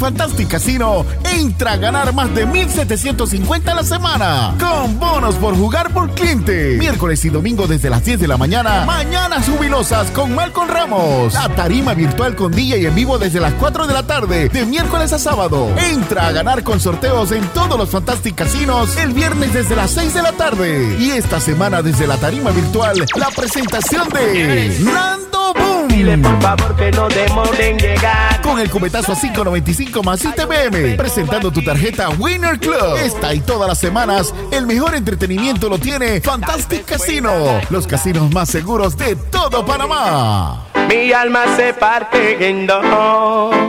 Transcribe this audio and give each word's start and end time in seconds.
Fantastic 0.00 0.48
Casino, 0.48 1.04
entra 1.30 1.72
a 1.72 1.76
ganar 1.76 2.14
más 2.14 2.34
de 2.34 2.46
1,750 2.46 3.70
a 3.70 3.74
la 3.74 3.84
semana. 3.84 4.54
Con 4.58 4.98
bonos 4.98 5.34
por 5.34 5.54
jugar 5.54 5.92
por 5.92 6.10
cliente. 6.14 6.78
Miércoles 6.78 7.22
y 7.26 7.28
domingo 7.28 7.66
desde 7.66 7.90
las 7.90 8.02
10 8.02 8.20
de 8.20 8.26
la 8.26 8.38
mañana. 8.38 8.86
Mañanas 8.86 9.46
jubilosas 9.46 10.10
con 10.12 10.34
Malcolm 10.34 10.70
Ramos. 10.70 11.34
La 11.34 11.50
tarima 11.50 11.92
virtual 11.92 12.34
con 12.34 12.50
DJ 12.50 12.78
y 12.78 12.86
en 12.86 12.94
vivo 12.94 13.18
desde 13.18 13.40
las 13.40 13.52
4 13.54 13.86
de 13.86 13.92
la 13.92 14.02
tarde. 14.02 14.48
De 14.48 14.64
miércoles 14.64 15.12
a 15.12 15.18
sábado. 15.18 15.68
Entra 15.78 16.28
a 16.28 16.32
ganar 16.32 16.62
con 16.62 16.80
sorteos 16.80 17.30
en 17.32 17.46
todos 17.48 17.76
los 17.78 17.90
Fantastic 17.90 18.34
Casinos. 18.34 18.96
El 18.96 19.12
viernes 19.12 19.52
desde 19.52 19.76
las 19.76 19.90
6 19.90 20.14
de 20.14 20.22
la 20.22 20.32
tarde. 20.32 20.96
Y 20.98 21.10
esta 21.10 21.40
semana 21.40 21.82
desde 21.82 22.06
la 22.06 22.16
tarima 22.16 22.52
virtual. 22.52 23.04
La 23.16 23.28
presentación 23.28 24.08
de 24.08 24.78
Nando 24.80 25.39
Boom. 25.54 25.88
Dile 25.88 26.18
por 26.18 26.40
favor 26.40 26.76
que 26.76 26.90
no 26.90 27.08
demoren 27.08 27.78
llegar. 27.78 28.40
Con 28.42 28.58
el 28.58 28.70
cubetazo 28.70 29.12
a 29.12 29.16
5.95 29.16 30.02
más 30.02 30.24
ITBM. 30.24 30.96
Presentando 30.96 31.50
tu 31.50 31.62
tarjeta 31.62 32.08
Winner 32.10 32.58
Club. 32.58 32.96
Esta 33.02 33.34
y 33.34 33.40
todas 33.40 33.68
las 33.68 33.78
semanas, 33.78 34.34
el 34.50 34.66
mejor 34.66 34.94
entretenimiento 34.94 35.68
lo 35.68 35.78
tiene 35.78 36.20
Fantastic 36.20 36.84
Casino. 36.84 37.32
Los 37.70 37.86
casinos 37.86 38.32
más 38.32 38.48
seguros 38.48 38.96
de 38.96 39.16
todo 39.16 39.64
Panamá. 39.64 40.66
Mi 40.88 41.12
alma 41.12 41.44
se 41.56 41.72
parte 41.74 42.48
en 42.48 42.66
dos. 42.66 42.80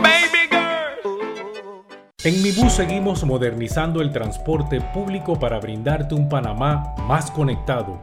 Baby 0.02 0.48
girl. 0.50 0.62
En 2.24 2.42
Mi 2.42 2.52
Bus 2.52 2.72
seguimos 2.72 3.24
modernizando 3.24 4.00
el 4.00 4.12
transporte 4.12 4.80
público 4.80 5.38
para 5.38 5.58
brindarte 5.60 6.14
un 6.14 6.28
Panamá 6.28 6.94
más 7.06 7.30
conectado, 7.30 8.02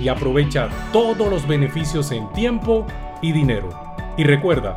y 0.00 0.08
aprovecha 0.08 0.68
todos 0.92 1.28
los 1.28 1.46
beneficios 1.46 2.10
en 2.10 2.28
tiempo 2.32 2.86
y 3.20 3.32
dinero. 3.32 3.68
Y 4.16 4.24
recuerda, 4.24 4.76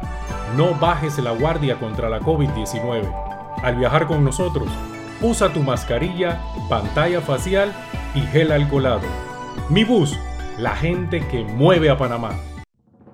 no 0.58 0.76
bajes 0.76 1.18
la 1.20 1.32
guardia 1.32 1.80
contra 1.80 2.10
la 2.10 2.20
COVID-19. 2.20 3.12
Al 3.64 3.76
viajar 3.76 4.08
con 4.08 4.24
nosotros, 4.24 4.68
usa 5.22 5.52
tu 5.54 5.62
mascarilla, 5.62 6.42
pantalla 6.70 7.22
facial 7.22 7.72
y 8.14 8.22
gel 8.22 8.52
alcoholado. 8.52 9.08
Mi 9.70 9.84
bus, 9.84 10.18
la 10.58 10.76
gente 10.76 11.26
que 11.28 11.44
mueve 11.44 11.90
a 11.90 11.98
Panamá. 11.98 12.32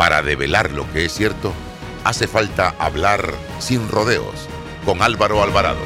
Para 0.00 0.22
develar 0.22 0.72
lo 0.72 0.90
que 0.94 1.04
es 1.04 1.12
cierto, 1.12 1.52
hace 2.04 2.26
falta 2.26 2.70
hablar 2.78 3.34
sin 3.58 3.86
rodeos 3.86 4.48
con 4.86 5.02
Álvaro 5.02 5.42
Alvarado. 5.42 5.76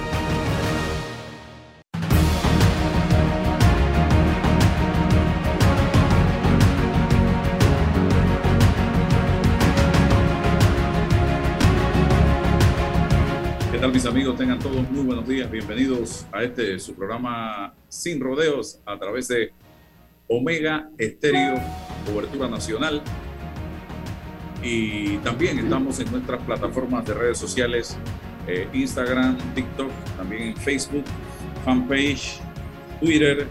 ¿Qué 13.73 13.79
tal 13.81 13.93
mis 13.93 14.07
amigos? 14.07 14.37
Tengan 14.39 14.61
todos 14.61 14.89
muy 14.93 15.03
buenos 15.03 15.27
días. 15.27 15.51
Bienvenidos 15.51 16.25
a 16.31 16.45
este 16.45 16.79
su 16.79 16.95
programa 16.95 17.75
Sin 17.89 18.21
Rodeos 18.21 18.81
a 18.87 18.97
través 18.97 19.27
de 19.27 19.53
Omega 20.29 20.89
Estéreo, 20.99 21.61
cobertura 22.07 22.47
nacional. 22.47 23.03
Y 24.65 25.19
también 25.19 25.59
estamos 25.59 26.01
en 26.01 26.11
nuestras 26.11 26.43
plataformas 26.43 27.05
de 27.05 27.13
redes 27.13 27.37
sociales, 27.37 27.99
eh, 28.49 28.67
Instagram, 28.73 29.37
TikTok, 29.55 29.91
también 30.17 30.57
Facebook, 30.57 31.05
fanpage, 31.67 32.41
Twitter 32.99 33.47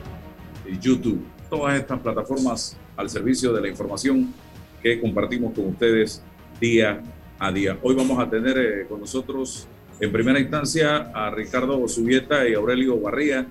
y 0.67 0.79
YouTube. 0.79 1.23
Todas 1.51 1.79
estas 1.79 1.99
plataformas 1.99 2.75
al 2.97 3.11
servicio 3.11 3.53
de 3.53 3.61
la 3.61 3.67
información 3.67 4.33
que 4.81 4.99
compartimos 4.99 5.53
con 5.53 5.67
ustedes 5.67 6.23
día 6.59 7.03
a 7.37 7.51
día. 7.51 7.77
Hoy 7.83 7.93
vamos 7.93 8.17
a 8.17 8.27
tener 8.27 8.57
eh, 8.57 8.85
con 8.89 8.99
nosotros 8.99 9.67
en 9.99 10.11
primera 10.11 10.39
instancia 10.39 11.11
a 11.13 11.29
Ricardo 11.29 11.87
Subieta 11.87 12.49
y 12.49 12.55
Aurelio 12.55 12.99
Barría 12.99 13.45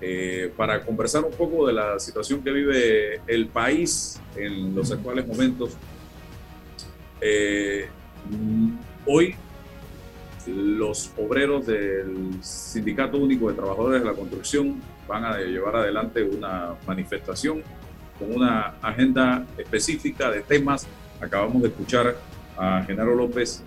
eh, 0.00 0.52
para 0.56 0.84
conversar 0.84 1.24
un 1.24 1.32
poco 1.32 1.68
de 1.68 1.72
la 1.72 2.00
situación 2.00 2.42
que 2.42 2.50
vive 2.50 3.20
el 3.28 3.46
país 3.46 4.20
en 4.34 4.74
los 4.74 4.90
actuales 4.90 5.24
momentos. 5.28 5.76
Eh, 7.20 7.88
hoy 9.06 9.34
los 10.46 11.12
obreros 11.18 11.66
del 11.66 12.42
Sindicato 12.42 13.18
Único 13.18 13.48
de 13.48 13.54
Trabajadores 13.54 14.00
de 14.00 14.06
la 14.06 14.14
Construcción 14.14 14.80
van 15.06 15.24
a 15.24 15.38
llevar 15.38 15.76
adelante 15.76 16.22
una 16.22 16.74
manifestación 16.86 17.62
con 18.18 18.34
una 18.34 18.74
agenda 18.82 19.46
específica 19.58 20.30
de 20.30 20.40
temas. 20.40 20.86
Acabamos 21.20 21.62
de 21.62 21.68
escuchar 21.68 22.16
a 22.56 22.82
Genaro 22.86 23.14
López 23.14 23.62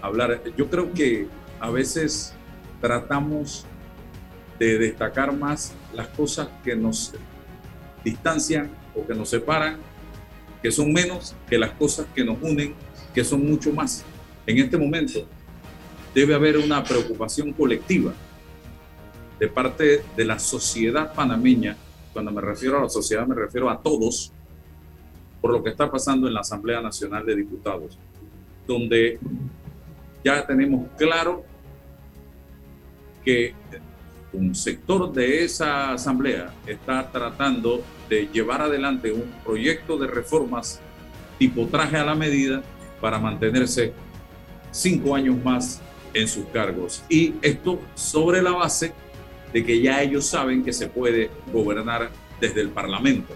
hablar. 0.00 0.40
Yo 0.56 0.68
creo 0.68 0.92
que 0.92 1.28
a 1.60 1.70
veces 1.70 2.34
tratamos 2.80 3.64
de 4.58 4.78
destacar 4.78 5.32
más 5.32 5.72
las 5.94 6.08
cosas 6.08 6.48
que 6.64 6.76
nos 6.76 7.14
distancian 8.04 8.70
o 8.94 9.06
que 9.06 9.14
nos 9.14 9.30
separan, 9.30 9.78
que 10.62 10.70
son 10.70 10.92
menos 10.92 11.34
que 11.48 11.58
las 11.58 11.70
cosas 11.70 12.06
que 12.14 12.24
nos 12.24 12.36
unen, 12.42 12.74
que 13.14 13.24
son 13.24 13.46
mucho 13.46 13.72
más. 13.72 14.04
En 14.46 14.58
este 14.58 14.76
momento 14.76 15.26
debe 16.14 16.34
haber 16.34 16.58
una 16.58 16.82
preocupación 16.82 17.52
colectiva 17.52 18.12
de 19.38 19.48
parte 19.48 20.02
de 20.16 20.24
la 20.24 20.38
sociedad 20.38 21.14
panameña. 21.14 21.76
Cuando 22.12 22.30
me 22.30 22.40
refiero 22.40 22.78
a 22.78 22.82
la 22.82 22.88
sociedad 22.88 23.26
me 23.26 23.34
refiero 23.34 23.70
a 23.70 23.80
todos 23.80 24.32
por 25.40 25.52
lo 25.52 25.62
que 25.62 25.70
está 25.70 25.90
pasando 25.90 26.28
en 26.28 26.34
la 26.34 26.40
Asamblea 26.40 26.80
Nacional 26.80 27.26
de 27.26 27.34
Diputados, 27.34 27.98
donde 28.66 29.18
ya 30.24 30.46
tenemos 30.46 30.86
claro 30.96 31.44
que 33.24 33.54
un 34.32 34.54
sector 34.54 35.12
de 35.12 35.44
esa 35.44 35.92
asamblea 35.92 36.54
está 36.66 37.10
tratando 37.10 37.82
de 38.08 38.28
llevar 38.32 38.62
adelante 38.62 39.12
un 39.12 39.30
proyecto 39.44 39.98
de 39.98 40.06
reformas 40.06 40.80
tipo 41.38 41.66
traje 41.66 41.96
a 41.96 42.04
la 42.04 42.14
medida 42.14 42.62
para 43.02 43.18
mantenerse 43.18 43.92
cinco 44.70 45.14
años 45.16 45.36
más 45.44 45.82
en 46.14 46.28
sus 46.28 46.46
cargos. 46.46 47.02
Y 47.08 47.34
esto 47.42 47.80
sobre 47.96 48.40
la 48.40 48.52
base 48.52 48.92
de 49.52 49.64
que 49.64 49.82
ya 49.82 50.00
ellos 50.00 50.24
saben 50.24 50.64
que 50.64 50.72
se 50.72 50.86
puede 50.86 51.30
gobernar 51.52 52.10
desde 52.40 52.60
el 52.60 52.70
Parlamento. 52.70 53.34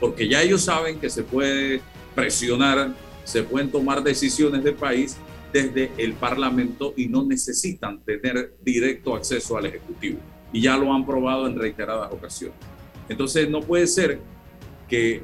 Porque 0.00 0.28
ya 0.28 0.42
ellos 0.42 0.62
saben 0.62 0.98
que 0.98 1.08
se 1.08 1.22
puede 1.22 1.80
presionar, 2.14 2.92
se 3.24 3.44
pueden 3.44 3.70
tomar 3.70 4.02
decisiones 4.02 4.64
del 4.64 4.74
país 4.74 5.16
desde 5.52 5.92
el 5.96 6.14
Parlamento 6.14 6.92
y 6.96 7.06
no 7.06 7.24
necesitan 7.24 8.00
tener 8.00 8.56
directo 8.62 9.14
acceso 9.14 9.56
al 9.56 9.66
Ejecutivo. 9.66 10.18
Y 10.52 10.62
ya 10.62 10.76
lo 10.76 10.92
han 10.92 11.06
probado 11.06 11.46
en 11.46 11.56
reiteradas 11.56 12.12
ocasiones. 12.12 12.58
Entonces 13.08 13.48
no 13.48 13.60
puede 13.60 13.86
ser 13.86 14.18
que 14.88 15.22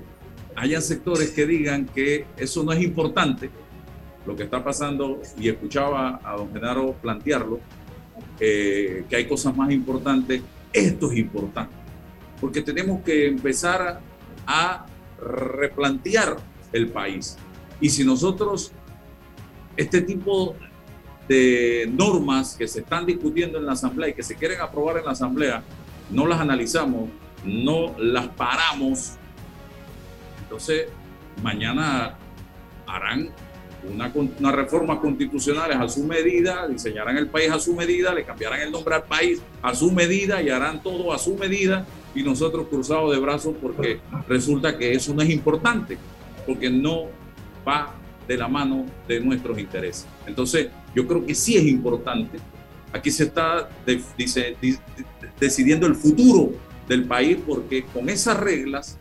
hayan 0.56 0.82
sectores 0.82 1.30
que 1.30 1.46
digan 1.46 1.86
que 1.86 2.26
eso 2.36 2.62
no 2.62 2.72
es 2.72 2.82
importante, 2.82 3.50
lo 4.26 4.36
que 4.36 4.44
está 4.44 4.62
pasando, 4.62 5.20
y 5.38 5.48
escuchaba 5.48 6.20
a 6.22 6.36
don 6.36 6.52
Genaro 6.52 6.92
plantearlo, 6.94 7.60
eh, 8.38 9.04
que 9.08 9.16
hay 9.16 9.26
cosas 9.26 9.56
más 9.56 9.70
importantes, 9.72 10.42
esto 10.72 11.10
es 11.10 11.18
importante, 11.18 11.74
porque 12.40 12.62
tenemos 12.62 13.02
que 13.02 13.26
empezar 13.26 14.00
a 14.46 14.86
replantear 15.20 16.36
el 16.72 16.88
país. 16.88 17.36
Y 17.80 17.90
si 17.90 18.04
nosotros, 18.04 18.72
este 19.76 20.02
tipo 20.02 20.56
de 21.28 21.90
normas 21.92 22.56
que 22.56 22.66
se 22.66 22.80
están 22.80 23.06
discutiendo 23.06 23.58
en 23.58 23.66
la 23.66 23.72
Asamblea 23.72 24.10
y 24.10 24.14
que 24.14 24.22
se 24.22 24.34
quieren 24.34 24.60
aprobar 24.60 24.98
en 24.98 25.04
la 25.04 25.12
Asamblea, 25.12 25.62
no 26.10 26.26
las 26.26 26.40
analizamos, 26.40 27.08
no 27.44 27.98
las 27.98 28.28
paramos, 28.28 29.12
entonces 30.52 30.88
mañana 31.42 32.14
harán 32.86 33.30
una, 33.90 34.12
una, 34.38 34.52
reforma 34.52 35.00
constitucional 35.00 35.72
a 35.72 35.88
su 35.88 36.04
medida, 36.04 36.68
diseñarán 36.68 37.16
el 37.16 37.28
país 37.28 37.50
a 37.50 37.58
su 37.58 37.74
medida, 37.74 38.12
le 38.12 38.22
cambiarán 38.22 38.60
el 38.60 38.70
nombre 38.70 38.94
al 38.94 39.04
país 39.04 39.40
a 39.62 39.74
su 39.74 39.90
medida 39.90 40.42
y 40.42 40.50
harán 40.50 40.82
todo 40.82 41.10
a 41.10 41.18
su 41.18 41.36
medida 41.36 41.86
y 42.14 42.22
nosotros 42.22 42.68
cruzados 42.68 43.12
de 43.12 43.18
brazos 43.18 43.54
porque 43.62 44.00
resulta 44.28 44.76
que 44.76 44.92
eso 44.92 45.14
no 45.14 45.22
es 45.22 45.30
importante, 45.30 45.96
porque 46.46 46.68
no 46.68 47.06
va 47.66 47.94
de 48.28 48.36
la 48.36 48.46
mano 48.46 48.84
de 49.08 49.20
nuestros 49.20 49.58
intereses. 49.58 50.06
Entonces, 50.26 50.68
yo 50.94 51.08
creo 51.08 51.24
que 51.24 51.34
sí 51.34 51.56
es 51.56 51.64
importante. 51.64 52.38
Aquí 52.92 53.10
se 53.10 53.24
está 53.24 53.70
dice, 54.18 54.54
decidiendo 55.40 55.86
el 55.86 55.94
futuro 55.94 56.52
del 56.86 57.06
país 57.06 57.38
porque 57.46 57.84
con 57.84 58.10
esas 58.10 58.38
reglas 58.38 58.98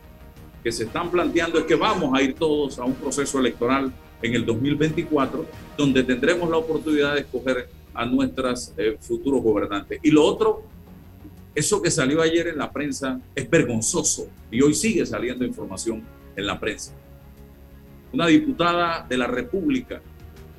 que 0.63 0.71
se 0.71 0.83
están 0.83 1.09
planteando 1.09 1.59
es 1.59 1.65
que 1.65 1.75
vamos 1.75 2.17
a 2.17 2.21
ir 2.21 2.35
todos 2.35 2.77
a 2.79 2.85
un 2.85 2.93
proceso 2.93 3.39
electoral 3.39 3.91
en 4.21 4.35
el 4.35 4.45
2024, 4.45 5.45
donde 5.77 6.03
tendremos 6.03 6.49
la 6.49 6.57
oportunidad 6.57 7.15
de 7.15 7.21
escoger 7.21 7.69
a 7.93 8.05
nuestros 8.05 8.73
eh, 8.77 8.97
futuros 8.99 9.41
gobernantes. 9.41 9.99
Y 10.03 10.11
lo 10.11 10.23
otro, 10.23 10.63
eso 11.55 11.81
que 11.81 11.91
salió 11.91 12.21
ayer 12.21 12.47
en 12.47 12.57
la 12.57 12.71
prensa 12.71 13.19
es 13.35 13.49
vergonzoso 13.49 14.27
y 14.49 14.61
hoy 14.61 14.73
sigue 14.73 15.05
saliendo 15.05 15.43
información 15.43 16.03
en 16.35 16.45
la 16.45 16.59
prensa. 16.59 16.93
Una 18.13 18.27
diputada 18.27 19.05
de 19.07 19.17
la 19.17 19.27
República 19.27 20.01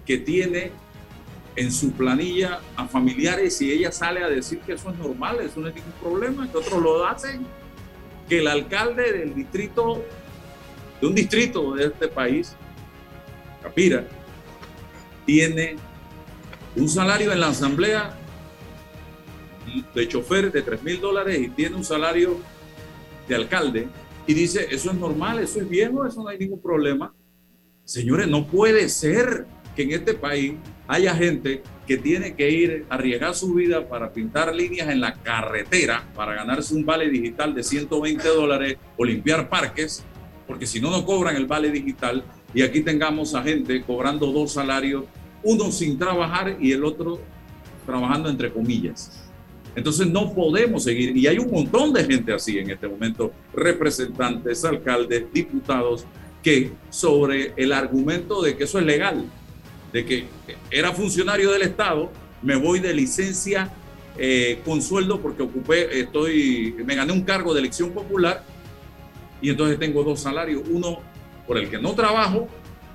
que 0.04 0.18
tiene 0.18 0.70
en 1.54 1.70
su 1.70 1.92
planilla 1.92 2.60
a 2.76 2.88
familiares 2.88 3.60
y 3.60 3.70
ella 3.70 3.92
sale 3.92 4.22
a 4.22 4.28
decir 4.28 4.60
que 4.60 4.72
eso 4.72 4.90
es 4.90 4.98
normal, 4.98 5.38
eso 5.40 5.60
no 5.60 5.68
es 5.68 5.74
ningún 5.74 5.92
problema, 6.00 6.50
que 6.50 6.56
otros 6.56 6.82
lo 6.82 7.06
hacen, 7.06 7.46
que 8.28 8.38
el 8.38 8.48
alcalde 8.48 9.12
del 9.12 9.34
distrito, 9.34 10.04
de 11.00 11.06
un 11.06 11.14
distrito 11.14 11.74
de 11.74 11.86
este 11.86 12.08
país, 12.08 12.56
Capira, 13.62 14.06
tiene 15.26 15.76
un 16.76 16.88
salario 16.88 17.32
en 17.32 17.40
la 17.40 17.48
asamblea 17.48 18.18
de 19.94 20.08
chofer 20.08 20.50
de 20.50 20.62
3 20.62 20.82
mil 20.82 21.00
dólares 21.00 21.38
y 21.40 21.48
tiene 21.48 21.76
un 21.76 21.84
salario 21.84 22.40
de 23.28 23.34
alcalde 23.34 23.88
y 24.26 24.34
dice, 24.34 24.66
eso 24.70 24.90
es 24.90 24.96
normal, 24.96 25.38
eso 25.38 25.60
es 25.60 25.68
viejo, 25.68 26.06
eso 26.06 26.22
no 26.22 26.28
hay 26.28 26.38
ningún 26.38 26.60
problema. 26.60 27.14
Señores, 27.84 28.28
no 28.28 28.46
puede 28.46 28.88
ser 28.88 29.46
que 29.74 29.82
en 29.82 29.92
este 29.92 30.14
país 30.14 30.54
haya 30.86 31.14
gente 31.14 31.62
que 31.92 31.98
tiene 31.98 32.34
que 32.34 32.50
ir 32.50 32.86
a 32.88 32.94
arriesgar 32.94 33.34
su 33.34 33.52
vida 33.52 33.86
para 33.86 34.14
pintar 34.14 34.54
líneas 34.54 34.88
en 34.88 34.98
la 34.98 35.12
carretera 35.12 36.02
para 36.14 36.32
ganarse 36.32 36.74
un 36.74 36.86
vale 36.86 37.10
digital 37.10 37.54
de 37.54 37.62
120 37.62 38.26
dólares 38.28 38.78
o 38.96 39.04
limpiar 39.04 39.50
parques, 39.50 40.02
porque 40.46 40.66
si 40.66 40.80
no, 40.80 40.90
no 40.90 41.04
cobran 41.04 41.36
el 41.36 41.44
vale 41.44 41.70
digital 41.70 42.24
y 42.54 42.62
aquí 42.62 42.80
tengamos 42.80 43.34
a 43.34 43.42
gente 43.42 43.82
cobrando 43.82 44.32
dos 44.32 44.52
salarios, 44.52 45.04
uno 45.42 45.70
sin 45.70 45.98
trabajar 45.98 46.56
y 46.58 46.72
el 46.72 46.82
otro 46.82 47.20
trabajando 47.84 48.30
entre 48.30 48.50
comillas. 48.50 49.28
Entonces 49.76 50.06
no 50.06 50.32
podemos 50.32 50.84
seguir, 50.84 51.14
y 51.14 51.26
hay 51.26 51.38
un 51.38 51.50
montón 51.50 51.92
de 51.92 52.04
gente 52.04 52.32
así 52.32 52.56
en 52.56 52.70
este 52.70 52.88
momento, 52.88 53.34
representantes, 53.52 54.64
alcaldes, 54.64 55.30
diputados, 55.30 56.06
que 56.42 56.72
sobre 56.88 57.52
el 57.54 57.70
argumento 57.70 58.40
de 58.40 58.56
que 58.56 58.64
eso 58.64 58.78
es 58.78 58.86
legal, 58.86 59.26
de 59.92 60.04
que 60.04 60.26
era 60.70 60.92
funcionario 60.92 61.50
del 61.50 61.62
Estado, 61.62 62.10
me 62.42 62.56
voy 62.56 62.80
de 62.80 62.94
licencia 62.94 63.70
eh, 64.18 64.60
con 64.64 64.82
sueldo 64.82 65.20
porque 65.20 65.42
ocupé, 65.42 66.00
estoy, 66.00 66.74
me 66.84 66.94
gané 66.94 67.12
un 67.12 67.22
cargo 67.22 67.54
de 67.54 67.60
elección 67.60 67.92
popular 67.92 68.44
y 69.40 69.50
entonces 69.50 69.78
tengo 69.78 70.02
dos 70.02 70.20
salarios, 70.20 70.62
uno 70.70 71.00
por 71.46 71.58
el 71.58 71.68
que 71.68 71.78
no 71.78 71.94
trabajo 71.94 72.48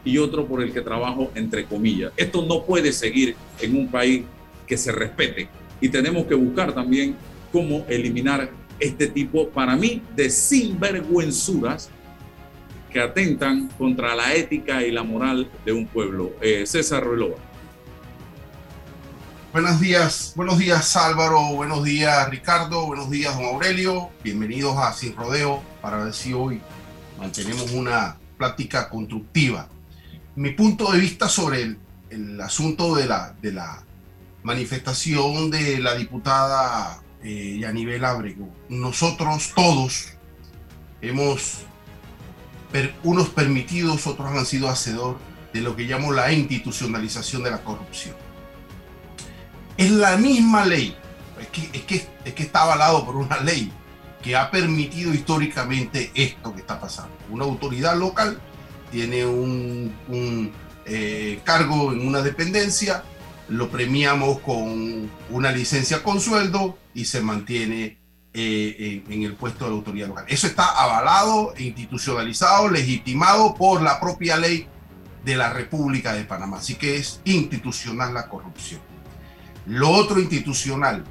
y 0.03 0.17
otro 0.17 0.47
por 0.47 0.61
el 0.63 0.71
que 0.71 0.81
trabajo 0.81 1.31
entre 1.35 1.65
comillas. 1.65 2.11
Esto 2.17 2.45
no 2.45 2.65
puede 2.65 2.91
seguir 2.91 3.35
en 3.59 3.75
un 3.75 3.89
país 3.89 4.23
que 4.65 4.77
se 4.77 4.91
respete 4.91 5.49
y 5.81 5.89
tenemos 5.89 6.25
que 6.25 6.35
buscar 6.35 6.73
también 6.73 7.15
cómo 7.51 7.85
eliminar 7.87 8.49
este 8.79 9.07
tipo, 9.07 9.49
para 9.49 9.75
mí, 9.75 10.01
de 10.15 10.29
sinvergüenzuras 10.29 11.89
que 12.91 13.01
atentan 13.01 13.67
contra 13.77 14.15
la 14.15 14.33
ética 14.33 14.83
y 14.83 14.91
la 14.91 15.03
moral 15.03 15.49
de 15.65 15.73
un 15.73 15.87
pueblo. 15.87 16.33
Eh, 16.41 16.65
César 16.65 17.03
Ruelova. 17.03 17.35
Buenos 19.53 19.79
días, 19.79 20.33
buenos 20.35 20.59
días 20.59 20.95
Álvaro, 20.95 21.41
buenos 21.53 21.83
días 21.83 22.29
Ricardo, 22.29 22.85
buenos 22.85 23.09
días 23.09 23.35
don 23.35 23.45
Aurelio, 23.45 24.11
bienvenidos 24.23 24.77
a 24.77 24.93
Sin 24.93 25.15
Rodeo 25.15 25.63
para 25.81 26.03
ver 26.03 26.13
si 26.13 26.33
hoy 26.33 26.61
mantenemos 27.17 27.71
una 27.71 28.17
plática 28.37 28.87
constructiva. 28.89 29.67
Mi 30.35 30.51
punto 30.51 30.91
de 30.91 30.99
vista 30.99 31.27
sobre 31.27 31.63
el, 31.63 31.79
el 32.09 32.39
asunto 32.39 32.93
de 32.95 33.07
la, 33.07 33.33
de 33.41 33.53
la 33.53 33.83
manifestación 34.43 35.49
de 35.49 35.79
la 35.79 35.95
diputada 35.95 37.01
eh, 37.23 37.57
Yanibel 37.59 38.05
Abrego, 38.05 38.49
nosotros 38.69 39.53
todos 39.55 40.09
hemos 41.01 41.66
unos 43.03 43.29
permitidos, 43.29 44.07
otros 44.07 44.29
han 44.29 44.45
sido 44.45 44.69
hacedor 44.69 45.17
de 45.53 45.61
lo 45.61 45.75
que 45.75 45.83
llamo 45.83 46.11
la 46.11 46.31
institucionalización 46.31 47.43
de 47.43 47.51
la 47.51 47.63
corrupción. 47.63 48.15
Es 49.77 49.91
la 49.91 50.17
misma 50.17 50.65
ley, 50.65 50.95
es 51.39 51.47
que, 51.47 51.77
es 51.77 51.83
que, 51.83 52.07
es 52.25 52.33
que 52.33 52.43
está 52.43 52.63
avalado 52.63 53.05
por 53.05 53.15
una 53.15 53.39
ley 53.39 53.71
que 54.21 54.35
ha 54.35 54.51
permitido 54.51 55.13
históricamente 55.13 56.11
esto 56.15 56.53
que 56.53 56.61
está 56.61 56.79
pasando. 56.79 57.15
Una 57.29 57.45
autoridad 57.45 57.97
local 57.97 58.39
tiene 58.91 59.25
un, 59.25 60.51
eh, 60.85 61.39
cargo 61.43 61.91
en 61.93 62.05
una 62.07 62.21
dependencia, 62.21 63.03
lo 63.49 63.69
premiamos 63.69 64.39
con 64.39 65.09
una 65.29 65.51
licencia 65.51 66.03
con 66.03 66.19
sueldo 66.19 66.77
y 66.93 67.05
se 67.05 67.21
mantiene 67.21 67.97
eh, 68.39 69.03
en, 69.09 69.23
el 69.23 69.33
puesto 69.33 69.65
de 69.65 69.71
autoridad 69.71 70.09
local. 70.09 70.25
Eso 70.27 70.45
está 70.45 70.65
avalado, 70.65 71.55
institucionalizado, 71.57 72.69
legitimado 72.69 73.55
por 73.55 73.81
la 73.81 73.99
propia 73.99 74.37
ley 74.37 74.67
de 75.25 75.35
la 75.35 75.51
República 75.51 76.13
de 76.13 76.23
Panamá. 76.23 76.57
Así 76.57 76.75
que 76.75 76.97
es 76.97 77.19
institucional 77.25 78.13
la 78.13 78.29
corrupción. 78.29 78.79
Lo 79.65 79.89
otro 79.89 80.19
institucional, 80.19 81.03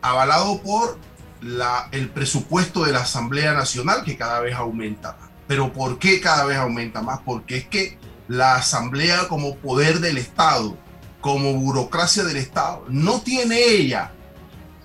avalado 0.00 0.62
por 0.62 0.98
la, 1.42 1.90
el 1.92 2.08
presupuesto 2.08 2.84
de 2.84 2.92
la 2.92 3.00
Asamblea 3.00 3.52
Nacional, 3.52 4.04
que 4.04 4.16
cada 4.16 4.40
vez 4.40 4.54
aumenta 4.54 5.18
más. 5.20 5.28
Pero 5.46 5.70
¿por 5.74 5.98
qué 5.98 6.18
cada 6.18 6.46
vez 6.46 6.56
aumenta 6.56 7.02
más? 7.02 7.20
Porque 7.26 7.58
es 7.58 7.66
que 7.66 7.98
la 8.26 8.54
Asamblea 8.54 9.28
como 9.28 9.56
poder 9.56 10.00
del 10.00 10.16
Estado, 10.16 10.78
como 11.20 11.52
burocracia 11.52 12.24
del 12.24 12.38
Estado, 12.38 12.86
no 12.88 13.20
tiene 13.20 13.62
ella 13.62 14.12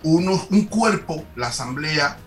un 0.03 0.65
cuerpo, 0.70 1.25
la 1.36 1.48
asamblea, 1.48 2.18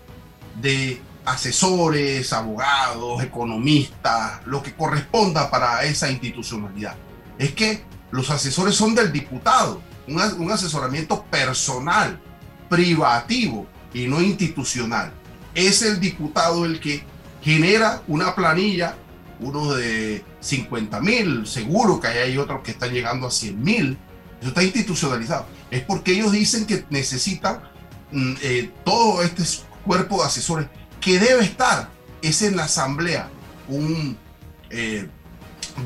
de 0.61 1.01
asesores, 1.25 2.33
abogados, 2.33 3.23
economistas, 3.23 4.45
lo 4.45 4.61
que 4.61 4.73
corresponda 4.73 5.49
para 5.49 5.83
esa 5.83 6.11
institucionalidad. 6.11 6.95
Es 7.37 7.53
que 7.53 7.83
los 8.11 8.29
asesores 8.29 8.75
son 8.75 8.93
del 8.93 9.11
diputado, 9.11 9.81
un, 10.07 10.21
un 10.39 10.51
asesoramiento 10.51 11.23
personal, 11.25 12.19
privativo 12.69 13.67
y 13.93 14.07
no 14.07 14.21
institucional. 14.21 15.11
Es 15.55 15.81
el 15.81 15.99
diputado 15.99 16.65
el 16.65 16.79
que 16.79 17.03
genera 17.41 18.01
una 18.07 18.35
planilla, 18.35 18.95
unos 19.39 19.75
de 19.77 20.23
50 20.39 20.99
mil, 21.01 21.47
seguro 21.47 21.99
que 21.99 22.07
hay 22.07 22.37
otros 22.37 22.61
que 22.63 22.71
están 22.71 22.91
llegando 22.91 23.27
a 23.27 23.31
100 23.31 23.63
mil. 23.63 23.97
Eso 24.43 24.49
está 24.49 24.61
institucionalizado. 24.61 25.45
Es 25.71 25.83
porque 25.83 26.11
ellos 26.11 26.33
dicen 26.33 26.65
que 26.65 26.85
necesitan 26.89 27.61
mm, 28.11 28.33
eh, 28.41 28.71
todo 28.83 29.23
este 29.23 29.41
cuerpo 29.85 30.17
de 30.19 30.27
asesores 30.27 30.67
que 30.99 31.17
debe 31.17 31.45
estar. 31.45 31.89
Es 32.21 32.41
en 32.41 32.57
la 32.57 32.65
asamblea 32.65 33.29
un 33.69 34.17
eh, 34.69 35.07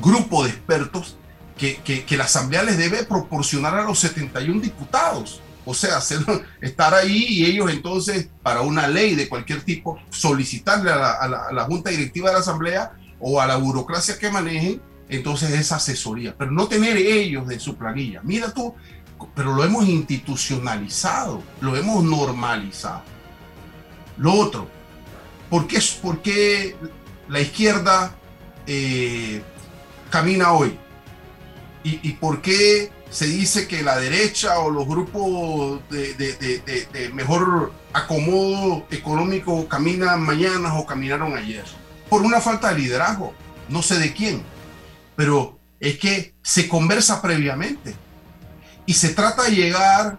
grupo 0.02 0.42
de 0.42 0.50
expertos 0.50 1.18
que, 1.56 1.76
que, 2.04 2.16
la 2.16 2.24
asamblea 2.24 2.64
les 2.64 2.78
debe 2.78 3.04
proporcionar 3.04 3.76
a 3.76 3.84
los 3.84 4.00
71 4.00 4.60
diputados. 4.60 5.40
O 5.64 5.72
sea, 5.72 6.00
estar 6.60 6.94
ahí 6.94 7.26
y 7.28 7.44
ellos 7.44 7.70
entonces, 7.70 8.28
para 8.42 8.62
una 8.62 8.88
ley 8.88 9.14
de 9.14 9.28
cualquier 9.28 9.62
tipo, 9.62 10.00
solicitarle 10.10 10.90
a 10.90 10.96
la, 10.96 11.12
a 11.12 11.52
la 11.52 11.64
Junta 11.64 11.90
Directiva 11.90 12.30
de 12.30 12.34
la 12.34 12.40
Asamblea 12.40 12.92
o 13.20 13.40
a 13.40 13.46
la 13.46 13.54
burocracia 13.56 14.18
que 14.18 14.30
manejen, 14.30 14.82
entonces 15.08 15.50
esa 15.50 15.76
asesoría, 15.76 16.34
pero 16.36 16.50
no 16.50 16.68
tener 16.68 16.96
ellos 16.96 17.46
de 17.46 17.58
su 17.58 17.76
planilla. 17.76 18.20
Mira 18.22 18.52
tú, 18.52 18.74
pero 19.34 19.54
lo 19.54 19.64
hemos 19.64 19.88
institucionalizado, 19.88 21.42
lo 21.60 21.76
hemos 21.76 22.04
normalizado. 22.04 23.02
Lo 24.16 24.32
otro, 24.32 24.68
¿por 25.50 25.66
qué, 25.66 25.80
por 26.02 26.20
la 27.28 27.40
izquierda 27.40 28.14
eh, 28.66 29.42
camina 30.10 30.52
hoy? 30.52 30.76
¿Y, 31.84 32.12
por 32.14 32.42
qué 32.42 32.92
se 33.08 33.26
dice 33.26 33.66
que 33.66 33.82
la 33.82 33.96
derecha 33.98 34.58
o 34.58 34.68
los 34.68 34.86
grupos 34.86 35.80
de, 35.88 36.12
de 36.12 37.10
mejor 37.14 37.72
acomodo 37.94 38.86
económico 38.90 39.66
caminan 39.68 40.20
mañana 40.20 40.74
o 40.74 40.84
caminaron 40.84 41.34
ayer? 41.34 41.64
por 42.08 42.22
una 42.22 42.40
falta 42.40 42.72
de 42.72 42.80
liderazgo, 42.80 43.34
no 43.68 43.82
sé 43.82 43.98
de 43.98 44.12
quién, 44.12 44.42
pero 45.18 45.58
es 45.80 45.98
que 45.98 46.36
se 46.42 46.68
conversa 46.68 47.20
previamente 47.20 47.92
y 48.86 48.94
se 48.94 49.08
trata 49.08 49.42
de 49.42 49.50
llegar 49.50 50.16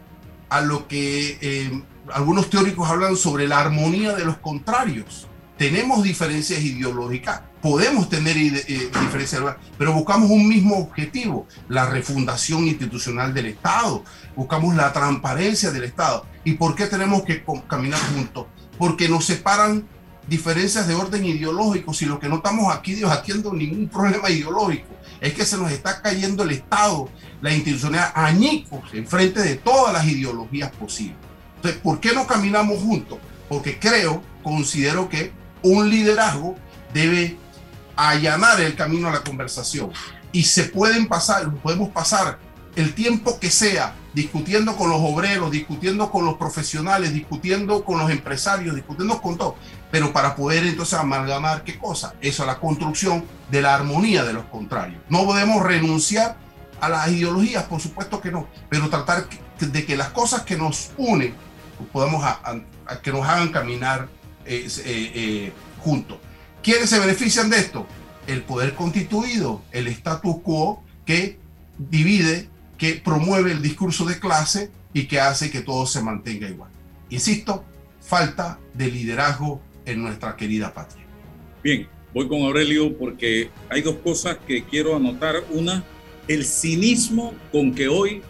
a 0.50 0.60
lo 0.60 0.90
que 0.90 1.38
eh, 1.40 1.84
algunos 2.12 2.50
teóricos 2.50 2.90
hablan 2.90 3.16
sobre 3.16 3.48
la 3.48 3.62
armonía 3.62 4.14
de 4.14 4.26
los 4.26 4.40
contrarios. 4.40 5.26
Tenemos 5.58 6.04
diferencias 6.04 6.60
ideológicas, 6.60 7.44
podemos 7.62 8.10
tener 8.10 8.36
eh, 8.36 8.92
diferencias, 9.02 9.42
pero 9.78 9.94
buscamos 9.94 10.30
un 10.32 10.46
mismo 10.50 10.78
objetivo, 10.78 11.48
la 11.70 11.86
refundación 11.86 12.68
institucional 12.68 13.34
del 13.34 13.46
Estado, 13.46 14.04
buscamos 14.36 14.76
la 14.76 14.92
transparencia 14.92 15.72
del 15.72 15.86
Estado. 15.86 16.26
¿Y 16.44 16.56
por 16.56 16.76
qué 16.76 16.88
tenemos 16.88 17.24
que 17.24 17.42
caminar 17.70 18.02
juntos? 18.14 18.48
Porque 18.78 19.08
nos 19.08 19.24
separan 19.24 19.88
diferencias 20.30 20.88
de 20.88 20.94
orden 20.94 21.26
ideológico, 21.26 21.94
si 21.94 22.06
lo 22.06 22.20
que 22.20 22.30
no 22.30 22.38
estamos 22.38 22.74
aquí 22.74 22.94
debatiendo 22.94 23.52
ningún 23.52 23.90
problema 23.90 24.30
ideológico, 24.30 24.88
es 25.20 25.34
que 25.34 25.46
se 25.46 25.58
nos 25.58 25.72
está 25.72 26.02
cayendo 26.02 26.44
el 26.44 26.52
Estado, 26.52 27.10
la 27.42 27.54
institucionalidad, 27.54 28.12
añicos 28.16 28.82
en 28.94 29.08
frente 29.08 29.42
de 29.42 29.56
todas 29.56 29.94
las 29.94 30.06
ideologías 30.06 30.72
posibles. 30.72 31.18
Entonces, 31.56 31.82
¿por 31.82 32.00
qué 32.00 32.14
no 32.14 32.26
caminamos 32.26 32.80
juntos? 32.80 33.18
Porque 33.50 33.80
creo, 33.80 34.24
considero 34.44 35.10
que 35.10 35.34
un 35.62 35.90
liderazgo 35.90 36.56
debe 36.94 37.38
allanar 37.96 38.62
el 38.62 38.76
camino 38.76 39.10
a 39.10 39.12
la 39.12 39.24
conversación 39.24 39.92
y 40.32 40.44
se 40.44 40.64
pueden 40.66 41.08
pasar, 41.08 41.52
podemos 41.56 41.90
pasar 41.90 42.40
el 42.80 42.94
tiempo 42.94 43.40
que 43.42 43.52
sea 43.52 43.94
discutiendo 44.14 44.78
con 44.78 44.90
los 44.90 45.00
obreros, 45.02 45.52
discutiendo 45.52 46.10
con 46.12 46.26
los 46.26 46.36
profesionales, 46.36 47.14
discutiendo 47.14 47.84
con 47.84 48.00
los 48.00 48.10
empresarios, 48.10 48.74
discutiendo 48.74 49.22
con 49.22 49.38
todo, 49.38 49.58
pero 49.92 50.14
para 50.14 50.34
poder 50.34 50.66
entonces 50.66 50.98
amalgamar 50.98 51.66
qué 51.66 51.78
cosa, 51.78 52.16
eso, 52.22 52.46
la 52.46 52.58
construcción 52.58 53.26
de 53.52 53.62
la 53.62 53.76
armonía 53.76 54.24
de 54.24 54.32
los 54.32 54.46
contrarios. 54.46 55.02
No 55.10 55.26
podemos 55.26 55.62
renunciar 55.62 56.38
a 56.80 56.88
las 56.88 57.10
ideologías, 57.10 57.66
por 57.66 57.82
supuesto 57.82 58.22
que 58.22 58.32
no, 58.32 58.48
pero 58.70 58.90
tratar 58.90 59.28
de 59.60 59.86
que 59.86 59.98
las 59.98 60.12
cosas 60.12 60.44
que 60.44 60.56
nos 60.56 60.92
unen 60.96 61.36
pues, 61.78 61.90
podamos 61.92 62.24
que 63.04 63.12
nos 63.12 63.28
hagan 63.28 63.50
caminar 63.50 64.08
eh, 64.46 64.68
eh, 64.86 65.12
eh, 65.16 65.54
juntos. 65.80 66.18
¿Quiénes 66.64 66.90
se 66.90 66.98
benefician 66.98 67.50
de 67.50 67.60
esto? 67.60 67.86
El 68.26 68.42
poder 68.44 68.74
constituido, 68.74 69.62
el 69.72 69.88
status 69.88 70.38
quo 70.44 70.82
que 71.06 71.40
divide 71.78 72.50
que 72.80 72.94
promueve 72.94 73.52
el 73.52 73.62
discurso 73.62 74.06
de 74.06 74.20
clase 74.20 74.72
y 74.94 75.06
que 75.06 75.20
hace 75.20 75.52
que 75.52 75.62
todo 75.62 75.86
se 75.86 76.02
mantenga 76.02 76.48
igual. 76.48 76.72
Insisto, 77.10 77.66
falta 78.02 78.58
de 78.74 78.90
liderazgo 78.90 79.62
en 79.86 80.02
nuestra 80.02 80.36
querida 80.36 80.74
patria. 80.74 81.06
Bien, 81.62 81.88
voy 82.14 82.28
con 82.30 82.42
Aurelio 82.42 82.98
porque 82.98 83.52
hay 83.70 83.82
dos 83.82 83.98
cosas 83.98 84.38
que 84.48 84.64
quiero 84.64 84.96
anotar. 84.96 85.44
Una, 85.52 85.84
el 86.28 86.46
cinismo 86.46 87.34
con 87.52 87.76
que 87.76 87.90
hoy 87.90 88.22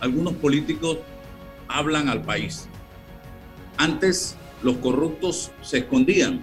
algunos 0.00 0.34
políticos 0.34 0.98
hablan 1.66 2.08
al 2.08 2.22
país. 2.22 2.68
Antes 3.78 4.36
los 4.62 4.76
corruptos 4.76 5.52
se 5.62 5.78
escondían, 5.78 6.40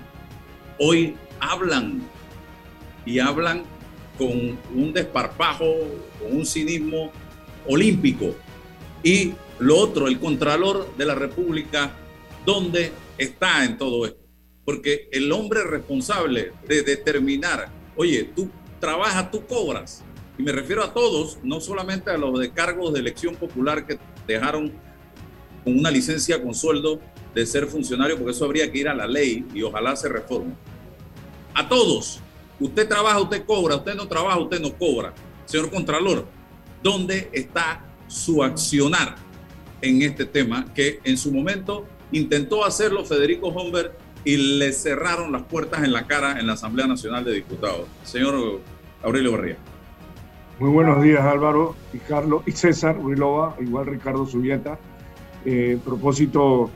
hoy 0.80 1.16
hablan 1.40 2.02
y 3.06 3.20
hablan 3.20 3.64
con 4.18 4.58
un 4.74 4.92
desparpajo, 4.92 5.66
con 6.20 6.38
un 6.38 6.46
cinismo 6.46 7.12
olímpico. 7.68 8.36
Y 9.04 9.34
lo 9.60 9.78
otro, 9.78 10.08
el 10.08 10.20
Contralor 10.20 10.96
de 10.98 11.06
la 11.06 11.16
República, 11.16 11.92
¿dónde 12.46 12.92
está 13.18 13.64
en 13.64 13.78
todo 13.78 14.06
esto? 14.06 14.20
Porque 14.66 15.10
el 15.12 15.32
hombre 15.32 15.64
responsable 15.64 16.52
de 16.68 16.82
determinar, 16.82 17.70
oye, 17.96 18.24
tú 18.36 18.50
trabajas, 18.80 19.32
tú 19.32 19.46
cobras. 19.46 20.04
Y 20.38 20.44
me 20.44 20.52
refiero 20.52 20.84
a 20.84 20.94
todos, 20.94 21.40
no 21.44 21.60
solamente 21.60 22.12
a 22.12 22.18
los 22.18 22.40
de 22.40 22.52
cargos 22.52 22.94
de 22.94 23.00
elección 23.00 23.36
popular 23.36 23.88
que 23.88 23.98
dejaron 24.28 24.72
con 25.64 25.78
una 25.80 25.90
licencia 25.90 26.42
con 26.42 26.54
sueldo 26.54 27.00
de 27.34 27.46
ser 27.46 27.68
funcionario, 27.68 28.18
porque 28.18 28.32
eso 28.32 28.46
habría 28.46 28.72
que 28.72 28.80
ir 28.80 28.88
a 28.88 28.94
la 28.94 29.08
ley 29.08 29.46
y 29.54 29.64
ojalá 29.64 29.96
se 29.96 30.10
reforme. 30.10 30.54
A 31.54 31.68
todos, 31.68 32.20
usted 32.60 32.88
trabaja, 32.88 33.20
usted 33.20 33.46
cobra, 33.46 33.76
usted 33.78 33.96
no 33.96 34.08
trabaja, 34.08 34.38
usted 34.40 34.60
no 34.60 34.78
cobra. 34.78 35.14
Señor 35.46 35.72
Contralor, 35.72 36.26
dónde 36.82 37.30
está 37.34 37.86
su 38.08 38.44
accionar 38.44 39.16
en 39.82 40.02
este 40.02 40.26
tema, 40.26 40.66
que 40.74 41.00
en 41.04 41.18
su 41.18 41.32
momento 41.32 41.86
intentó 42.12 42.66
hacerlo 42.66 43.06
Federico 43.06 43.48
Homberg 43.48 43.94
y 44.24 44.58
le 44.58 44.74
cerraron 44.74 45.32
las 45.32 45.44
puertas 45.44 45.84
en 45.84 45.94
la 45.94 46.08
cara 46.08 46.40
en 46.40 46.48
la 46.48 46.54
Asamblea 46.54 46.88
Nacional 46.88 47.24
de 47.24 47.34
Diputados. 47.34 47.88
Señor 48.04 48.62
Aurelio 49.04 49.32
Barría. 49.34 49.58
Muy 50.60 50.72
buenos 50.72 51.04
días 51.04 51.22
Álvaro 51.22 51.76
y 51.94 52.00
Carlos 52.00 52.42
y 52.48 52.52
César 52.52 52.98
Ruilova, 52.98 53.56
igual 53.60 53.86
Ricardo 53.86 54.26
Subieta. 54.26 54.80
Eh, 55.46 55.78
propósito 55.86 56.72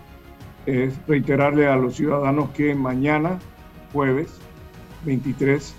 es 0.65 0.93
reiterarle 1.07 1.67
a 1.67 1.75
los 1.75 1.95
ciudadanos 1.95 2.51
que 2.51 2.75
mañana, 2.75 3.39
jueves 3.91 4.29
23, 5.05 5.73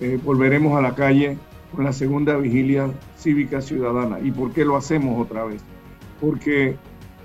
eh, 0.00 0.18
volveremos 0.22 0.78
a 0.78 0.82
la 0.82 0.94
calle 0.94 1.36
con 1.74 1.84
la 1.84 1.92
segunda 1.92 2.36
vigilia 2.36 2.90
cívica 3.16 3.60
ciudadana. 3.60 4.20
¿Y 4.20 4.30
por 4.30 4.52
qué 4.52 4.64
lo 4.64 4.76
hacemos 4.76 5.20
otra 5.20 5.44
vez? 5.44 5.62
Porque 6.20 6.76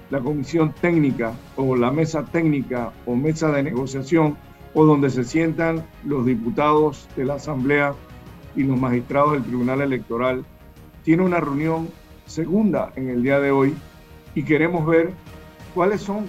la 0.09 0.19
comisión 0.21 0.73
técnica 0.79 1.33
o 1.55 1.75
la 1.75 1.91
mesa 1.91 2.25
técnica 2.25 2.91
o 3.05 3.15
mesa 3.15 3.51
de 3.51 3.63
negociación 3.63 4.37
o 4.73 4.85
donde 4.85 5.09
se 5.09 5.23
sientan 5.23 5.83
los 6.05 6.25
diputados 6.25 7.07
de 7.15 7.25
la 7.25 7.35
Asamblea 7.35 7.93
y 8.55 8.63
los 8.63 8.79
magistrados 8.79 9.33
del 9.33 9.43
Tribunal 9.43 9.81
Electoral, 9.81 10.45
tiene 11.03 11.23
una 11.23 11.39
reunión 11.39 11.89
segunda 12.25 12.91
en 12.95 13.09
el 13.09 13.23
día 13.23 13.39
de 13.39 13.51
hoy 13.51 13.75
y 14.35 14.43
queremos 14.43 14.85
ver 14.85 15.11
cuáles 15.73 16.01
son 16.01 16.25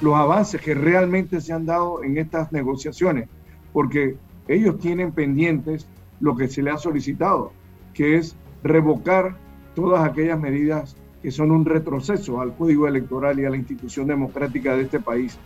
los 0.00 0.14
avances 0.14 0.60
que 0.60 0.74
realmente 0.74 1.40
se 1.40 1.52
han 1.52 1.66
dado 1.66 2.02
en 2.02 2.18
estas 2.18 2.52
negociaciones, 2.52 3.28
porque 3.72 4.16
ellos 4.48 4.78
tienen 4.78 5.12
pendientes 5.12 5.88
lo 6.20 6.36
que 6.36 6.48
se 6.48 6.62
le 6.62 6.70
ha 6.70 6.78
solicitado, 6.78 7.52
que 7.96 8.18
es 8.18 8.36
revocar 8.62 9.36
todas 9.74 10.06
aquellas 10.06 10.38
medidas 10.38 10.96
que 11.22 11.30
son 11.30 11.50
un 11.50 11.64
retroceso 11.64 12.40
al 12.40 12.54
código 12.54 12.86
electoral 12.86 13.40
y 13.40 13.46
a 13.46 13.50
la 13.50 13.56
institución 13.56 14.06
democrática 14.06 14.76
de 14.76 14.82
este 14.82 15.00
país. 15.00 15.38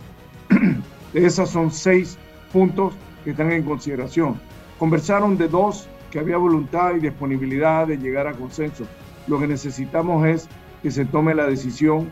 Esas 1.13 1.49
son 1.49 1.71
seis 1.71 2.17
puntos 2.51 2.93
que 3.23 3.31
están 3.31 3.51
en 3.51 3.63
consideración. 3.63 4.39
Conversaron 4.77 5.37
de 5.37 5.47
dos 5.47 5.87
que 6.11 6.19
había 6.19 6.37
voluntad 6.37 6.93
y 6.95 6.99
disponibilidad 6.99 7.87
de 7.87 7.97
llegar 7.97 8.27
a 8.27 8.33
consenso. 8.33 8.85
Lo 9.27 9.39
que 9.39 9.47
necesitamos 9.47 10.27
es 10.27 10.49
que 10.83 10.91
se 10.91 11.05
tome 11.05 11.33
la 11.33 11.47
decisión 11.47 12.09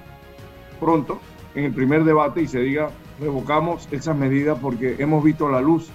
pronto 0.79 1.19
en 1.53 1.65
el 1.65 1.73
primer 1.73 2.05
debate 2.05 2.43
y 2.43 2.47
se 2.47 2.61
diga 2.61 2.91
revocamos 3.19 3.89
esas 3.91 4.15
medidas 4.15 4.57
porque 4.61 4.95
hemos 4.99 5.21
visto 5.21 5.49
la 5.49 5.59
luz, 5.59 5.89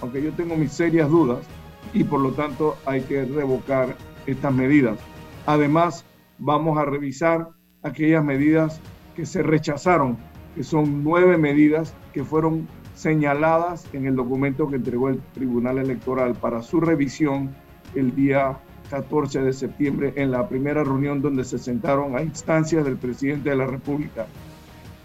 aunque 0.00 0.22
yo 0.22 0.32
tengo 0.32 0.56
mis 0.56 0.72
serias 0.72 1.10
dudas 1.10 1.46
y 1.92 2.04
por 2.04 2.20
lo 2.20 2.32
tanto 2.32 2.76
hay 2.86 3.02
que 3.02 3.24
revocar 3.24 3.96
estas 4.26 4.52
medidas. 4.52 4.98
Además, 5.46 6.04
vamos 6.38 6.78
a 6.78 6.84
revisar 6.84 7.48
aquellas 7.82 8.24
medidas 8.24 8.80
que 9.16 9.26
se 9.26 9.42
rechazaron, 9.42 10.18
que 10.54 10.64
son 10.64 11.02
nueve 11.02 11.36
medidas 11.36 11.94
que 12.12 12.24
fueron 12.24 12.68
señaladas 12.94 13.86
en 13.94 14.06
el 14.06 14.16
documento 14.16 14.68
que 14.68 14.76
entregó 14.76 15.08
el 15.08 15.20
Tribunal 15.32 15.78
Electoral 15.78 16.34
para 16.34 16.62
su 16.62 16.80
revisión 16.80 17.54
el 17.94 18.14
día 18.14 18.58
14 18.90 19.42
de 19.42 19.52
septiembre 19.52 20.12
en 20.16 20.30
la 20.30 20.48
primera 20.48 20.84
reunión 20.84 21.22
donde 21.22 21.44
se 21.44 21.58
sentaron 21.58 22.16
a 22.16 22.22
instancias 22.22 22.84
del 22.84 22.96
presidente 22.96 23.50
de 23.50 23.56
la 23.56 23.66
República. 23.66 24.26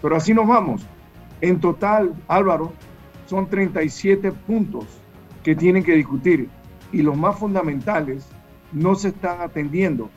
Pero 0.02 0.16
así 0.16 0.34
nos 0.34 0.46
vamos. 0.46 0.84
En 1.40 1.60
total, 1.60 2.14
Álvaro, 2.28 2.72
son 3.26 3.48
37 3.48 4.32
puntos 4.32 4.84
que 5.42 5.54
tienen 5.54 5.82
que 5.84 5.94
discutir 5.94 6.48
y 6.92 7.02
los 7.02 7.16
más 7.16 7.38
fundamentales 7.38 8.26
no 8.72 8.94
se 8.94 9.08
están 9.08 9.40
atendiendo. 9.40 10.10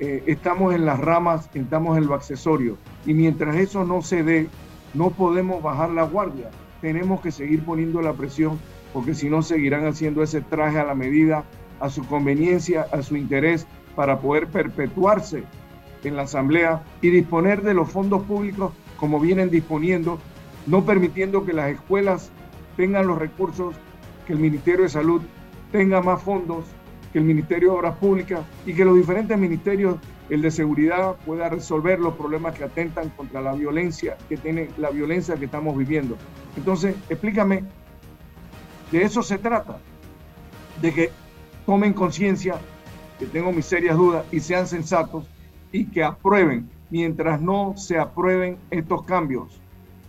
Eh, 0.00 0.22
estamos 0.26 0.74
en 0.74 0.86
las 0.86 1.00
ramas, 1.00 1.50
estamos 1.54 1.98
en 1.98 2.06
lo 2.06 2.14
accesorio 2.14 2.76
y 3.04 3.14
mientras 3.14 3.56
eso 3.56 3.84
no 3.84 4.02
se 4.02 4.22
dé, 4.22 4.48
no 4.94 5.10
podemos 5.10 5.62
bajar 5.62 5.90
la 5.90 6.04
guardia. 6.04 6.50
Tenemos 6.80 7.20
que 7.20 7.32
seguir 7.32 7.64
poniendo 7.64 8.00
la 8.00 8.12
presión 8.12 8.58
porque 8.92 9.14
si 9.14 9.28
no 9.28 9.42
seguirán 9.42 9.86
haciendo 9.86 10.22
ese 10.22 10.40
traje 10.40 10.78
a 10.78 10.84
la 10.84 10.94
medida, 10.94 11.44
a 11.80 11.90
su 11.90 12.06
conveniencia, 12.06 12.86
a 12.92 13.02
su 13.02 13.16
interés 13.16 13.66
para 13.96 14.20
poder 14.20 14.46
perpetuarse 14.46 15.42
en 16.04 16.16
la 16.16 16.22
Asamblea 16.22 16.82
y 17.02 17.10
disponer 17.10 17.62
de 17.62 17.74
los 17.74 17.90
fondos 17.90 18.22
públicos 18.22 18.72
como 18.96 19.20
vienen 19.20 19.50
disponiendo, 19.50 20.18
no 20.66 20.84
permitiendo 20.84 21.44
que 21.44 21.52
las 21.52 21.70
escuelas 21.70 22.30
tengan 22.76 23.06
los 23.06 23.18
recursos, 23.18 23.74
que 24.26 24.32
el 24.32 24.38
Ministerio 24.38 24.82
de 24.82 24.88
Salud 24.88 25.22
tenga 25.70 26.00
más 26.00 26.22
fondos, 26.22 26.64
que 27.12 27.18
el 27.18 27.24
Ministerio 27.24 27.72
de 27.72 27.78
Obras 27.78 27.96
Públicas 27.96 28.40
y 28.66 28.74
que 28.74 28.84
los 28.84 28.96
diferentes 28.96 29.38
ministerios, 29.38 29.96
el 30.28 30.42
de 30.42 30.50
seguridad, 30.50 31.16
pueda 31.24 31.48
resolver 31.48 31.98
los 31.98 32.14
problemas 32.14 32.54
que 32.54 32.64
atentan 32.64 33.08
contra 33.10 33.40
la 33.40 33.54
violencia 33.54 34.16
que 34.28 34.36
tiene 34.36 34.68
la 34.76 34.90
violencia 34.90 35.36
que 35.36 35.46
estamos 35.46 35.76
viviendo. 35.76 36.16
Entonces, 36.56 36.94
explícame, 37.08 37.64
de 38.92 39.02
eso 39.02 39.22
se 39.22 39.38
trata, 39.38 39.78
de 40.82 40.92
que 40.92 41.10
tomen 41.66 41.92
conciencia, 41.92 42.56
que 43.18 43.26
tengo 43.26 43.52
mis 43.52 43.66
serias 43.66 43.96
dudas 43.96 44.24
y 44.30 44.40
sean 44.40 44.66
sensatos 44.66 45.26
y 45.72 45.86
que 45.86 46.04
aprueben. 46.04 46.68
Mientras 46.90 47.40
no 47.40 47.74
se 47.76 47.98
aprueben 47.98 48.56
estos 48.70 49.02
cambios, 49.02 49.60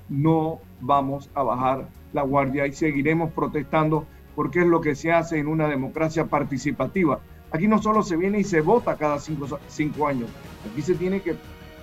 no 0.07 0.59
vamos 0.79 1.29
a 1.33 1.43
bajar 1.43 1.89
la 2.13 2.23
guardia 2.23 2.65
y 2.67 2.71
seguiremos 2.71 3.31
protestando 3.31 4.05
porque 4.39 4.61
es 4.61 4.67
lo 4.67 4.79
que 4.79 4.95
se 4.95 5.11
hace 5.11 5.37
en 5.37 5.47
una 5.47 5.67
democracia 5.67 6.27
participativa. 6.27 7.19
Aquí 7.51 7.67
no 7.67 7.81
solo 7.81 8.03
se 8.03 8.15
viene 8.15 8.39
y 8.39 8.45
se 8.45 8.61
vota 8.61 8.95
cada 8.95 9.19
cinco, 9.19 10.07
años, 10.07 10.29
aquí 10.71 10.81
se 10.81 10.95
tiene 10.95 11.19
que 11.21 11.35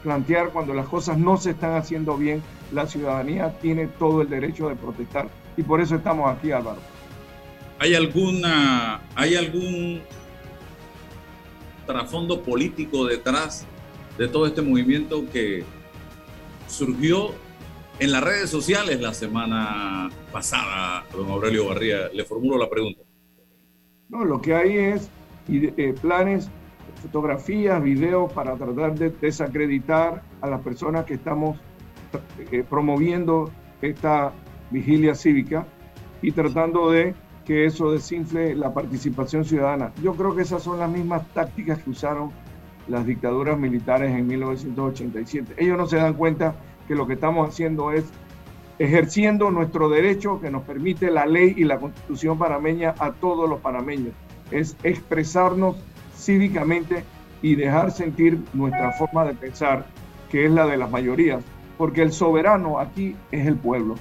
plantear 0.02 0.52
cuando 0.54 0.72
las 0.72 0.88
cosas 0.88 1.18
no 1.18 1.36
se 1.36 1.50
están 1.50 1.75
haciendo 1.75 2.16
bien, 2.16 2.42
la 2.72 2.86
ciudadanía 2.86 3.58
tiene 3.58 3.88
todo 3.88 4.22
el 4.22 4.30
derecho 4.30 4.70
de 4.70 4.75
protestar 4.75 5.28
y 5.54 5.64
por 5.64 5.82
eso 5.82 5.96
estamos 5.96 6.34
aquí, 6.34 6.50
Álvaro. 6.50 6.78
¿Hay 7.78 7.94
alguna, 7.94 9.02
hay 9.14 9.34
algún 9.34 10.00
trasfondo 11.86 12.42
político 12.42 13.04
detrás 13.04 13.66
de 14.16 14.28
todo 14.28 14.46
este 14.46 14.62
movimiento 14.62 15.26
que 15.30 15.62
surgió 16.68 17.34
en 17.98 18.12
las 18.12 18.22
redes 18.22 18.50
sociales 18.50 19.00
la 19.00 19.14
semana 19.14 20.10
pasada, 20.32 21.04
don 21.12 21.30
Aurelio 21.30 21.68
Barría. 21.68 22.08
Le 22.12 22.24
formulo 22.24 22.58
la 22.58 22.68
pregunta. 22.68 23.02
No, 24.08 24.24
lo 24.24 24.40
que 24.40 24.54
hay 24.54 24.76
es 24.76 25.10
eh, 25.48 25.94
planes, 26.00 26.48
fotografías, 27.02 27.82
videos 27.82 28.32
para 28.32 28.56
tratar 28.56 28.94
de 28.94 29.10
desacreditar 29.10 30.22
a 30.40 30.48
las 30.48 30.60
personas 30.60 31.04
que 31.04 31.14
estamos 31.14 31.58
eh, 32.52 32.64
promoviendo 32.68 33.50
esta 33.80 34.32
vigilia 34.70 35.14
cívica 35.14 35.66
y 36.22 36.32
tratando 36.32 36.90
de 36.90 37.14
que 37.44 37.64
eso 37.64 37.92
desinfle 37.92 38.54
la 38.54 38.74
participación 38.74 39.44
ciudadana. 39.44 39.92
Yo 40.02 40.14
creo 40.14 40.34
que 40.34 40.42
esas 40.42 40.62
son 40.62 40.78
las 40.78 40.90
mismas 40.90 41.26
tácticas 41.32 41.82
que 41.82 41.90
usaron 41.90 42.30
las 42.88 43.06
dictaduras 43.06 43.58
militares 43.58 44.10
en 44.14 44.26
1987. 44.26 45.54
Ellos 45.56 45.78
no 45.78 45.87
se 45.87 45.96
dan 45.96 46.14
cuenta 46.14 46.56
que 46.87 46.94
lo 46.94 47.07
que 47.07 47.14
estamos 47.14 47.49
haciendo 47.49 47.92
es 47.92 48.05
ejerciendo 48.79 49.51
nuestro 49.51 49.88
derecho 49.88 50.40
que 50.40 50.51
nos 50.51 50.62
permite 50.62 51.11
la 51.11 51.27
ley 51.27 51.55
y 51.57 51.64
la 51.64 51.79
constitución 51.79 52.38
panameña 52.38 52.94
a 52.99 53.12
todos 53.12 53.49
los 53.49 53.61
panameños. 53.61 54.12
Es 54.51 54.77
expresarnos 54.83 55.77
cívicamente 56.14 57.05
y 57.42 57.55
dejar 57.55 57.90
sentir 57.90 58.40
nuestra 58.53 58.92
forma 58.92 59.25
de 59.25 59.35
pensar, 59.35 59.87
que 60.31 60.46
es 60.46 60.51
la 60.51 60.66
de 60.66 60.77
las 60.77 60.90
mayorías, 60.90 61.42
porque 61.79 62.03
el 62.03 62.12
soberano 62.12 62.79
aquí 62.79 63.16
es 63.31 63.46
el 63.46 63.57
pueblo. 63.57 63.94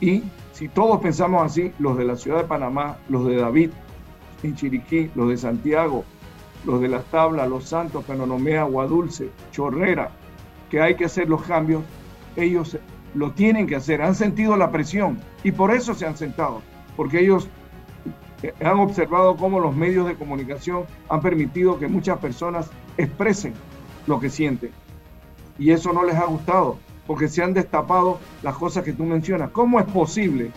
Y 0.00 0.22
si 0.52 0.68
todos 0.68 1.00
pensamos 1.00 1.44
así, 1.44 1.72
los 1.78 1.96
de 1.96 2.04
la 2.04 2.16
ciudad 2.16 2.38
de 2.38 2.44
Panamá, 2.44 2.96
los 3.08 3.26
de 3.26 3.36
David 3.36 3.70
en 4.42 4.54
Chiriquí, 4.54 5.10
los 5.14 5.28
de 5.28 5.36
Santiago, 5.36 6.04
los 6.64 6.80
de 6.80 6.88
Las 6.88 7.04
Tablas, 7.06 7.48
Los 7.48 7.64
Santos, 7.64 8.04
Penonomea, 8.04 8.62
Aguadulce, 8.62 9.30
Chorrera, 9.50 10.10
que 10.70 10.80
hay 10.80 10.94
que 10.96 11.04
hacer 11.04 11.28
los 11.28 11.42
cambios, 11.42 11.82
ellos 12.42 12.78
lo 13.14 13.32
tienen 13.32 13.66
que 13.66 13.76
hacer, 13.76 14.02
han 14.02 14.14
sentido 14.14 14.56
la 14.56 14.70
presión 14.70 15.18
y 15.42 15.52
por 15.52 15.70
eso 15.72 15.94
se 15.94 16.06
han 16.06 16.16
sentado, 16.16 16.62
porque 16.96 17.20
ellos 17.20 17.48
eh, 18.42 18.54
han 18.64 18.78
observado 18.78 19.36
cómo 19.36 19.60
los 19.60 19.74
medios 19.74 20.06
de 20.06 20.14
comunicación 20.14 20.84
han 21.08 21.20
permitido 21.20 21.78
que 21.78 21.88
muchas 21.88 22.18
personas 22.18 22.70
expresen 22.96 23.54
lo 24.06 24.20
que 24.20 24.30
sienten. 24.30 24.70
Y 25.58 25.70
eso 25.72 25.92
no 25.92 26.04
les 26.04 26.14
ha 26.14 26.26
gustado, 26.26 26.78
porque 27.06 27.28
se 27.28 27.42
han 27.42 27.54
destapado 27.54 28.20
las 28.42 28.56
cosas 28.56 28.84
que 28.84 28.92
tú 28.92 29.04
mencionas. 29.04 29.50
¿Cómo 29.50 29.80
es 29.80 29.86
posible 29.86 30.52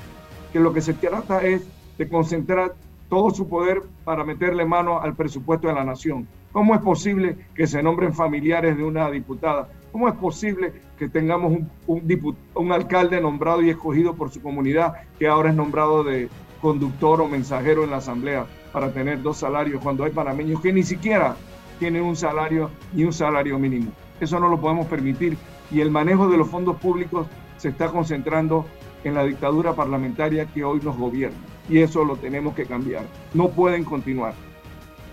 que 0.53 0.59
lo 0.59 0.73
que 0.73 0.81
se 0.81 0.93
trata 0.93 1.41
es 1.41 1.63
de 1.97 2.07
concentrar 2.07 2.75
todo 3.09 3.31
su 3.31 3.47
poder 3.47 3.81
para 4.03 4.23
meterle 4.23 4.65
mano 4.65 5.01
al 5.01 5.15
presupuesto 5.15 5.67
de 5.67 5.73
la 5.73 5.83
nación? 5.83 6.27
¿Cómo 6.51 6.75
es 6.75 6.81
posible 6.81 7.37
que 7.55 7.65
se 7.65 7.81
nombren 7.81 8.13
familiares 8.13 8.77
de 8.77 8.83
una 8.83 9.09
diputada? 9.09 9.69
¿Cómo 9.91 10.07
es 10.07 10.15
posible 10.15 10.73
que 10.97 11.09
tengamos 11.09 11.59
un, 11.87 12.33
un, 12.55 12.71
alcalde 12.71 13.19
nombrado 13.19 13.61
y 13.61 13.69
escogido 13.69 14.15
por 14.15 14.31
su 14.31 14.41
comunidad 14.41 14.93
que 15.19 15.27
ahora 15.27 15.49
es 15.49 15.55
nombrado 15.55 16.03
de 16.03 16.29
conductor 16.61 17.19
o 17.21 17.27
mensajero 17.27 17.83
en 17.83 17.91
la 17.91 17.97
asamblea 17.97 18.45
para 18.71 18.93
tener 18.93 19.21
dos 19.21 19.37
salarios 19.37 19.81
cuando 19.81 20.05
hay 20.05 20.11
panameños 20.11 20.61
que 20.61 20.71
ni 20.71 20.83
siquiera 20.83 21.35
tienen 21.79 22.03
un 22.03 22.15
salario 22.15 22.69
ni 22.93 23.03
un 23.03 23.11
salario 23.11 23.59
mínimo? 23.59 23.91
Eso 24.21 24.39
no 24.39 24.47
lo 24.47 24.61
podemos 24.61 24.87
permitir 24.87 25.37
y 25.71 25.81
el 25.81 25.91
manejo 25.91 26.29
de 26.29 26.37
los 26.37 26.47
fondos 26.47 26.77
públicos 26.77 27.27
se 27.57 27.69
está 27.69 27.89
concentrando 27.89 28.65
en 29.03 29.15
la 29.15 29.25
dictadura 29.25 29.75
parlamentaria 29.75 30.45
que 30.45 30.63
hoy 30.63 30.79
nos 30.83 30.97
gobierna 30.97 31.37
y 31.69 31.79
eso 31.79 32.05
lo 32.05 32.15
tenemos 32.15 32.55
que 32.55 32.65
cambiar. 32.65 33.03
No 33.33 33.49
pueden 33.49 33.83
continuar. 33.83 34.33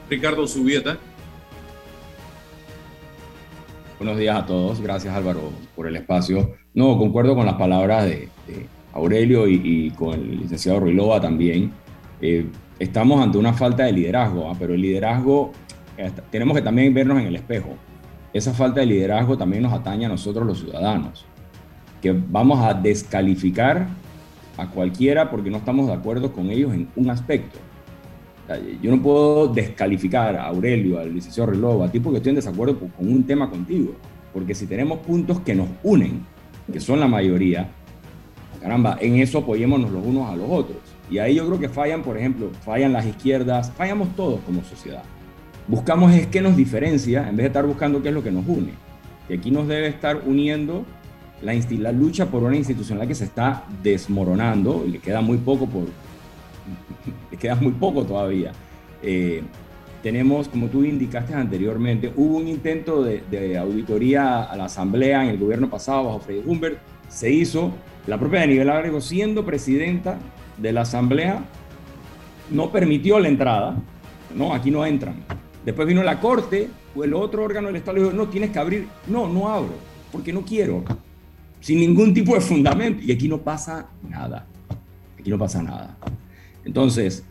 Ricardo 0.08 0.46
Subieta. 0.46 0.98
Buenos 3.98 4.16
días 4.16 4.36
a 4.36 4.46
todos. 4.46 4.80
Gracias 4.80 5.12
Álvaro 5.12 5.50
por 5.74 5.88
el 5.88 5.96
espacio. 5.96 6.54
No, 6.72 6.96
concuerdo 6.96 7.34
con 7.34 7.46
las 7.46 7.56
palabras 7.56 8.04
de, 8.04 8.28
Aurelio 8.92 9.48
y, 9.48 9.90
con 9.90 10.14
el 10.14 10.38
licenciado 10.42 10.78
Ruilova 10.78 11.20
también. 11.20 11.72
Eh, 12.20 12.46
estamos 12.78 13.20
ante 13.20 13.38
una 13.38 13.52
falta 13.52 13.82
de 13.84 13.92
liderazgo, 13.92 14.48
¿ah? 14.48 14.54
pero 14.56 14.74
el 14.74 14.82
liderazgo 14.82 15.50
eh, 15.96 16.12
tenemos 16.30 16.56
que 16.56 16.62
también 16.62 16.94
vernos 16.94 17.18
en 17.18 17.26
el 17.26 17.34
espejo. 17.34 17.70
Esa 18.32 18.54
falta 18.54 18.78
de 18.78 18.86
liderazgo 18.86 19.36
también 19.36 19.64
nos 19.64 19.72
atañe 19.72 20.06
a 20.06 20.08
nosotros 20.08 20.46
los 20.46 20.60
ciudadanos, 20.60 21.26
que 22.00 22.12
vamos 22.12 22.64
a 22.64 22.74
descalificar 22.74 23.88
a 24.56 24.70
cualquiera 24.70 25.28
porque 25.28 25.50
no 25.50 25.56
estamos 25.56 25.88
de 25.88 25.94
acuerdo 25.94 26.32
con 26.32 26.50
ellos 26.50 26.72
en 26.72 26.88
un 26.94 27.10
aspecto. 27.10 27.58
Yo 28.80 28.90
no 28.90 29.02
puedo 29.02 29.48
descalificar 29.48 30.36
a 30.36 30.46
Aurelio, 30.46 30.98
al 30.98 31.12
licenciado 31.12 31.50
Relova, 31.50 31.86
a 31.86 31.92
ti 31.92 32.00
porque 32.00 32.16
estoy 32.16 32.30
en 32.30 32.36
desacuerdo 32.36 32.78
con 32.78 32.92
un 33.06 33.24
tema 33.24 33.50
contigo. 33.50 33.94
Porque 34.32 34.54
si 34.54 34.66
tenemos 34.66 35.00
puntos 35.00 35.40
que 35.40 35.54
nos 35.54 35.68
unen, 35.82 36.22
que 36.72 36.80
son 36.80 36.98
la 36.98 37.06
mayoría, 37.06 37.68
caramba, 38.60 38.96
en 39.00 39.16
eso 39.16 39.38
apoyémonos 39.38 39.90
los 39.90 40.04
unos 40.04 40.30
a 40.30 40.36
los 40.36 40.48
otros. 40.48 40.78
Y 41.10 41.18
ahí 41.18 41.34
yo 41.34 41.46
creo 41.46 41.58
que 41.58 41.68
fallan, 41.68 42.02
por 42.02 42.16
ejemplo, 42.16 42.50
fallan 42.64 42.92
las 42.92 43.06
izquierdas, 43.06 43.70
fallamos 43.72 44.14
todos 44.16 44.40
como 44.40 44.62
sociedad. 44.64 45.02
Buscamos 45.66 46.14
es 46.14 46.26
qué 46.26 46.40
nos 46.40 46.56
diferencia 46.56 47.28
en 47.28 47.36
vez 47.36 47.44
de 47.44 47.48
estar 47.48 47.66
buscando 47.66 48.02
qué 48.02 48.08
es 48.08 48.14
lo 48.14 48.22
que 48.22 48.30
nos 48.30 48.46
une. 48.46 48.72
Y 49.28 49.34
aquí 49.34 49.50
nos 49.50 49.68
debe 49.68 49.88
estar 49.88 50.22
uniendo 50.26 50.86
la, 51.42 51.52
la 51.52 51.92
lucha 51.92 52.26
por 52.26 52.42
una 52.42 52.56
institucionalidad 52.56 53.08
que 53.08 53.14
se 53.14 53.24
está 53.24 53.64
desmoronando 53.82 54.84
y 54.86 54.92
le 54.92 54.98
queda 54.98 55.20
muy 55.20 55.36
poco 55.36 55.66
por, 55.66 55.84
queda 57.38 57.54
muy 57.54 57.72
poco 57.72 58.04
todavía. 58.04 58.52
Eh, 59.02 59.42
tenemos, 60.02 60.48
como 60.48 60.68
tú 60.68 60.84
indicaste 60.84 61.34
anteriormente, 61.34 62.12
hubo 62.16 62.36
un 62.36 62.48
intento 62.48 63.02
de, 63.02 63.58
auditoría 63.58 64.44
a 64.44 64.56
la 64.56 64.66
Asamblea 64.66 65.24
en 65.24 65.30
el 65.30 65.38
gobierno 65.38 65.68
pasado 65.68 66.04
bajo 66.04 66.20
Freddy 66.20 66.42
Humbert, 66.46 66.78
se 67.08 67.30
hizo, 67.30 67.72
la 68.06 68.18
propia 68.18 68.40
Daniela 68.40 68.76
Ágrego, 68.76 69.00
siendo 69.00 69.44
presidenta 69.44 70.18
de 70.56 70.72
la 70.72 70.82
Asamblea, 70.82 71.42
no 72.50 72.70
permitió 72.70 73.18
la 73.18 73.28
entrada, 73.28 73.76
no, 74.34 74.54
aquí 74.54 74.70
no 74.70 74.86
entran. 74.86 75.16
Después 75.64 75.86
vino 75.88 76.02
la 76.02 76.20
Corte, 76.20 76.68
o 76.94 77.04
el 77.04 77.12
otro 77.12 77.44
órgano 77.44 77.66
del 77.66 77.76
Estado, 77.76 77.98
le 77.98 78.04
dijo, 78.04 78.16
no, 78.16 78.28
tienes 78.28 78.50
que 78.50 78.58
abrir, 78.58 78.88
no, 79.08 79.28
no 79.28 79.48
abro, 79.48 79.74
porque 80.12 80.32
no 80.32 80.42
quiero, 80.42 80.84
sin 81.60 81.80
ningún 81.80 82.14
tipo 82.14 82.34
de 82.34 82.40
fundamento, 82.40 83.02
y 83.04 83.12
aquí 83.12 83.28
no 83.28 83.38
pasa 83.38 83.88
nada. 84.08 84.46
y 85.24 85.28
no 85.28 85.38
pasa 85.38 85.62
nada. 85.62 85.96
Entonces, 86.68 87.24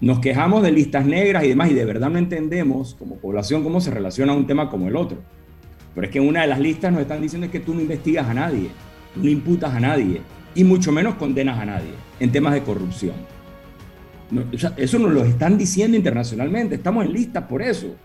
nos 0.00 0.20
quejamos 0.20 0.62
de 0.62 0.70
listas 0.70 1.04
negras 1.04 1.42
y 1.42 1.48
demás 1.48 1.68
y 1.68 1.74
de 1.74 1.84
verdad 1.84 2.10
no 2.10 2.18
entendemos 2.18 2.94
como 2.94 3.16
población 3.16 3.64
cómo 3.64 3.80
se 3.80 3.90
relaciona 3.90 4.32
un 4.32 4.46
tema 4.46 4.70
como 4.70 4.86
el 4.86 4.94
otro. 4.94 5.18
Pero 5.96 6.06
es 6.06 6.12
que 6.12 6.20
en 6.20 6.28
una 6.28 6.42
de 6.42 6.46
las 6.46 6.60
listas 6.60 6.92
nos 6.92 7.00
están 7.02 7.20
diciendo 7.20 7.46
es 7.46 7.50
que 7.50 7.58
tú 7.58 7.74
no 7.74 7.80
investigas 7.80 8.28
a 8.28 8.34
nadie, 8.34 8.68
tú 9.12 9.24
no 9.24 9.28
imputas 9.28 9.74
a 9.74 9.80
nadie 9.80 10.20
y 10.54 10.62
mucho 10.62 10.92
menos 10.92 11.16
condenas 11.16 11.58
a 11.58 11.64
nadie 11.64 11.90
en 12.20 12.30
temas 12.30 12.54
de 12.54 12.62
corrupción. 12.62 13.16
eso 14.76 14.98
nos 15.00 15.12
lo 15.12 15.24
están 15.24 15.58
diciendo 15.58 15.96
internacionalmente, 15.96 16.76
estamos 16.76 17.04
en 17.04 17.12
listas 17.12 17.42
por 17.48 17.62
eso. 17.62 17.96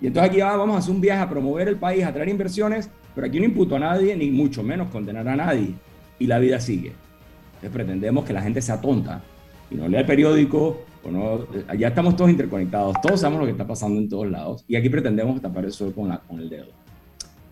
Y 0.00 0.08
entonces 0.08 0.30
aquí 0.30 0.40
vamos 0.40 0.74
a 0.74 0.78
hacer 0.80 0.92
un 0.92 1.00
viaje 1.00 1.22
a 1.22 1.30
promover 1.30 1.68
el 1.68 1.76
país, 1.76 2.02
a 2.02 2.12
traer 2.12 2.28
inversiones, 2.28 2.90
pero 3.14 3.28
aquí 3.28 3.38
no 3.38 3.44
imputo 3.44 3.76
a 3.76 3.78
nadie, 3.78 4.16
ni 4.16 4.32
mucho 4.32 4.64
menos 4.64 4.88
condenar 4.88 5.28
a 5.28 5.36
nadie. 5.36 5.74
Y 6.18 6.26
la 6.26 6.40
vida 6.40 6.58
sigue. 6.58 6.92
Entonces 7.50 7.70
pretendemos 7.70 8.24
que 8.24 8.32
la 8.32 8.42
gente 8.42 8.60
sea 8.60 8.80
tonta 8.80 9.22
y 9.70 9.74
no 9.74 9.88
lea 9.88 10.00
el 10.00 10.06
periódico, 10.06 10.82
o 11.04 11.10
no, 11.10 11.46
ya 11.76 11.88
estamos 11.88 12.16
todos 12.16 12.30
interconectados, 12.30 12.96
todos 13.02 13.20
sabemos 13.20 13.40
lo 13.40 13.46
que 13.46 13.52
está 13.52 13.66
pasando 13.66 14.00
en 14.00 14.08
todos 14.08 14.30
lados, 14.30 14.64
y 14.68 14.76
aquí 14.76 14.88
pretendemos 14.88 15.40
tapar 15.40 15.64
el 15.64 15.72
sol 15.72 15.92
con, 15.94 16.08
la, 16.08 16.18
con 16.18 16.40
el 16.40 16.48
dedo. 16.48 16.66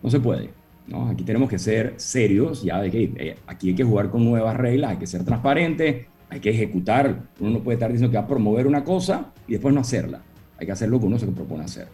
No 0.01 0.09
se 0.09 0.19
puede. 0.19 0.49
¿no? 0.87 1.09
Aquí 1.09 1.23
tenemos 1.23 1.49
que 1.49 1.59
ser 1.59 1.93
serios, 1.97 2.63
ya 2.63 2.81
de 2.81 2.91
que 2.91 3.03
eh, 3.15 3.35
aquí 3.45 3.69
hay 3.69 3.75
que 3.75 3.83
jugar 3.83 4.09
con 4.09 4.23
nuevas 4.23 4.55
reglas, 4.55 4.91
hay 4.91 4.97
que 4.97 5.07
ser 5.07 5.23
transparente, 5.23 6.07
hay 6.29 6.39
que 6.39 6.49
ejecutar. 6.49 7.23
Uno 7.39 7.51
no 7.51 7.59
puede 7.59 7.75
estar 7.75 7.91
diciendo 7.91 8.11
que 8.11 8.17
va 8.17 8.23
a 8.23 8.27
promover 8.27 8.67
una 8.67 8.83
cosa 8.83 9.33
y 9.47 9.53
después 9.53 9.73
no 9.73 9.81
hacerla. 9.81 10.21
Hay 10.57 10.65
que 10.65 10.71
hacer 10.71 10.89
lo 10.89 10.99
que 10.99 11.05
uno 11.05 11.19
se 11.19 11.27
propone 11.27 11.63
hacer. 11.63 11.87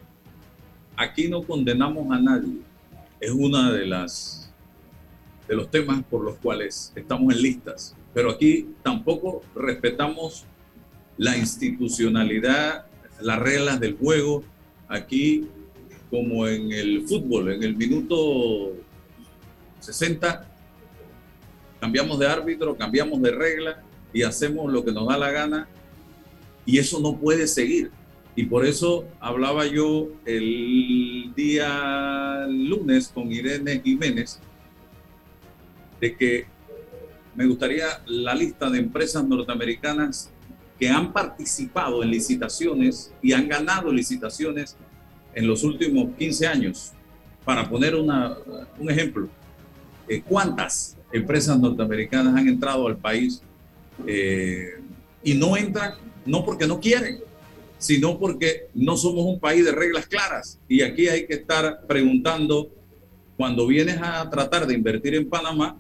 Aquí 0.96 1.28
no 1.28 1.44
condenamos 1.44 2.12
a 2.12 2.20
nadie. 2.20 2.60
Es 3.20 3.32
una 3.32 3.72
de 3.72 3.86
las 3.86 4.54
de 5.48 5.56
los 5.56 5.70
temas 5.70 6.04
por 6.04 6.24
los 6.24 6.36
cuales 6.38 6.94
estamos 6.96 7.34
en 7.34 7.42
listas. 7.42 7.96
Pero 8.14 8.32
aquí 8.32 8.70
tampoco 8.84 9.42
respetamos 9.56 10.46
la 11.18 11.38
institucionalidad, 11.38 12.86
las 13.22 13.40
reglas 13.40 13.80
del 13.80 13.96
juego. 13.98 14.44
Aquí 14.88 15.48
como 16.10 16.48
en 16.48 16.72
el 16.72 17.08
fútbol, 17.08 17.54
en 17.54 17.64
el 17.64 17.76
minuto 17.76 18.74
60, 19.80 20.48
cambiamos 21.80 22.20
de 22.20 22.28
árbitro, 22.28 22.78
cambiamos 22.78 23.20
de 23.22 23.32
regla 23.32 23.82
y 24.14 24.22
hacemos 24.22 24.72
lo 24.72 24.86
que 24.86 24.92
nos 24.92 25.08
da 25.08 25.18
la 25.18 25.32
gana 25.32 25.68
y 26.68 26.78
eso 26.78 27.00
no 27.00 27.18
puede 27.18 27.48
seguir. 27.48 27.90
Y 28.36 28.46
por 28.46 28.66
eso 28.66 29.06
hablaba 29.20 29.66
yo 29.66 30.10
el 30.26 31.34
día 31.36 32.46
lunes 32.48 33.08
con 33.08 33.32
Irene 33.32 33.82
Jiménez 33.84 34.40
de 36.00 36.16
que 36.16 36.46
me 37.36 37.46
gustaría 37.46 38.02
la 38.06 38.36
lista 38.36 38.70
de 38.70 38.80
empresas 38.80 39.26
norteamericanas 39.26 40.30
que 40.80 40.90
han 40.90 41.14
participado 41.14 42.04
en 42.04 42.12
licitaciones 42.12 43.12
y 43.22 43.34
han 43.34 43.48
ganado 43.48 43.92
licitaciones 43.92 44.76
en 45.34 45.48
los 45.48 45.64
últimos 45.64 46.16
15 46.18 46.48
años. 46.48 46.92
Para 47.46 47.70
poner 47.70 47.96
una, 47.96 48.38
un 48.80 48.90
ejemplo, 48.90 49.28
eh, 50.08 50.22
¿cuántas 50.22 50.98
empresas 51.12 51.60
norteamericanas 51.60 52.36
han 52.36 52.48
entrado 52.48 52.88
al 52.88 52.98
país 52.98 53.42
eh, 54.08 54.80
y 55.24 55.34
no 55.34 55.58
entran 55.58 55.94
no 56.26 56.46
porque 56.46 56.68
no 56.68 56.80
quieren, 56.80 57.20
sino 57.78 58.18
porque 58.18 58.68
no 58.74 58.96
somos 58.96 59.26
un 59.26 59.40
país 59.40 59.66
de 59.66 59.72
reglas 59.72 60.08
claras? 60.08 60.60
Y 60.68 60.82
aquí 60.82 61.08
hay 61.08 61.26
que 61.26 61.34
estar 61.34 61.86
preguntando, 61.88 62.72
cuando 63.36 63.68
vienes 63.68 64.00
a 64.02 64.30
tratar 64.30 64.68
de 64.68 64.74
invertir 64.74 65.16
en 65.16 65.28
Panamá, 65.28 65.78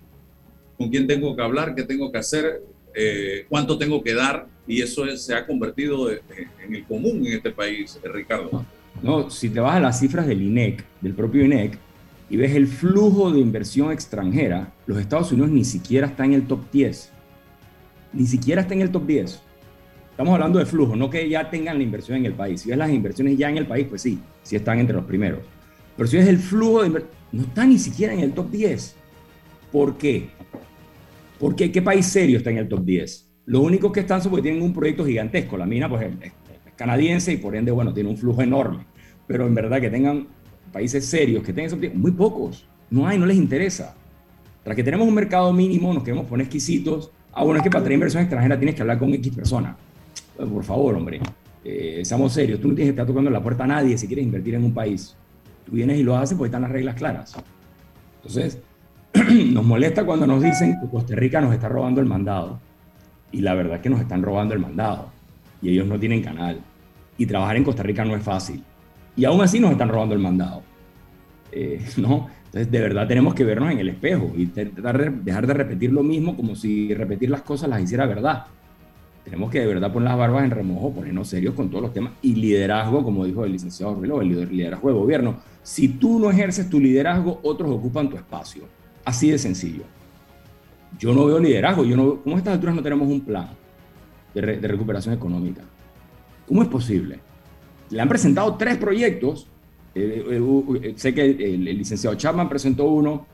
¿con 0.77 0.89
quién 0.89 1.07
tengo 1.07 1.36
que 1.36 1.41
hablar? 1.41 1.75
¿Qué 1.75 1.83
tengo 1.83 2.12
que 2.12 2.17
hacer? 2.17 2.62
Eh, 2.95 3.45
¿Cuánto 3.49 3.77
tengo 3.77 4.03
que 4.03 4.13
dar? 4.13 4.47
Y 4.67 4.81
eso 4.81 5.05
se 5.17 5.33
ha 5.33 5.45
convertido 5.45 6.09
en 6.12 6.75
el 6.75 6.83
común 6.86 7.25
en 7.25 7.33
este 7.33 7.51
país, 7.51 7.99
Ricardo. 8.03 8.65
No, 9.01 9.29
si 9.29 9.49
te 9.49 9.59
vas 9.59 9.75
a 9.75 9.79
las 9.79 9.99
cifras 9.99 10.27
del 10.27 10.41
INEC, 10.41 10.83
del 11.01 11.13
propio 11.13 11.43
INEC, 11.43 11.77
y 12.29 12.38
ves 12.38 12.55
el 12.55 12.67
flujo 12.67 13.31
de 13.31 13.39
inversión 13.39 13.91
extranjera, 13.91 14.71
los 14.86 14.97
Estados 14.99 15.31
Unidos 15.31 15.51
ni 15.51 15.65
siquiera 15.65 16.07
está 16.07 16.25
en 16.25 16.33
el 16.33 16.47
top 16.47 16.62
10. 16.71 17.12
Ni 18.13 18.25
siquiera 18.25 18.62
está 18.62 18.73
en 18.73 18.81
el 18.81 18.91
top 18.91 19.05
10. 19.05 19.41
Estamos 20.12 20.33
hablando 20.33 20.59
de 20.59 20.65
flujo, 20.65 20.95
no 20.95 21.09
que 21.09 21.27
ya 21.27 21.49
tengan 21.49 21.77
la 21.77 21.83
inversión 21.83 22.17
en 22.17 22.25
el 22.27 22.33
país. 22.33 22.62
Si 22.62 22.69
ves 22.69 22.77
las 22.77 22.91
inversiones 22.91 23.38
ya 23.38 23.49
en 23.49 23.57
el 23.57 23.65
país, 23.65 23.88
pues 23.89 24.01
sí, 24.01 24.19
sí 24.43 24.55
están 24.55 24.79
entre 24.79 24.95
los 24.95 25.05
primeros. 25.05 25.41
Pero 25.97 26.07
si 26.07 26.17
ves 26.17 26.27
el 26.27 26.38
flujo 26.38 26.81
de 26.81 26.88
inversión, 26.88 27.12
no 27.31 27.41
está 27.43 27.65
ni 27.65 27.79
siquiera 27.79 28.13
en 28.13 28.19
el 28.19 28.33
top 28.33 28.49
10. 28.51 28.95
¿Por 29.71 29.97
qué? 29.97 30.29
Porque 31.43 31.71
qué 31.71 31.82
país 31.82 32.06
serio 32.06 32.38
está 32.38 32.51
en 32.51 32.58
el 32.58 32.69
top 32.69 32.86
10. 32.86 33.32
Lo 33.47 33.60
único 33.62 33.91
que 33.91 33.99
están 33.99 34.21
son 34.21 34.32
porque 34.32 34.43
tienen 34.43 34.62
un 34.62 34.73
proyecto 34.73 35.06
gigantesco. 35.06 35.58
La 35.58 35.65
mina, 35.65 35.89
pues, 35.89 36.08
es 36.21 36.32
canadiense 36.77 37.34
y 37.34 37.38
por 37.38 37.53
ende, 37.56 37.71
bueno, 37.71 37.93
tiene 37.93 38.10
un 38.10 38.17
flujo 38.17 38.41
enorme 38.41 38.86
pero 39.27 39.47
en 39.47 39.56
verdad 39.56 39.79
que 39.79 39.89
tengan 39.89 40.27
países 40.71 41.06
serios, 41.06 41.43
que 41.43 41.53
tengan 41.53 41.79
muy 41.95 42.12
pocos, 42.12 42.67
no 42.89 43.08
hay, 43.08 43.17
no 43.17 43.25
les 43.25 43.38
interesa. 43.38 43.95
Tras 44.63 44.75
que 44.75 44.84
tenemos 44.84 45.08
un 45.08 45.13
mercado 45.13 45.51
mínimo, 45.51 45.93
nos 45.93 46.03
queremos 46.03 46.25
poner 46.25 46.45
exquisitos. 46.45 47.12
Ah, 47.34 47.43
bueno, 47.43 47.58
es 47.58 47.63
que 47.63 47.69
para 47.69 47.84
traer 47.84 47.95
inversión 47.95 48.23
extranjera 48.23 48.58
tienes 48.58 48.75
que 48.75 48.82
hablar 48.82 48.99
con 48.99 49.13
X 49.13 49.36
persona. 49.36 49.75
Pues, 50.38 50.49
por 50.49 50.63
favor, 50.63 50.95
hombre, 50.95 51.19
eh, 51.63 52.01
seamos 52.03 52.34
serios. 52.34 52.60
Tú 52.60 52.69
no 52.69 52.75
tienes 52.75 52.93
que 52.93 53.01
estar 53.01 53.08
tocando 53.08 53.29
la 53.29 53.41
puerta 53.41 53.63
a 53.63 53.67
nadie 53.67 53.97
si 53.97 54.08
quieres 54.08 54.25
invertir 54.25 54.56
en 54.56 54.63
un 54.63 54.73
país. 54.73 55.15
Tú 55.65 55.73
vienes 55.73 55.97
y 55.97 56.03
lo 56.03 56.15
haces 56.15 56.38
porque 56.38 56.47
están 56.47 56.62
las 56.62 56.71
reglas 56.71 56.95
claras. 56.95 57.36
Entonces, 58.17 58.60
nos 59.54 59.65
molesta 59.65 60.06
cuando 60.06 60.28
nos 60.28 60.41
dicen 60.41 60.78
que 60.82 60.89
Costa 60.89 61.15
Rica 61.15 61.41
nos 61.41 61.54
está 61.54 61.69
robando 61.69 62.02
el 62.02 62.08
mandado. 62.08 62.60
Y 63.32 63.41
la 63.41 63.54
verdad 63.54 63.76
es 63.76 63.82
que 63.82 63.89
nos 63.89 64.02
están 64.02 64.21
robando 64.21 64.54
el 64.54 64.60
mandado. 64.60 65.12
Y 65.62 65.69
ellos 65.69 65.88
no 65.88 65.99
tienen 65.99 66.21
canal. 66.21 66.60
Y 67.17 67.26
trabajar 67.26 67.58
en 67.58 67.63
Costa 67.63 67.84
Rica 67.84 68.04
no 68.06 68.15
es 68.15 68.23
fácil 68.23 68.63
y 69.15 69.26
aún 69.26 69.41
así 69.41 69.60
nos 69.60 69.71
están 69.71 69.89
robando 69.89 70.15
el 70.15 70.21
mandado. 70.21 70.63
Eh, 71.52 71.84
¿no? 71.97 72.28
Entonces, 72.45 72.71
de 72.71 72.82
verdad 72.82 73.08
tenemos 73.08 73.34
que 73.34 73.43
vernos 73.43 73.71
en 73.71 73.80
el 73.80 73.89
espejo 73.89 74.32
y 74.36 74.45
dejar 74.45 75.47
de 75.47 75.54
repetir 75.54 75.91
lo 75.91 76.04
mismo 76.04 76.36
como 76.36 76.56
si 76.56 76.93
repetir 76.93 77.30
las 77.30 77.41
cosas 77.41 77.69
las 77.69 77.82
hiciera 77.82 78.06
verdad. 78.06 78.45
Tenemos 79.23 79.49
que 79.49 79.62
de 79.62 79.67
verdad 79.67 79.91
poner 79.91 80.10
las 80.10 80.17
barbas 80.17 80.43
en 80.43 80.52
remojo, 80.52 80.91
ponernos 80.91 81.30
serios 81.30 81.56
con 81.56 81.69
todos 81.69 81.82
los 81.82 81.93
temas 81.93 82.12
y 82.21 82.36
liderazgo, 82.36 83.04
como 83.04 83.26
dijo 83.26 83.45
el 83.45 83.54
licenciado 83.54 83.99
Reloj, 83.99 84.21
el 84.21 84.49
liderazgo 84.49 84.89
de 84.89 84.93
gobierno. 84.93 85.38
Si 85.63 85.88
tú 85.88 86.19
no 86.19 86.30
ejerces 86.30 86.69
tu 86.69 86.80
liderazgo, 86.80 87.39
otros 87.41 87.71
ocupan 87.71 88.10
tu 88.10 88.17
espacio. 88.17 88.65
Así 89.06 89.30
de 89.30 89.38
sencillo. 89.38 89.84
Yo 91.00 91.13
no 91.13 91.26
veo 91.26 91.39
liderazgo. 91.39 91.84
Yo 91.84 91.98
no, 91.98 92.22
¿Cómo 92.22 92.36
a 92.36 92.39
estas 92.39 92.54
alturas 92.54 92.76
no 92.76 92.84
tenemos 92.84 93.08
un 93.08 93.22
plan 93.22 93.50
de 94.34 94.42
recuperación 94.42 95.13
económica? 95.13 95.62
¿Cómo 96.48 96.62
es 96.62 96.68
posible? 96.68 97.20
le 97.94 98.02
han 98.02 98.10
presentado 98.10 98.56
tres 98.56 98.78
proyectos. 98.78 99.48
Eh, 99.96 100.26
eh, 100.28 100.80
eh, 100.82 100.94
sé 100.96 101.13
que 101.13 101.24
el, 101.24 101.63
licenciado 101.63 102.16
Chapman 102.16 102.50
presentó 102.50 102.86
uno, 102.86 103.28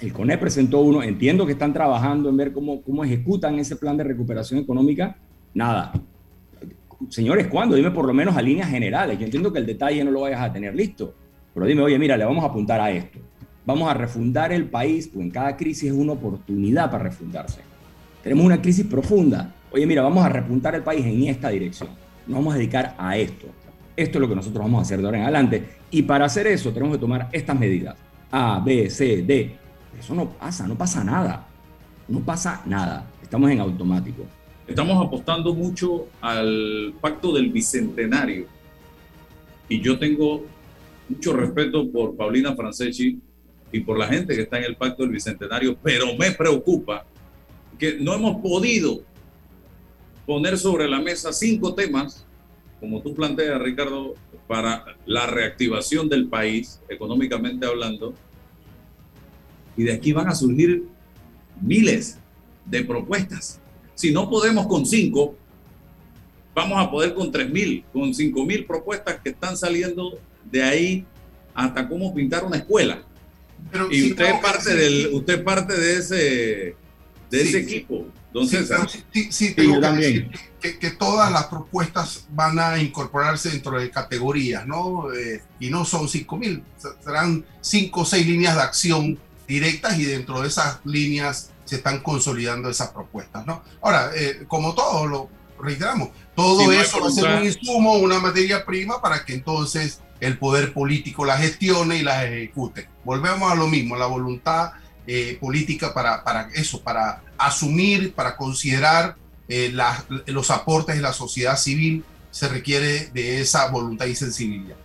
el 0.00 0.12
CONE 0.12 0.36
presentó 0.36 0.80
uno. 0.80 1.02
Entiendo 1.02 1.46
que 1.46 1.52
están 1.52 1.72
trabajando 1.72 2.28
en 2.28 2.36
ver 2.36 2.52
cómo, 2.52 2.82
cómo 2.82 3.04
ejecutan 3.04 3.58
ese 3.58 3.76
plan 3.76 3.96
de 3.96 4.04
recuperación 4.04 4.60
económica. 4.60 5.16
Nada. 5.54 5.92
Señores, 7.08 7.46
¿cuándo? 7.46 7.76
Dime 7.76 7.92
por 7.92 8.06
lo 8.06 8.12
menos 8.12 8.36
a 8.36 8.42
líneas 8.42 8.68
generales. 8.68 9.18
Yo 9.18 9.24
entiendo 9.24 9.52
que 9.52 9.60
el 9.60 9.66
detalle 9.66 10.02
no 10.02 10.10
lo 10.10 10.22
vayas 10.22 10.40
a 10.40 10.52
tener 10.52 10.74
listo. 10.74 11.14
Pero 11.54 11.66
dime, 11.66 11.82
oye, 11.82 11.98
mira, 11.98 12.16
le 12.16 12.24
vamos 12.24 12.42
a 12.42 12.48
apuntar 12.48 12.80
a 12.80 12.90
esto. 12.90 13.20
Vamos 13.68 13.90
a 13.90 13.92
refundar 13.92 14.50
el 14.50 14.64
país, 14.64 15.10
pues 15.12 15.26
en 15.26 15.30
cada 15.30 15.54
crisis 15.54 15.90
es 15.90 15.92
una 15.92 16.14
oportunidad 16.14 16.90
para 16.90 17.04
refundarse. 17.04 17.60
Tenemos 18.22 18.46
una 18.46 18.62
crisis 18.62 18.86
profunda. 18.86 19.54
Oye, 19.70 19.86
mira, 19.86 20.00
vamos 20.00 20.24
a 20.24 20.30
repuntar 20.30 20.74
el 20.74 20.82
país 20.82 21.04
en 21.04 21.24
esta 21.24 21.50
dirección. 21.50 21.90
Nos 22.26 22.38
vamos 22.38 22.54
a 22.54 22.56
dedicar 22.56 22.94
a 22.96 23.18
esto. 23.18 23.46
Esto 23.94 24.16
es 24.16 24.22
lo 24.22 24.26
que 24.26 24.34
nosotros 24.34 24.64
vamos 24.64 24.78
a 24.78 24.82
hacer 24.84 25.00
de 25.00 25.04
ahora 25.04 25.18
en 25.18 25.24
adelante. 25.24 25.68
Y 25.90 26.00
para 26.00 26.24
hacer 26.24 26.46
eso 26.46 26.72
tenemos 26.72 26.96
que 26.96 27.00
tomar 27.00 27.28
estas 27.30 27.58
medidas. 27.58 27.94
A, 28.30 28.58
B, 28.64 28.88
C, 28.88 29.20
D. 29.20 29.54
Eso 30.00 30.14
no 30.14 30.30
pasa, 30.30 30.66
no 30.66 30.74
pasa 30.74 31.04
nada. 31.04 31.46
No 32.08 32.20
pasa 32.20 32.62
nada. 32.64 33.04
Estamos 33.22 33.50
en 33.50 33.60
automático. 33.60 34.24
Estamos 34.66 35.06
apostando 35.06 35.54
mucho 35.54 36.06
al 36.22 36.94
pacto 37.02 37.34
del 37.34 37.52
bicentenario. 37.52 38.46
Y 39.68 39.82
yo 39.82 39.98
tengo 39.98 40.46
mucho 41.06 41.34
respeto 41.34 41.86
por 41.92 42.16
Paulina 42.16 42.56
Franceschi 42.56 43.27
y 43.72 43.80
por 43.80 43.98
la 43.98 44.06
gente 44.06 44.34
que 44.34 44.42
está 44.42 44.58
en 44.58 44.64
el 44.64 44.76
pacto 44.76 45.02
del 45.02 45.12
bicentenario, 45.12 45.76
pero 45.82 46.16
me 46.16 46.30
preocupa 46.32 47.04
que 47.78 47.98
no 47.98 48.14
hemos 48.14 48.40
podido 48.40 49.02
poner 50.26 50.58
sobre 50.58 50.88
la 50.88 51.00
mesa 51.00 51.32
cinco 51.32 51.74
temas 51.74 52.26
como 52.80 53.02
tú 53.02 53.14
planteas, 53.14 53.60
Ricardo, 53.60 54.14
para 54.46 54.84
la 55.04 55.26
reactivación 55.26 56.08
del 56.08 56.28
país, 56.28 56.80
económicamente 56.88 57.66
hablando, 57.66 58.14
y 59.76 59.84
de 59.84 59.92
aquí 59.92 60.12
van 60.12 60.28
a 60.28 60.34
surgir 60.34 60.84
miles 61.60 62.18
de 62.64 62.84
propuestas. 62.84 63.60
Si 63.94 64.12
no 64.12 64.30
podemos 64.30 64.66
con 64.66 64.86
cinco, 64.86 65.34
vamos 66.54 66.78
a 66.78 66.90
poder 66.90 67.14
con 67.14 67.30
tres 67.32 67.50
mil, 67.50 67.84
con 67.92 68.14
cinco 68.14 68.44
mil 68.44 68.64
propuestas 68.64 69.20
que 69.20 69.30
están 69.30 69.56
saliendo 69.56 70.18
de 70.50 70.62
ahí 70.62 71.06
hasta 71.54 71.88
cómo 71.88 72.14
pintar 72.14 72.44
una 72.44 72.58
escuela. 72.58 73.02
Y 73.90 74.10
usted 74.10 74.40
parte 74.40 74.74
del, 74.74 75.10
usted 75.12 75.44
parte 75.44 75.76
de 75.76 75.98
ese 75.98 76.76
de 77.30 77.42
ese 77.42 77.58
equipo, 77.58 78.06
don 78.32 78.48
sí. 78.48 78.56
Sí, 79.12 79.28
sí, 79.30 79.54
tengo 79.54 79.80
que 79.80 79.88
decir 79.88 80.30
que, 80.60 80.78
que, 80.78 80.90
todas 80.90 81.30
las 81.30 81.44
propuestas 81.44 82.26
van 82.30 82.58
a 82.58 82.78
incorporarse 82.78 83.50
dentro 83.50 83.78
de 83.78 83.90
categorías, 83.90 84.66
¿no? 84.66 85.12
Eh, 85.12 85.42
y 85.60 85.68
no 85.68 85.84
son 85.84 86.08
5 86.08 86.36
mil, 86.38 86.64
serán 87.04 87.44
5 87.60 88.00
o 88.00 88.04
6 88.04 88.26
líneas 88.26 88.56
de 88.56 88.62
acción 88.62 89.18
directas 89.46 89.98
y 89.98 90.04
dentro 90.04 90.40
de 90.40 90.48
esas 90.48 90.78
líneas 90.84 91.50
se 91.64 91.76
están 91.76 92.00
consolidando 92.00 92.70
esas 92.70 92.90
propuestas, 92.90 93.46
¿no? 93.46 93.62
Ahora, 93.82 94.10
eh, 94.16 94.44
como 94.48 94.74
todo, 94.74 95.06
lo 95.06 95.28
reiteramos, 95.60 96.10
todo 96.34 96.60
Si 96.60 96.76
eso 96.76 97.00
va 97.00 97.08
a 97.08 97.10
ser 97.10 97.40
un 97.40 97.44
insumo, 97.44 97.94
una 97.94 98.18
materia 98.20 98.64
prima 98.64 99.00
para 99.00 99.24
que 99.24 99.34
entonces 99.34 100.00
el 100.20 100.38
poder 100.38 100.72
político 100.72 101.24
la 101.24 101.36
gestione 101.36 101.96
y 101.96 102.02
la 102.02 102.24
ejecute. 102.24 102.88
Volvemos 103.04 103.50
a 103.50 103.54
lo 103.54 103.68
mismo, 103.68 103.96
la 103.96 104.06
voluntad 104.06 104.72
eh, 105.06 105.38
política 105.40 105.94
para, 105.94 106.24
para 106.24 106.48
eso, 106.54 106.82
para 106.82 107.22
asumir, 107.38 108.12
para 108.14 108.36
considerar 108.36 109.16
eh, 109.48 109.72
los 110.26 110.50
aportes 110.50 110.96
de 110.96 111.02
la 111.02 111.12
sociedad 111.12 111.56
civil, 111.56 112.04
se 112.30 112.48
requiere 112.48 113.06
de 113.14 113.40
esa 113.40 113.68
voluntad 113.70 114.06
y 114.06 114.14
sensibilidad. 114.14 114.76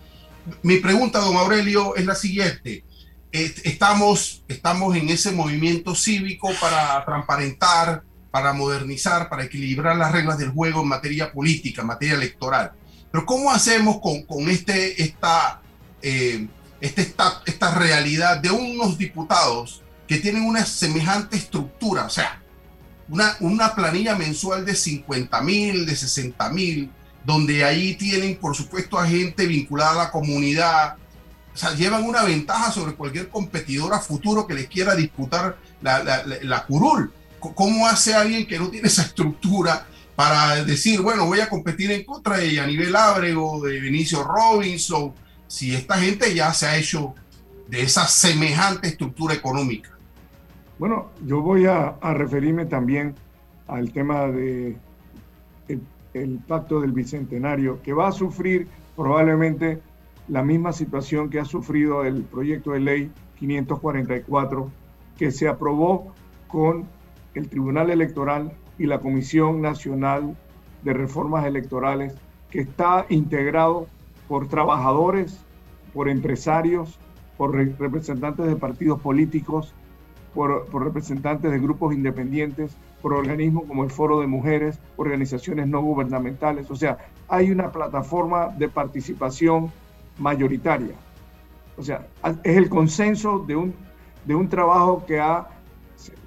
Mi 0.62 0.78
pregunta, 0.78 1.20
don 1.20 1.36
Aurelio, 1.36 1.96
es 1.96 2.06
la 2.06 2.16
siguiente. 2.16 2.84
Estamos, 3.32 4.44
estamos 4.48 4.96
en 4.96 5.10
ese 5.10 5.32
movimiento 5.32 5.96
cívico 5.96 6.52
para 6.62 7.04
transparentar, 7.04 8.04
para 8.30 8.54
modernizar, 8.54 9.28
para 9.28 9.44
equilibrar 9.44 9.98
las 9.98 10.12
reglas 10.12 10.38
del 10.38 10.52
juego 10.52 10.84
en 10.84 10.88
materia 10.88 11.32
política, 11.32 11.82
en 11.82 11.88
materia 11.88 12.16
electoral. 12.16 12.72
Pero 13.14 13.28
¿cómo 13.28 13.52
hacemos 13.52 14.02
con, 14.02 14.24
con 14.24 14.50
este, 14.50 15.04
esta, 15.04 15.62
eh, 16.02 16.48
este, 16.82 17.04
esta, 17.04 17.44
esta 17.46 17.76
realidad 17.76 18.40
de 18.40 18.50
unos 18.50 18.98
diputados 18.98 19.84
que 20.08 20.18
tienen 20.18 20.42
una 20.44 20.66
semejante 20.66 21.38
estructura? 21.38 22.06
O 22.06 22.10
sea, 22.10 22.42
una, 23.10 23.38
una 23.40 23.76
planilla 23.76 24.16
mensual 24.16 24.66
de 24.66 24.74
50 24.74 25.42
mil, 25.42 25.86
de 25.86 25.96
60 25.96 26.50
mil, 26.50 26.90
donde 27.24 27.64
ahí 27.64 27.94
tienen, 27.94 28.36
por 28.38 28.56
supuesto, 28.56 28.98
a 28.98 29.06
gente 29.08 29.46
vinculada 29.46 29.92
a 29.92 30.06
la 30.06 30.12
comunidad. 30.12 30.96
O 31.54 31.58
sea, 31.58 31.76
llevan 31.76 32.06
una 32.06 32.24
ventaja 32.24 32.72
sobre 32.72 32.96
cualquier 32.96 33.30
competidor 33.30 33.94
a 33.94 34.00
futuro 34.00 34.48
que 34.48 34.56
les 34.56 34.68
quiera 34.68 34.96
disputar 34.96 35.58
la, 35.84 36.04
la, 36.04 36.26
la- 36.26 36.38
la 36.42 36.66
curul. 36.66 37.14
¿Cómo 37.40 37.86
hace 37.88 38.16
alguien 38.16 38.48
que 38.48 38.58
no 38.58 38.70
tiene 38.70 38.88
esa 38.88 39.04
estructura 39.04 39.86
para 40.16 40.64
decir, 40.64 41.02
bueno, 41.02 41.26
voy 41.26 41.40
a 41.40 41.50
competir 41.50 41.92
en 41.92 42.04
contra 42.04 42.38
de 42.38 42.60
Aníbal 42.60 42.96
Ábrego, 42.96 43.62
de 43.62 43.80
Benicio 43.82 44.24
Robinson, 44.24 45.14
si 45.48 45.74
esta 45.74 45.98
gente 45.98 46.34
ya 46.34 46.54
se 46.54 46.68
ha 46.68 46.78
hecho 46.78 47.16
de 47.68 47.82
esa 47.82 48.08
semejante 48.08 48.88
estructura 48.88 49.34
económica? 49.34 49.90
Bueno, 50.78 51.10
yo 51.26 51.42
voy 51.42 51.66
a, 51.66 51.96
referirme 52.02 52.66
también 52.66 53.16
al 53.68 53.92
tema 53.92 54.28
de 54.28 54.78
el 56.14 56.38
pacto 56.48 56.82
del 56.82 56.92
bicentenario, 56.92 57.82
que 57.82 57.94
va 57.94 58.10
a 58.10 58.12
sufrir 58.12 58.68
probablemente 58.96 59.82
la 60.28 60.44
misma 60.44 60.72
situación 60.72 61.30
que 61.30 61.40
ha 61.40 61.46
sufrido 61.46 62.04
el 62.04 62.22
proyecto 62.22 62.72
de 62.72 62.80
ley 62.80 63.12
544, 63.40 64.70
que 65.18 65.32
se 65.32 65.48
aprobó 65.48 66.14
con 66.48 66.88
el 67.34 67.50
Tribunal 67.50 67.90
Electoral 67.90 68.52
y 68.84 68.86
la 68.86 69.00
Comisión 69.00 69.62
Nacional 69.62 70.36
de 70.82 70.92
Reformas 70.92 71.46
Electorales, 71.46 72.14
que 72.52 72.60
está 72.60 73.06
integrado 73.08 73.88
por 74.28 74.50
trabajadores, 74.50 75.40
por 75.94 76.10
empresarios, 76.10 77.00
por 77.38 77.56
re- 77.56 77.74
representantes 77.80 78.46
de 78.46 78.58
partidos 78.58 79.00
políticos, 79.00 79.74
por, 80.36 80.66
por 80.66 80.84
representantes 80.84 81.50
de 81.50 81.60
grupos 81.60 81.94
independientes, 81.94 82.76
por 83.02 83.14
organismos 83.14 83.64
como 83.66 83.86
el 83.86 83.90
Foro 83.90 84.20
de 84.20 84.28
Mujeres, 84.28 84.78
organizaciones 84.98 85.68
no 85.68 85.82
gubernamentales. 85.82 86.70
O 86.70 86.76
sea, 86.76 86.98
hay 87.30 87.52
una 87.52 87.72
plataforma 87.72 88.50
de 88.50 88.68
participación 88.68 89.72
mayoritaria. 90.20 90.96
O 91.78 91.84
sea, 91.84 92.06
es 92.44 92.58
el 92.58 92.68
consenso 92.68 93.40
de 93.40 93.56
un, 93.56 93.74
de 94.26 94.36
un 94.36 94.50
trabajo 94.50 95.06
que 95.06 95.22
ha, 95.22 95.48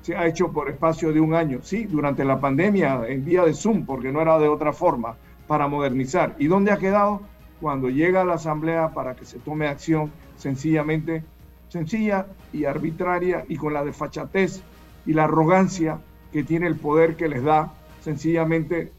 se, 0.03 0.17
ha 0.17 0.27
hecho 0.27 0.53
por 0.53 0.69
espacio 0.71 1.13
de 1.13 1.21
un 1.21 1.35
año. 1.35 1.61
Sí, 1.63 1.85
durante 1.85 2.25
la 2.25 2.41
pandemia, 2.41 3.03
en 3.09 3.25
vía 3.25 3.45
de 3.45 3.55
Zoom, 3.55 3.85
porque 3.85 4.13
no 4.13 4.21
era 4.21 4.39
de 4.39 4.49
otra 4.49 4.73
forma, 4.73 5.17
para 5.47 5.69
modernizar. 5.69 6.35
¿Y 6.39 6.47
dónde 6.47 6.73
ha 6.73 6.79
quedado? 6.79 7.23
Cuando 7.61 7.89
llega 7.89 8.25
la 8.25 8.35
Asamblea 8.35 8.93
para 8.93 9.15
que 9.15 9.25
se 9.25 9.39
tome 9.39 9.67
acción, 9.67 10.11
sencillamente 10.37 11.25
sencilla 11.69 12.27
y 12.53 12.65
arbitraria 12.65 13.45
y 13.49 13.57
con 13.57 13.73
la 13.73 13.85
desfachatez 13.85 14.63
y 15.05 15.13
la 15.13 15.25
arrogancia 15.25 16.01
que 16.33 16.45
tiene 16.45 16.67
el 16.67 16.77
poder 16.77 17.17
que 17.17 17.29
les 17.29 17.43
da, 17.43 17.73
sencillamente 18.01 18.93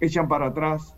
echan 0.00 0.28
para 0.28 0.46
atrás, 0.46 0.94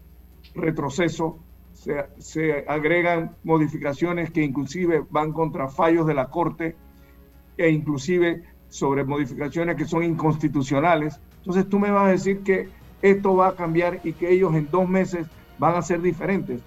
retroceso, 0.55 1.39
se, 1.73 2.07
se 2.19 2.65
agregan 2.67 3.37
modificaciones 3.45 4.31
que 4.31 4.43
inclusive 4.43 5.05
van 5.11 5.33
contra 5.33 5.69
fallos 5.69 6.07
de 6.07 6.15
la 6.15 6.29
Corte 6.29 6.77
e 7.57 7.71
inclusive 7.71 8.45
sobre 8.69 9.05
modificaciones 9.05 9.77
que 9.77 9.85
son 9.85 10.03
inconstitucionales. 10.03 11.21
Entonces 11.39 11.69
tú 11.69 11.79
me 11.79 11.91
vas 11.91 12.09
a 12.09 12.11
decir 12.11 12.41
que 12.43 12.69
esto 13.03 13.37
va 13.37 13.49
a 13.49 13.55
cambiar 13.55 14.01
y 14.05 14.13
que 14.13 14.31
ellos 14.31 14.55
en 14.55 14.69
dos 14.71 14.89
meses 14.89 15.27
van 15.59 15.75
a 15.75 15.83
ser 15.83 16.03
diferentes. 16.03 16.61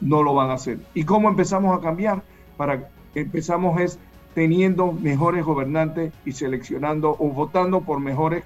No 0.00 0.22
lo 0.22 0.34
van 0.34 0.50
a 0.50 0.54
hacer. 0.54 0.78
¿Y 0.94 1.04
cómo 1.04 1.28
empezamos 1.28 1.76
a 1.76 1.80
cambiar? 1.80 2.22
Para 2.56 2.88
empezamos 3.14 3.80
es 3.80 3.98
teniendo 4.34 4.92
mejores 4.92 5.44
gobernantes 5.44 6.12
y 6.24 6.32
seleccionando 6.32 7.16
o 7.18 7.28
votando 7.30 7.80
por 7.80 8.00
mejores 8.00 8.44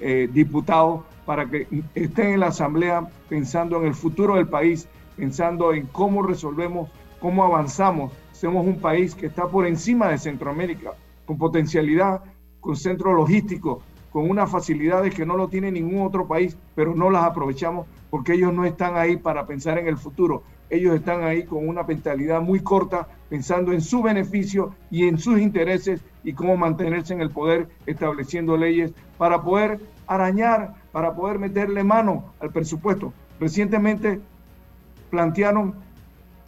eh, 0.00 0.28
diputados 0.32 1.02
para 1.26 1.46
que 1.46 1.66
estén 1.94 2.28
en 2.28 2.40
la 2.40 2.46
asamblea 2.46 3.06
pensando 3.28 3.76
en 3.78 3.88
el 3.88 3.94
futuro 3.94 4.36
del 4.36 4.48
país, 4.48 4.88
pensando 5.16 5.74
en 5.74 5.86
cómo 5.86 6.22
resolvemos, 6.22 6.90
cómo 7.20 7.44
avanzamos. 7.44 8.12
Somos 8.32 8.66
un 8.66 8.80
país 8.80 9.14
que 9.14 9.26
está 9.26 9.46
por 9.46 9.66
encima 9.66 10.08
de 10.08 10.18
Centroamérica, 10.18 10.92
con 11.26 11.36
potencialidad, 11.36 12.22
con 12.60 12.76
centro 12.76 13.12
logístico, 13.14 13.82
con 14.10 14.28
unas 14.28 14.50
facilidades 14.50 15.14
que 15.14 15.26
no 15.26 15.36
lo 15.36 15.48
tiene 15.48 15.70
ningún 15.70 16.06
otro 16.06 16.26
país, 16.26 16.56
pero 16.74 16.94
no 16.94 17.10
las 17.10 17.24
aprovechamos 17.24 17.86
porque 18.10 18.34
ellos 18.34 18.52
no 18.52 18.64
están 18.64 18.96
ahí 18.96 19.16
para 19.16 19.46
pensar 19.46 19.78
en 19.78 19.86
el 19.86 19.98
futuro. 19.98 20.42
Ellos 20.70 20.94
están 20.94 21.24
ahí 21.24 21.44
con 21.44 21.66
una 21.66 21.82
mentalidad 21.82 22.40
muy 22.40 22.60
corta, 22.60 23.08
pensando 23.30 23.72
en 23.72 23.80
su 23.80 24.02
beneficio 24.02 24.74
y 24.90 25.06
en 25.06 25.18
sus 25.18 25.38
intereses 25.38 26.00
y 26.24 26.32
cómo 26.32 26.56
mantenerse 26.56 27.14
en 27.14 27.20
el 27.20 27.30
poder, 27.30 27.68
estableciendo 27.86 28.56
leyes 28.56 28.92
para 29.16 29.42
poder 29.42 29.80
arañar, 30.06 30.74
para 30.92 31.14
poder 31.14 31.38
meterle 31.38 31.84
mano 31.84 32.32
al 32.40 32.50
presupuesto. 32.50 33.12
Recientemente 33.40 34.20
plantearon 35.10 35.74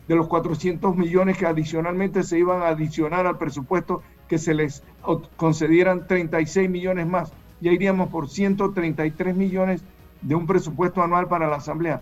de 0.09 0.16
los 0.16 0.27
400 0.27 0.96
millones 0.96 1.38
que 1.38 1.46
adicionalmente 1.46 2.23
se 2.23 2.38
iban 2.38 2.62
a 2.62 2.68
adicionar 2.68 3.27
al 3.27 3.38
presupuesto, 3.38 4.03
que 4.31 4.38
se 4.38 4.55
les 4.55 4.85
concedieran 5.37 6.07
36 6.07 6.71
millones 6.71 7.05
más. 7.05 7.33
Ya 7.61 7.73
iríamos 7.73 8.11
por 8.11 8.29
133 8.29 9.35
millones 9.35 9.83
de 10.23 10.37
un 10.37 10.47
presupuesto 10.47 11.03
anual 11.03 11.27
para 11.27 11.49
la 11.49 11.57
Asamblea. 11.57 12.01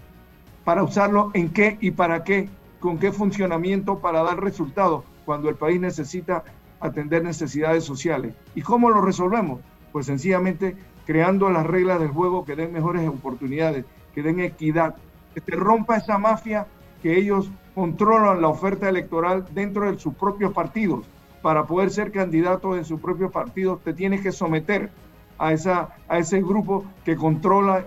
¿Para 0.63 0.83
usarlo 0.83 1.31
en 1.33 1.49
qué 1.49 1.79
y 1.81 1.91
para 1.91 2.25
qué? 2.25 2.51
¿Con 2.81 2.99
qué 2.99 3.13
funcionamiento 3.13 4.01
para 4.01 4.23
dar 4.23 4.43
resultados 4.43 5.05
cuando 5.25 5.49
el 5.49 5.55
país 5.55 5.81
necesita 5.81 6.45
atender 6.81 7.25
necesidades 7.25 7.85
sociales? 7.85 8.35
¿Y 8.55 8.61
cómo 8.61 8.91
lo 8.91 9.01
resolvemos? 9.01 9.61
Pues 9.91 10.05
sencillamente 10.05 10.77
creando 11.07 11.49
las 11.49 11.67
reglas 11.67 11.99
del 11.99 12.11
juego 12.11 12.45
que 12.45 12.57
den 12.57 12.75
mejores 12.75 13.09
oportunidades, 13.09 13.87
que 14.15 14.23
den 14.23 14.41
equidad, 14.41 14.97
que 15.33 15.41
se 15.41 15.57
rompa 15.57 15.97
esa 15.97 16.19
mafia 16.19 16.67
que 17.03 17.17
ellos 17.17 17.51
controlan 17.75 18.43
la 18.43 18.49
oferta 18.49 18.87
electoral 18.87 19.47
dentro 19.55 19.91
de 19.91 19.99
sus 19.99 20.13
propios 20.13 20.53
partidos. 20.53 21.07
Para 21.43 21.67
poder 21.67 21.91
ser 21.91 22.11
candidato 22.13 22.77
en 22.77 22.85
sus 22.85 23.01
propios 23.01 23.31
partidos, 23.31 23.81
te 23.83 23.93
tienes 23.95 24.21
que 24.23 24.33
someter 24.33 24.91
a, 25.39 25.53
esa, 25.53 25.91
a 26.09 26.19
ese 26.19 26.41
grupo 26.43 26.85
que 27.05 27.15
controla 27.17 27.85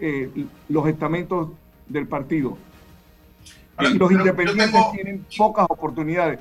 eh, 0.00 0.46
los 0.68 0.86
estamentos 0.88 1.50
del 1.88 2.06
partido. 2.08 2.56
Y 3.80 3.94
los 3.98 4.10
independientes 4.12 4.72
tengo- 4.72 4.90
tienen 4.92 5.26
pocas 5.36 5.66
oportunidades. 5.68 6.40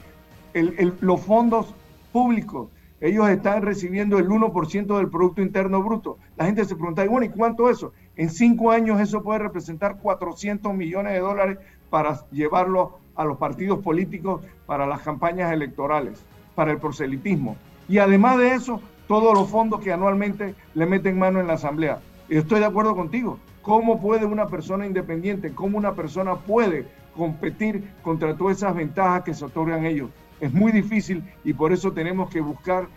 El- 0.53 0.75
el- 0.77 0.93
los 1.01 1.21
fondos 1.21 1.73
públicos, 2.11 2.69
ellos 3.01 3.29
están 3.29 3.61
recibiendo 3.61 4.17
el 4.17 4.29
1% 4.29 4.97
del 4.97 5.09
Producto 5.09 5.41
Interno 5.41 5.81
Bruto. 5.83 6.17
La 6.37 6.45
gente 6.45 6.65
se 6.65 6.75
pregunta, 6.75 7.03
"Y 7.05 7.07
bueno, 7.07 7.25
¿y 7.25 7.29
cuánto 7.29 7.69
eso? 7.69 7.93
En 8.17 8.29
cinco 8.29 8.71
años 8.71 8.99
eso 8.99 9.23
puede 9.23 9.39
representar 9.39 9.99
400 10.01 10.73
millones 10.73 11.13
de 11.13 11.19
dólares 11.19 11.57
para 11.89 12.25
llevarlo 12.31 12.99
a 13.19 13.25
los 13.25 13.37
partidos 13.37 13.79
políticos, 13.79 14.41
para 14.65 14.87
las 14.87 15.01
campañas 15.01 15.51
electorales, 15.51 16.23
para 16.55 16.71
el 16.71 16.77
proselitismo. 16.77 17.57
Y 17.89 17.97
además 17.97 18.37
de 18.37 18.53
eso, 18.53 18.81
todos 19.09 19.37
los 19.37 19.49
fondos 19.49 19.81
que 19.81 19.91
anualmente 19.91 20.55
le 20.73 20.85
meten 20.85 21.19
mano 21.19 21.41
en 21.41 21.47
la 21.47 21.55
Asamblea. 21.55 21.99
Estoy 22.29 22.61
de 22.61 22.67
acuerdo 22.67 22.95
contigo. 22.95 23.37
¿Cómo 23.61 23.99
puede 23.99 24.23
una 24.23 24.47
persona 24.47 24.85
independiente, 24.85 25.53
cómo 25.53 25.77
una 25.77 25.95
persona 25.95 26.37
puede 26.37 26.87
competir 27.13 27.91
contra 28.03 28.37
todas 28.37 28.55
esas 28.55 28.73
ventajas 28.73 29.23
que 29.23 29.33
se 29.33 29.43
otorgan 29.43 29.85
ellos? 29.85 30.09
Es 30.39 30.53
muy 30.53 30.71
difícil 30.71 31.21
y 31.43 31.51
por 31.51 31.73
eso 31.73 31.91
tenemos 31.91 32.29
que 32.29 32.39
buscar 32.39 32.87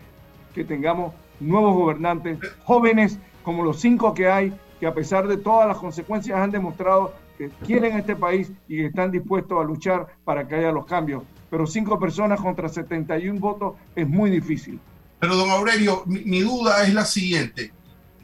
que 0.55 0.63
tengamos 0.63 1.15
nuevos 1.41 1.75
gobernantes, 1.75 2.39
jóvenes 2.63 3.19
como 3.43 3.65
los 3.65 3.81
cinco 3.81 4.15
que 4.15 4.29
hay, 4.29 4.53
que 4.79 4.87
a 4.87 4.95
pesar 4.95 5.27
de 5.27 5.37
todas 5.37 5.67
las 5.67 5.79
consecuencias 5.79 6.39
han 6.39 6.53
demostrado 6.53 7.13
que 7.51 7.67
quieren 7.67 7.99
este 7.99 8.17
país 8.17 8.51
y 8.69 8.85
están 8.85 9.11
dispuestos 9.11 9.61
a 9.61 9.65
luchar 9.65 10.07
para 10.25 10.47
que 10.47 10.55
haya 10.55 10.73
los 10.73 10.87
cambios. 10.87 11.23
Pero 11.51 11.67
cinco 11.67 11.99
personas 11.99 12.41
contra 12.41 12.69
71 12.69 13.41
votos 13.41 13.75
es 13.97 14.09
muy 14.09 14.31
difícil. 14.31 14.81
Pero 15.19 15.37
don 15.37 15.51
Aurelio, 15.51 16.05
mi, 16.07 16.41
duda 16.41 16.85
es 16.85 16.95
la 16.95 17.05
siguiente. 17.05 17.73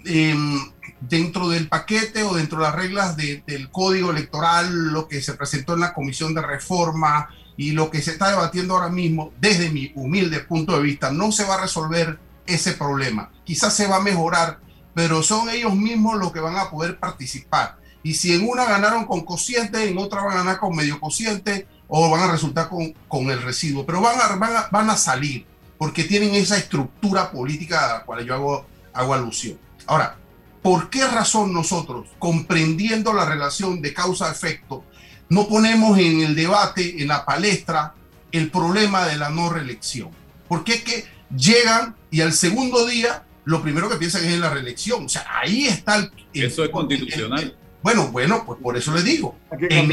Em, 0.05 0.59
dentro 1.01 1.49
del 1.49 1.69
paquete 1.69 2.23
o 2.23 2.35
dentro 2.35 2.59
de 2.59 2.65
las 2.65 2.75
reglas 2.75 3.17
del 3.17 3.71
código 3.71 4.11
electoral, 4.11 4.93
lo 4.93 5.09
que 5.09 5.21
se 5.21 5.35
presentó 5.35 5.75
en 5.75 5.81
la 5.81 5.93
comisión 5.93 6.35
de 6.35 6.43
reforma 6.43 7.29
y 7.57 7.73
lo 7.73 7.91
que 7.91 8.01
se 8.01 8.13
está 8.13 8.31
debatiendo 8.31 8.75
ahora 8.75 8.89
mismo, 8.89 9.33
desde 9.41 9.71
mi 9.71 9.93
humilde 9.95 10.41
punto 10.41 10.77
de 10.77 10.83
vista, 10.83 11.11
no 11.11 11.33
se 11.33 11.45
va 11.45 11.55
a 11.55 11.63
resolver 11.63 12.19
ese 12.47 12.73
problema. 12.73 13.31
Quizás 13.45 13.75
se 13.75 13.87
va 13.87 13.97
a 13.97 14.01
mejorar, 14.01 14.61
pero 14.95 15.23
son 15.23 15.51
ellos 15.51 15.75
mismos 15.75 16.19
los 16.19 16.33
que 16.33 16.41
van 16.41 16.57
a 16.57 16.71
poder 16.71 16.99
participar. 16.99 17.79
Y 18.09 18.15
si 18.15 18.33
en 18.33 18.49
una 18.49 18.65
ganaron 18.65 19.05
con 19.05 19.21
cociente, 19.21 19.87
en 19.87 19.99
otra 19.99 20.23
van 20.23 20.33
a 20.33 20.37
ganar 20.39 20.59
con 20.59 20.75
medio 20.75 20.99
cociente 20.99 21.69
o 21.89 22.09
van 22.09 22.23
a 22.23 22.33
resultar 22.33 22.71
con, 22.71 22.95
con 23.07 23.31
el 23.31 23.43
residuo, 23.43 23.85
pero 23.85 24.01
van 24.01 24.19
a, 24.19 24.35
van, 24.37 24.57
a, 24.57 24.69
van 24.73 24.89
a 24.89 24.97
salir 24.97 25.45
porque 25.77 26.05
tienen 26.05 26.35
esa 26.35 26.57
estructura 26.57 27.31
política 27.31 27.85
a 27.85 27.99
la 27.99 28.05
cual 28.05 28.25
yo 28.25 28.33
hago, 28.33 28.67
hago 28.95 29.13
alusión. 29.13 29.59
Ahora, 29.85 30.17
¿por 30.63 30.89
qué 30.89 31.07
razón 31.07 31.53
nosotros, 31.53 32.09
comprendiendo 32.19 33.13
la 33.13 33.27
relación 33.27 33.83
de 33.83 33.93
causa-efecto, 33.93 34.85
no 35.29 35.47
ponemos 35.47 35.99
en 35.99 36.23
el 36.23 36.35
debate, 36.35 37.03
en 37.03 37.09
la 37.09 37.27
palestra, 37.27 37.93
el 38.33 38.51
problema 38.51 39.05
de 39.05 39.19
la 39.19 39.29
no 39.29 39.51
reelección? 39.51 40.09
Porque 40.49 40.77
es 40.77 40.83
que 40.83 41.05
llegan 41.37 41.95
y 42.11 42.23
al 42.23 42.33
segundo 42.33 42.87
día 42.87 43.27
lo 43.45 43.63
primero 43.63 43.91
que 43.91 43.97
piensan 43.97 44.25
es 44.25 44.33
en 44.33 44.41
la 44.41 44.49
reelección. 44.49 45.05
O 45.05 45.09
sea, 45.11 45.27
ahí 45.43 45.67
está 45.67 45.97
el... 45.97 46.11
Eso 46.33 46.65
es 46.65 46.71
constitucional. 46.71 47.55
Bueno, 47.89 48.09
bueno, 48.09 48.45
pues 48.45 48.61
por 48.61 48.77
eso 48.77 48.93
les 48.93 49.03
digo. 49.03 49.35
En 49.51 49.91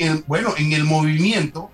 el, 0.00 0.24
bueno, 0.28 0.54
en 0.56 0.72
el 0.72 0.84
movimiento, 0.84 1.72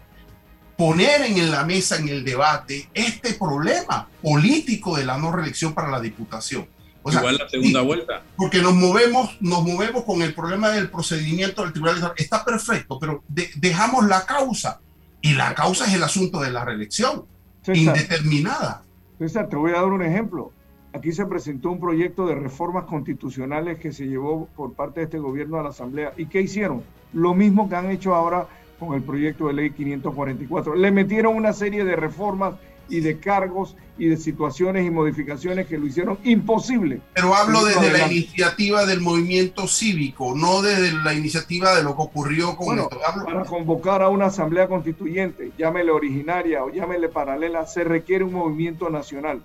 poner 0.78 1.20
en 1.20 1.50
la 1.50 1.62
mesa, 1.64 1.96
en 1.96 2.08
el 2.08 2.24
debate, 2.24 2.88
este 2.94 3.34
problema 3.34 4.08
político 4.22 4.96
de 4.96 5.04
la 5.04 5.18
no 5.18 5.30
reelección 5.30 5.74
para 5.74 5.90
la 5.90 6.00
diputación. 6.00 6.66
Igual 7.06 7.36
la 7.36 7.48
segunda 7.50 7.82
vuelta. 7.82 8.22
Porque 8.34 8.62
nos 8.62 8.72
movemos, 8.72 9.36
nos 9.40 9.62
movemos 9.62 10.04
con 10.04 10.22
el 10.22 10.32
problema 10.32 10.70
del 10.70 10.88
procedimiento 10.88 11.62
del 11.62 11.74
tribunal. 11.74 12.14
Está 12.16 12.42
perfecto, 12.42 12.98
pero 12.98 13.22
dejamos 13.28 14.06
la 14.06 14.24
causa. 14.24 14.80
Y 15.20 15.34
la 15.34 15.54
causa 15.54 15.84
es 15.84 15.92
el 15.92 16.02
asunto 16.02 16.40
de 16.40 16.50
la 16.50 16.64
reelección, 16.64 17.26
indeterminada. 17.66 18.84
César, 19.18 19.50
te 19.50 19.56
voy 19.56 19.72
a 19.72 19.74
dar 19.74 19.84
un 19.84 20.02
ejemplo. 20.02 20.53
Aquí 20.94 21.10
se 21.10 21.26
presentó 21.26 21.72
un 21.72 21.80
proyecto 21.80 22.24
de 22.24 22.36
reformas 22.36 22.84
constitucionales 22.84 23.80
que 23.80 23.92
se 23.92 24.06
llevó 24.06 24.48
por 24.54 24.74
parte 24.74 25.00
de 25.00 25.04
este 25.06 25.18
gobierno 25.18 25.58
a 25.58 25.64
la 25.64 25.70
Asamblea. 25.70 26.12
¿Y 26.16 26.26
qué 26.26 26.40
hicieron? 26.40 26.84
Lo 27.12 27.34
mismo 27.34 27.68
que 27.68 27.74
han 27.74 27.90
hecho 27.90 28.14
ahora 28.14 28.46
con 28.78 28.94
el 28.94 29.02
proyecto 29.02 29.48
de 29.48 29.54
ley 29.54 29.70
544. 29.70 30.76
Le 30.76 30.92
metieron 30.92 31.34
una 31.34 31.52
serie 31.52 31.84
de 31.84 31.96
reformas 31.96 32.54
y 32.88 33.00
de 33.00 33.18
cargos 33.18 33.76
y 33.98 34.06
de 34.06 34.16
situaciones 34.16 34.86
y 34.86 34.90
modificaciones 34.90 35.66
que 35.66 35.78
lo 35.78 35.86
hicieron 35.88 36.16
imposible. 36.22 37.00
Pero 37.12 37.34
hablo 37.34 37.64
desde 37.64 37.90
la 37.90 38.06
iniciativa 38.06 38.86
del 38.86 39.00
movimiento 39.00 39.66
cívico, 39.66 40.36
no 40.36 40.62
desde 40.62 40.92
la 41.02 41.12
iniciativa 41.12 41.74
de 41.74 41.82
lo 41.82 41.96
que 41.96 42.02
ocurrió 42.02 42.54
con 42.56 42.78
esto. 42.78 43.00
Para 43.24 43.44
convocar 43.44 44.00
a 44.00 44.10
una 44.10 44.26
asamblea 44.26 44.68
constituyente, 44.68 45.50
llámele 45.58 45.90
originaria 45.90 46.62
o 46.62 46.70
llámele 46.70 47.08
paralela, 47.08 47.66
se 47.66 47.82
requiere 47.82 48.22
un 48.22 48.34
movimiento 48.34 48.90
nacional. 48.90 49.42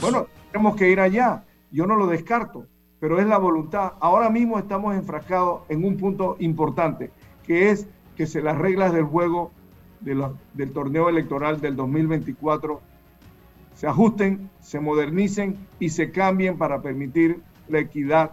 Bueno, 0.00 0.28
tenemos 0.52 0.76
que 0.76 0.90
ir 0.90 1.00
allá, 1.00 1.44
yo 1.70 1.86
no 1.86 1.96
lo 1.96 2.06
descarto, 2.06 2.66
pero 3.00 3.18
es 3.18 3.26
la 3.26 3.38
voluntad. 3.38 3.94
Ahora 4.00 4.28
mismo 4.28 4.58
estamos 4.58 4.94
enfrascados 4.94 5.62
en 5.70 5.84
un 5.84 5.96
punto 5.96 6.36
importante, 6.40 7.10
que 7.42 7.70
es 7.70 7.88
que 8.16 8.26
se 8.26 8.42
las 8.42 8.58
reglas 8.58 8.92
del 8.92 9.04
juego 9.04 9.50
del 10.00 10.72
torneo 10.72 11.08
electoral 11.08 11.60
del 11.60 11.76
2024 11.76 12.80
se 13.74 13.86
ajusten, 13.86 14.50
se 14.60 14.80
modernicen 14.80 15.56
y 15.78 15.88
se 15.88 16.10
cambien 16.10 16.58
para 16.58 16.82
permitir 16.82 17.40
la 17.68 17.78
equidad, 17.78 18.32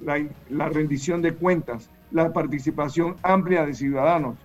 la, 0.00 0.22
la 0.50 0.68
rendición 0.68 1.22
de 1.22 1.32
cuentas, 1.32 1.88
la 2.10 2.32
participación 2.32 3.16
amplia 3.22 3.64
de 3.64 3.74
ciudadanos, 3.74 4.36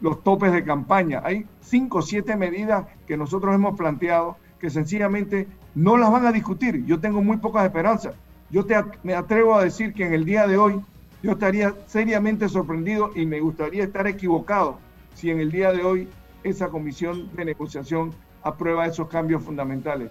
los 0.00 0.22
topes 0.24 0.52
de 0.52 0.64
campaña. 0.64 1.22
Hay 1.24 1.46
cinco 1.60 1.98
o 1.98 2.02
siete 2.02 2.36
medidas 2.36 2.86
que 3.06 3.16
nosotros 3.16 3.54
hemos 3.54 3.76
planteado 3.76 4.36
que 4.58 4.70
sencillamente 4.70 5.46
no 5.74 5.96
las 5.96 6.10
van 6.10 6.26
a 6.26 6.32
discutir. 6.32 6.84
Yo 6.84 7.00
tengo 7.00 7.22
muy 7.22 7.38
pocas 7.38 7.64
esperanzas. 7.64 8.14
Yo 8.50 8.64
te, 8.64 8.74
me 9.02 9.14
atrevo 9.14 9.54
a 9.54 9.64
decir 9.64 9.94
que 9.94 10.06
en 10.06 10.12
el 10.12 10.24
día 10.24 10.46
de 10.46 10.58
hoy 10.58 10.80
yo 11.22 11.32
estaría 11.32 11.74
seriamente 11.86 12.48
sorprendido 12.48 13.10
y 13.14 13.26
me 13.26 13.40
gustaría 13.40 13.84
estar 13.84 14.06
equivocado 14.06 14.78
si 15.14 15.30
en 15.30 15.40
el 15.40 15.50
día 15.50 15.72
de 15.72 15.84
hoy 15.84 16.08
esa 16.42 16.68
comisión 16.68 17.30
de 17.34 17.44
negociación 17.44 18.12
aprueba 18.42 18.86
esos 18.86 19.08
cambios 19.08 19.42
fundamentales. 19.42 20.10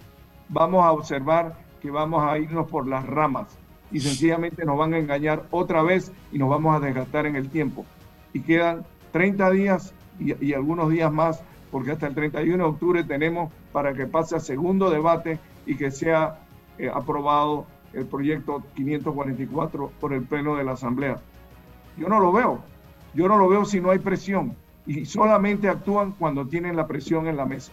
Vamos 0.50 0.84
a 0.84 0.92
observar 0.92 1.56
que 1.82 1.92
vamos 1.92 2.24
a 2.24 2.38
irnos 2.38 2.70
por 2.70 2.88
las 2.88 3.06
ramas 3.06 3.58
y 3.92 4.00
sencillamente 4.00 4.66
nos 4.66 4.78
van 4.78 4.94
a 4.94 5.00
engañar 5.00 5.44
otra 5.52 5.84
vez 5.84 6.12
y 6.32 6.38
nos 6.38 6.50
vamos 6.50 6.76
a 6.76 6.80
desgastar 6.80 7.26
en 7.26 7.36
el 7.36 7.50
tiempo. 7.50 7.86
Y 8.34 8.42
quedan 8.42 8.86
30 9.12 9.52
días 9.52 9.94
y, 10.20 10.54
algunos 10.54 10.90
días 10.90 11.12
más, 11.12 11.44
porque 11.72 11.92
hasta 11.92 12.08
el 12.08 12.16
31 12.16 12.58
de 12.58 12.70
octubre 12.70 13.04
tenemos 13.04 13.52
para 13.72 13.94
que 13.94 14.06
pase 14.06 14.36
a 14.36 14.40
segundo 14.40 14.90
debate 14.90 15.40
y 15.66 15.76
que 15.76 15.92
sea 15.92 16.40
eh, 16.78 16.90
aprobado 16.94 17.66
el 17.94 18.06
proyecto 18.06 18.64
544 18.76 19.92
por 20.00 20.14
el 20.14 20.24
Pleno 20.24 20.56
de 20.56 20.64
la 20.64 20.74
Asamblea. 20.74 21.20
Yo 21.98 22.08
no 22.08 22.20
lo 22.20 22.32
veo. 22.32 22.64
Yo 23.14 23.28
no 23.28 23.38
lo 23.38 23.50
veo 23.50 23.66
si 23.66 23.82
no 23.82 23.92
hay 23.92 24.00
presión 24.00 24.56
y 24.86 25.06
solamente 25.06 25.68
actúan 25.68 26.14
cuando 26.14 26.48
tienen 26.48 26.76
la 26.76 26.88
presión 26.88 27.28
en 27.28 27.38
la 27.38 27.46
mesa. 27.46 27.72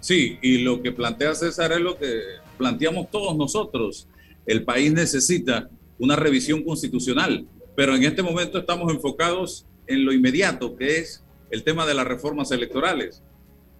Sí, 0.00 0.38
y 0.42 0.58
lo 0.58 0.82
que 0.82 0.92
plantea 0.92 1.34
César 1.34 1.72
es 1.72 1.80
lo 1.80 1.96
que 1.96 2.20
planteamos 2.58 3.10
todos 3.10 3.36
nosotros. 3.36 4.08
El 4.46 4.64
país 4.64 4.92
necesita 4.92 5.68
una 5.98 6.16
revisión 6.16 6.62
constitucional, 6.62 7.46
pero 7.74 7.94
en 7.94 8.04
este 8.04 8.22
momento 8.22 8.58
estamos 8.58 8.92
enfocados 8.92 9.66
en 9.86 10.04
lo 10.04 10.12
inmediato, 10.12 10.76
que 10.76 10.98
es 10.98 11.24
el 11.50 11.62
tema 11.62 11.86
de 11.86 11.94
las 11.94 12.06
reformas 12.06 12.50
electorales. 12.50 13.22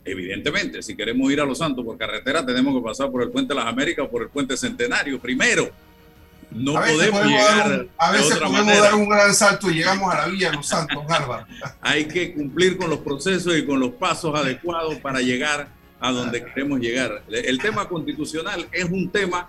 Evidentemente, 0.05 0.83
si 0.83 0.97
queremos 0.97 1.33
ir 1.33 1.41
a 1.41 1.45
Los 1.45 1.59
Santos 1.59 1.85
por 1.85 1.99
carretera, 1.99 2.47
tenemos 2.47 2.75
que 2.75 2.81
pasar 2.81 3.11
por 3.11 3.23
el 3.23 3.31
Puente 3.31 3.55
de 3.55 3.61
las 3.61 3.69
Américas 3.69 4.05
o 4.07 4.11
por 4.11 4.23
el 4.23 4.29
Puente 4.29 4.57
Centenario 4.57 5.19
primero 5.21 5.71
no 6.51 6.75
podemos 6.75 7.27
llegar. 7.27 7.87
a 7.99 8.13
veces 8.13 8.39
podemos 8.39 8.79
dar 8.79 8.95
un 8.95 9.09
gran 9.09 9.35
salto 9.35 9.71
y 9.71 9.75
llegamos 9.75 10.13
a 10.13 10.23
la 10.23 10.29
Villa 10.29 10.51
de 10.51 10.57
los 10.57 10.67
Santos, 10.67 11.05
Álvaro. 11.09 11.47
Hay 11.81 12.07
que 12.07 12.33
cumplir 12.33 12.77
con 12.77 12.91
los 12.91 13.01
procesos 13.01 13.57
y 13.57 13.65
con 13.65 13.81
los 13.81 13.91
pasos 13.93 14.35
adecuados 14.35 14.97
para 14.97 15.21
llegar 15.21 15.69
a 16.01 16.13
donde 16.13 16.45
queremos 16.45 16.81
llegar. 16.81 17.25
El 17.29 17.59
tema 17.59 17.89
constitucional 17.89 18.69
es 18.73 18.85
un 18.85 19.11
tema 19.11 19.49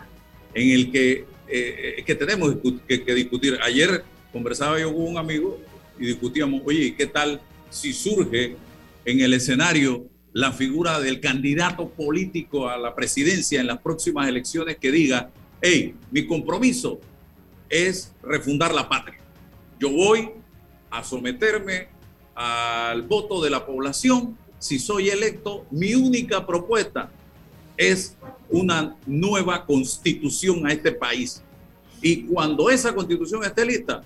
en 0.54 0.72
el 0.72 0.92
que, 0.92 1.26
eh, 1.48 2.04
que 2.06 2.16
tenemos 2.16 2.56
que, 2.88 3.04
que, 3.04 3.14
discutir. 3.14 3.60
Ayer 3.62 4.04
conversaba 4.32 4.80
yo 4.80 4.94
con 4.94 5.08
un 5.08 5.18
amigo 5.18 5.60
y 6.00 6.08
discutíamos, 6.08 6.62
oye, 6.66 6.96
¿qué 6.96 7.06
tal 7.06 7.42
si 7.70 7.94
surge 7.94 8.56
en 9.06 9.22
el 9.22 9.34
escenario 9.34 10.08
la 10.34 10.52
figura 10.52 11.00
del 11.00 11.20
candidato 11.20 11.90
político 11.90 12.70
a 12.70 12.78
la 12.78 12.94
presidencia 12.94 13.60
en 13.60 13.68
las 13.68 13.80
próximas 13.80 14.28
elecciones 14.28 14.78
que 14.78 14.92
diga, 14.92 15.32
hey, 15.62 15.96
mi 16.12 16.28
compromiso 16.28 17.00
es 17.70 18.14
refundar 18.22 18.74
la 18.74 18.88
patria. 18.88 19.20
Yo 19.80 19.90
voy 19.90 20.30
a 20.90 21.04
someterme 21.04 21.88
al 22.36 23.02
voto 23.02 23.42
de 23.42 23.50
la 23.50 23.66
población. 23.66 24.38
Si 24.60 24.80
soy 24.80 25.10
electo, 25.10 25.66
mi 25.72 25.96
única 25.96 26.46
propuesta 26.46 27.10
es 27.76 28.16
una 28.50 28.96
nueva 29.06 29.66
constitución 29.66 30.66
a 30.68 30.74
este 30.74 30.92
país. 30.92 31.42
Y 32.02 32.24
cuando 32.24 32.70
esa 32.70 32.94
constitución 32.94 33.44
esté 33.44 33.66
lista, 33.66 34.04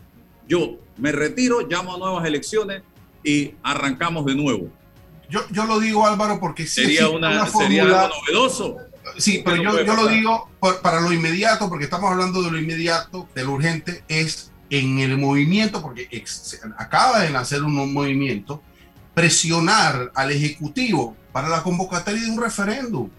yo 0.47 0.77
me 0.97 1.11
retiro, 1.11 1.67
llamo 1.67 1.95
a 1.95 1.97
nuevas 1.97 2.25
elecciones 2.25 2.83
y 3.23 3.53
arrancamos 3.63 4.25
de 4.25 4.35
nuevo. 4.35 4.69
Yo, 5.29 5.41
yo 5.49 5.65
lo 5.65 5.79
digo, 5.79 6.05
Álvaro, 6.05 6.39
porque 6.39 6.67
sería, 6.67 7.07
una, 7.07 7.47
sería 7.47 7.83
algo 7.83 8.15
novedoso. 8.21 8.77
Sí, 9.17 9.41
pero 9.43 9.63
yo, 9.63 9.83
yo 9.83 9.95
lo 9.95 10.07
digo 10.07 10.49
para 10.81 11.01
lo 11.01 11.11
inmediato, 11.11 11.69
porque 11.69 11.85
estamos 11.85 12.11
hablando 12.11 12.41
de 12.41 12.51
lo 12.51 12.59
inmediato, 12.59 13.27
de 13.33 13.43
lo 13.43 13.53
urgente, 13.53 14.03
es 14.07 14.51
en 14.69 14.99
el 14.99 15.17
movimiento, 15.17 15.81
porque 15.81 16.07
acaba 16.77 17.19
de 17.19 17.29
nacer 17.29 17.61
un 17.63 17.93
movimiento, 17.93 18.61
presionar 19.13 20.11
al 20.15 20.31
Ejecutivo 20.31 21.15
para 21.31 21.49
la 21.49 21.61
convocatoria 21.61 22.21
de 22.23 22.31
un 22.31 22.41
referéndum. 22.41 23.09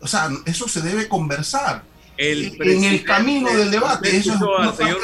O 0.00 0.06
sea, 0.06 0.30
eso 0.44 0.68
se 0.68 0.80
debe 0.82 1.08
conversar. 1.08 1.84
en 2.16 2.84
el 2.84 3.04
camino 3.04 3.50
del 3.50 3.70
debate. 3.70 4.14
Eso 4.16 4.58
al 4.58 4.76
señor 4.76 5.00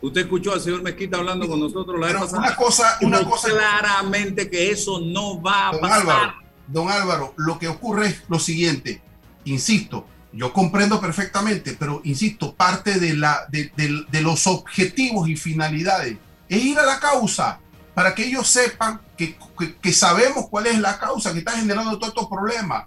usted 0.00 0.22
escuchó 0.22 0.52
al 0.52 0.60
señor 0.60 0.82
Mezquita 0.82 1.18
hablando 1.18 1.48
con 1.48 1.60
nosotros 1.60 1.98
la 2.00 2.06
vez 2.06 2.16
pasada. 2.16 2.38
Una 2.38 2.56
cosa, 2.56 2.98
una 3.02 3.24
cosa 3.24 3.48
claramente 3.50 4.48
que 4.48 4.70
eso 4.70 5.00
no 5.00 5.40
va 5.40 5.68
a 5.68 5.80
pasar. 5.80 6.34
don 6.66 6.90
Álvaro, 6.90 7.34
lo 7.36 7.58
que 7.58 7.68
ocurre 7.68 8.08
es 8.08 8.22
lo 8.28 8.38
siguiente 8.38 9.02
insisto, 9.50 10.06
yo 10.32 10.52
comprendo 10.52 11.00
perfectamente, 11.00 11.76
pero 11.78 12.00
insisto, 12.04 12.54
parte 12.54 12.98
de, 12.98 13.14
la, 13.14 13.46
de, 13.50 13.70
de, 13.76 14.22
los 14.22 14.46
objetivos 14.46 15.28
y 15.28 15.36
finalidades 15.36 16.16
es 16.48 16.64
ir 16.64 16.78
a 16.78 16.84
la 16.84 17.00
causa 17.00 17.60
para 17.94 18.14
que 18.14 18.26
ellos 18.26 18.46
sepan 18.46 19.00
que, 19.16 19.36
que, 19.80 19.92
sabemos 19.92 20.48
cuál 20.48 20.66
es 20.66 20.78
la 20.78 20.98
causa 20.98 21.32
que 21.32 21.40
está 21.40 21.52
generando 21.52 21.98
todos 21.98 22.14
estos 22.14 22.28
problemas. 22.28 22.84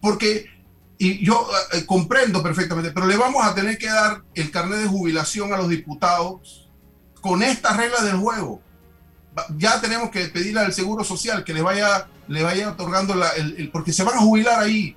Porque, 0.00 0.46
y 0.98 1.24
yo 1.24 1.46
eh, 1.72 1.84
comprendo 1.84 2.42
perfectamente, 2.42 2.90
pero 2.90 3.06
le 3.06 3.16
vamos 3.16 3.44
a 3.44 3.54
tener 3.54 3.78
que 3.78 3.88
dar 3.88 4.22
el 4.34 4.50
carnet 4.50 4.78
de 4.78 4.86
jubilación 4.86 5.52
a 5.52 5.58
los 5.58 5.68
diputados 5.68 6.68
con 7.20 7.42
estas 7.42 7.76
reglas 7.76 8.04
del 8.04 8.16
juego. 8.16 8.62
Ya 9.58 9.80
tenemos 9.80 10.10
que 10.10 10.26
pedirle 10.28 10.60
al 10.60 10.72
Seguro 10.72 11.04
Social 11.04 11.44
que 11.44 11.52
le 11.52 11.60
vaya, 11.60 12.08
le 12.28 12.42
vaya 12.42 12.70
otorgando 12.70 13.14
la, 13.14 13.28
el, 13.30 13.70
porque 13.70 13.92
se 13.92 14.04
van 14.04 14.14
a 14.14 14.20
jubilar 14.20 14.60
ahí 14.60 14.96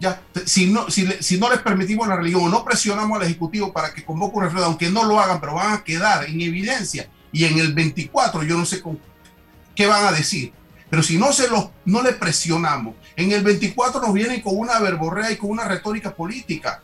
ya, 0.00 0.22
si 0.46 0.70
no, 0.70 0.88
si, 0.90 1.06
si, 1.20 1.38
no 1.38 1.50
les 1.50 1.58
permitimos 1.60 2.06
la 2.06 2.16
religión 2.16 2.42
o 2.44 2.48
no 2.48 2.64
presionamos 2.64 3.18
al 3.18 3.24
Ejecutivo 3.26 3.72
para 3.72 3.92
que 3.92 4.04
convoque 4.04 4.36
un 4.36 4.42
referéndum, 4.44 4.70
aunque 4.70 4.90
no 4.90 5.04
lo 5.04 5.18
hagan, 5.18 5.40
pero 5.40 5.54
van 5.54 5.72
a 5.72 5.82
quedar 5.82 6.24
en 6.26 6.40
evidencia. 6.40 7.08
Y 7.32 7.44
en 7.44 7.58
el 7.58 7.74
24, 7.74 8.44
yo 8.44 8.56
no 8.56 8.64
sé 8.64 8.80
con, 8.80 8.98
qué 9.74 9.86
van 9.86 10.06
a 10.06 10.12
decir. 10.12 10.52
Pero 10.90 11.02
si 11.02 11.18
no, 11.18 11.32
se 11.32 11.48
los, 11.48 11.68
no 11.84 12.02
le 12.02 12.12
presionamos, 12.12 12.94
en 13.16 13.32
el 13.32 13.42
24 13.42 14.00
nos 14.00 14.12
vienen 14.12 14.40
con 14.40 14.56
una 14.56 14.78
verborrea 14.78 15.30
y 15.30 15.36
con 15.36 15.50
una 15.50 15.64
retórica 15.64 16.14
política, 16.14 16.82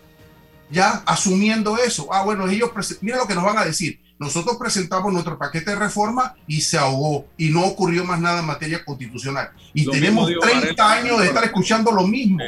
ya 0.71 1.03
asumiendo 1.07 1.79
eso. 1.79 2.13
Ah, 2.13 2.23
bueno, 2.25 2.49
ellos, 2.49 2.71
miren 3.01 3.21
lo 3.21 3.27
que 3.27 3.35
nos 3.35 3.45
van 3.45 3.59
a 3.59 3.65
decir. 3.65 4.01
Nosotros 4.19 4.57
presentamos 4.59 5.13
nuestro 5.13 5.39
paquete 5.39 5.73
de 5.73 5.77
reforma 5.77 6.37
y 6.47 6.61
se 6.61 6.79
ahogó 6.79 7.27
y 7.37 7.51
no 7.51 7.65
ocurrió 7.65 8.05
más 8.05 8.21
nada 8.21 8.41
en 8.41 8.47
materia 8.47 8.85
constitucional. 8.85 9.51
Y 9.73 9.91
tenemos 9.91 10.31
30 10.41 10.93
años 10.93 11.21
de 11.21 11.27
estar 11.27 11.45
escuchando 11.45 11.91
lo 11.91 12.07
mismo. 12.07 12.39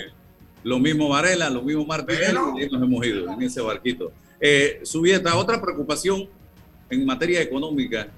Lo 0.62 0.78
mismo 0.78 1.08
Varela, 1.08 1.48
lo 1.48 1.62
mismo 1.62 1.84
Martínez, 1.86 2.30
y 2.30 2.72
nos 2.72 2.82
hemos 2.82 3.06
ido 3.06 3.32
en 3.32 3.42
ese 3.42 3.60
barquito. 3.60 4.12
Eh, 4.40 4.80
Subieta, 4.84 5.36
otra 5.36 5.60
preocupación 5.60 6.28
en 6.90 7.06
materia 7.06 7.40
económica, 7.40 8.08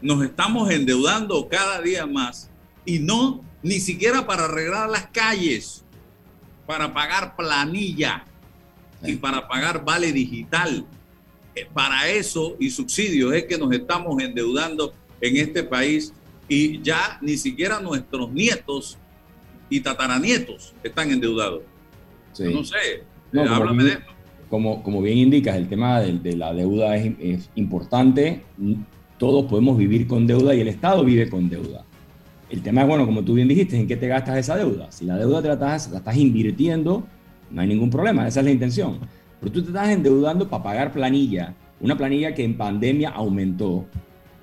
nos 0.00 0.22
estamos 0.24 0.70
endeudando 0.70 1.48
cada 1.48 1.80
día 1.80 2.06
más 2.06 2.50
y 2.84 2.98
no 2.98 3.44
ni 3.62 3.78
siquiera 3.80 4.26
para 4.26 4.44
arreglar 4.44 4.88
las 4.88 5.06
calles, 5.06 5.84
para 6.66 6.92
pagar 6.92 7.36
planilla 7.36 8.24
y 9.04 9.16
para 9.16 9.46
pagar 9.46 9.84
vale 9.84 10.12
digital. 10.12 10.84
Eh, 11.54 11.66
para 11.72 12.08
eso 12.08 12.56
y 12.58 12.70
subsidios 12.70 13.34
es 13.34 13.44
que 13.44 13.58
nos 13.58 13.70
estamos 13.72 14.20
endeudando 14.22 14.94
en 15.20 15.36
este 15.36 15.62
país 15.62 16.12
y 16.48 16.80
ya 16.80 17.18
ni 17.20 17.36
siquiera 17.36 17.78
nuestros 17.78 18.30
nietos 18.32 18.98
y 19.68 19.80
tataranietos 19.80 20.74
están 20.82 21.10
endeudados. 21.10 21.62
No 22.38 22.64
sé, 22.64 23.04
háblame 23.34 23.84
de 23.84 23.90
esto. 23.92 24.12
Como, 24.48 24.82
como 24.82 25.00
bien 25.00 25.16
indicas, 25.16 25.56
el 25.56 25.68
tema 25.68 26.00
de, 26.00 26.36
la 26.36 26.52
deuda 26.52 26.96
es, 26.96 27.48
importante. 27.54 28.42
Todos 29.18 29.46
podemos 29.46 29.78
vivir 29.78 30.06
con 30.06 30.26
deuda 30.26 30.54
y 30.54 30.60
el 30.60 30.68
Estado 30.68 31.04
vive 31.04 31.30
con 31.30 31.48
deuda. 31.48 31.86
El 32.52 32.60
tema 32.60 32.82
es, 32.82 32.86
bueno, 32.86 33.06
como 33.06 33.22
tú 33.22 33.32
bien 33.32 33.48
dijiste, 33.48 33.78
¿en 33.80 33.86
qué 33.86 33.96
te 33.96 34.06
gastas 34.08 34.36
esa 34.36 34.54
deuda? 34.54 34.92
Si 34.92 35.06
la 35.06 35.16
deuda 35.16 35.40
te 35.40 35.48
la 35.48 35.54
estás, 35.54 35.90
la 35.90 35.98
estás 35.98 36.14
invirtiendo, 36.18 37.02
no 37.50 37.60
hay 37.62 37.66
ningún 37.66 37.88
problema, 37.88 38.28
esa 38.28 38.40
es 38.40 38.44
la 38.44 38.52
intención. 38.52 38.98
Pero 39.40 39.52
tú 39.52 39.62
te 39.62 39.68
estás 39.68 39.88
endeudando 39.88 40.46
para 40.46 40.62
pagar 40.62 40.92
planilla, 40.92 41.54
una 41.80 41.96
planilla 41.96 42.34
que 42.34 42.44
en 42.44 42.58
pandemia 42.58 43.08
aumentó. 43.08 43.86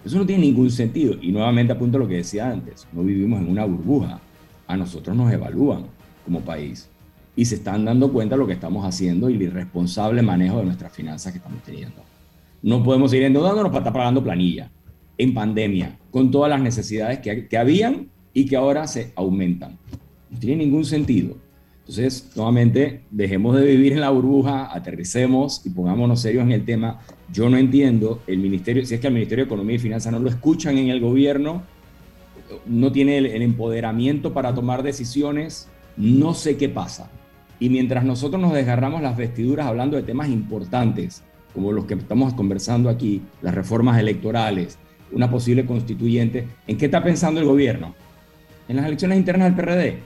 Eso 0.04 0.18
no 0.18 0.26
tiene 0.26 0.48
ningún 0.48 0.72
sentido. 0.72 1.18
Y 1.22 1.32
nuevamente 1.32 1.72
apunto 1.72 1.98
a 1.98 2.00
lo 2.00 2.08
que 2.08 2.16
decía 2.16 2.50
antes, 2.50 2.88
no 2.94 3.04
vivimos 3.04 3.42
en 3.42 3.48
una 3.48 3.64
burbuja. 3.66 4.20
A 4.66 4.76
nosotros 4.76 5.16
nos 5.16 5.32
evalúan 5.32 5.84
como 6.26 6.40
país 6.40 6.90
y 7.36 7.46
se 7.46 7.56
están 7.56 7.86
dando 7.86 8.12
cuenta 8.12 8.34
de 8.34 8.40
lo 8.40 8.48
que 8.48 8.54
estamos 8.54 8.88
haciendo 8.88 9.30
y 9.30 9.36
el 9.36 9.44
irresponsable 9.44 10.24
manejo 10.24 10.58
de 10.58 10.66
nuestras 10.66 10.92
finanzas 10.92 11.32
que 11.32 11.38
estamos 11.38 11.62
teniendo. 11.62 12.02
No 12.64 12.84
podemos 12.84 13.12
seguir 13.12 13.28
endeudándonos 13.28 13.70
para 13.72 13.82
estar 13.82 13.94
pagando 13.94 14.24
planilla 14.24 14.72
en 15.20 15.34
pandemia, 15.36 16.00
con 16.10 16.32
todas 16.32 16.50
las 16.50 16.62
necesidades 16.62 17.20
que, 17.20 17.48
que 17.48 17.58
habían 17.58 18.10
y 18.34 18.46
que 18.46 18.56
ahora 18.56 18.88
se 18.88 19.12
aumentan. 19.16 19.78
No 20.32 20.40
tiene 20.40 20.64
ningún 20.64 20.86
sentido. 20.86 21.36
Entonces, 21.82 22.32
nuevamente, 22.36 23.02
dejemos 23.12 23.56
de 23.56 23.66
vivir 23.66 23.94
en 23.94 24.02
la 24.02 24.12
burbuja, 24.12 24.74
aterricemos 24.76 25.66
y 25.66 25.72
pongámonos 25.72 26.22
serios 26.22 26.44
en 26.44 26.52
el 26.52 26.64
tema. 26.64 27.00
Yo 27.32 27.50
no 27.50 27.58
entiendo 27.58 28.22
el 28.28 28.38
ministerio, 28.38 28.86
si 28.86 28.96
es 28.96 29.02
que 29.02 29.08
el 29.08 29.14
Ministerio 29.14 29.44
de 29.44 29.48
Economía 29.48 29.76
y 29.76 29.80
Finanzas 29.80 30.14
no 30.14 30.20
lo 30.20 30.30
escuchan 30.30 30.78
en 30.78 30.90
el 30.90 31.00
gobierno, 31.02 31.64
no 32.66 32.92
tiene 32.92 33.18
el 33.18 33.42
empoderamiento 33.42 34.34
para 34.34 34.54
tomar 34.54 34.84
decisiones, 34.84 35.68
no 35.98 36.34
sé 36.34 36.58
qué 36.58 36.70
pasa. 36.70 37.10
Y 37.60 37.70
mientras 37.70 38.06
nosotros 38.06 38.42
nos 38.42 38.54
desgarramos 38.54 39.02
las 39.02 39.18
vestiduras 39.18 39.68
hablando 39.68 39.98
de 39.98 40.04
temas 40.04 40.30
importantes, 40.30 41.24
como 41.54 41.72
los 41.72 41.86
que 41.86 41.96
estamos 41.96 42.34
conversando 42.36 42.90
aquí, 42.90 43.22
las 43.42 43.54
reformas 43.54 44.00
electorales, 44.00 44.78
una 45.12 45.30
posible 45.30 45.66
constituyente, 45.66 46.48
¿en 46.68 46.78
qué 46.78 46.86
está 46.86 47.04
pensando 47.04 47.40
el 47.40 47.48
gobierno? 47.48 47.96
En 48.68 48.76
las 48.76 48.86
elecciones 48.86 49.18
internas 49.18 49.48
del 49.48 49.56
PRD. 49.56 49.98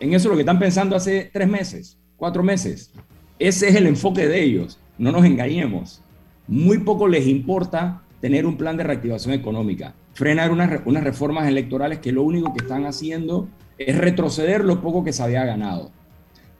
En 0.00 0.14
eso 0.14 0.28
es 0.28 0.30
lo 0.30 0.34
que 0.34 0.40
están 0.40 0.58
pensando 0.58 0.96
hace 0.96 1.30
tres 1.32 1.48
meses, 1.48 1.98
cuatro 2.16 2.42
meses. 2.42 2.92
Ese 3.38 3.68
es 3.68 3.76
el 3.76 3.86
enfoque 3.86 4.26
de 4.26 4.42
ellos. 4.42 4.78
No 4.98 5.12
nos 5.12 5.24
engañemos. 5.24 6.02
Muy 6.46 6.78
poco 6.78 7.08
les 7.08 7.26
importa 7.26 8.02
tener 8.20 8.46
un 8.46 8.56
plan 8.56 8.76
de 8.76 8.84
reactivación 8.84 9.34
económica, 9.34 9.94
frenar 10.14 10.50
unas, 10.50 10.80
unas 10.84 11.04
reformas 11.04 11.46
electorales 11.46 11.98
que 11.98 12.12
lo 12.12 12.22
único 12.22 12.52
que 12.52 12.62
están 12.62 12.86
haciendo 12.86 13.48
es 13.78 13.96
retroceder 13.96 14.64
lo 14.64 14.80
poco 14.80 15.04
que 15.04 15.12
se 15.12 15.22
había 15.22 15.44
ganado 15.44 15.90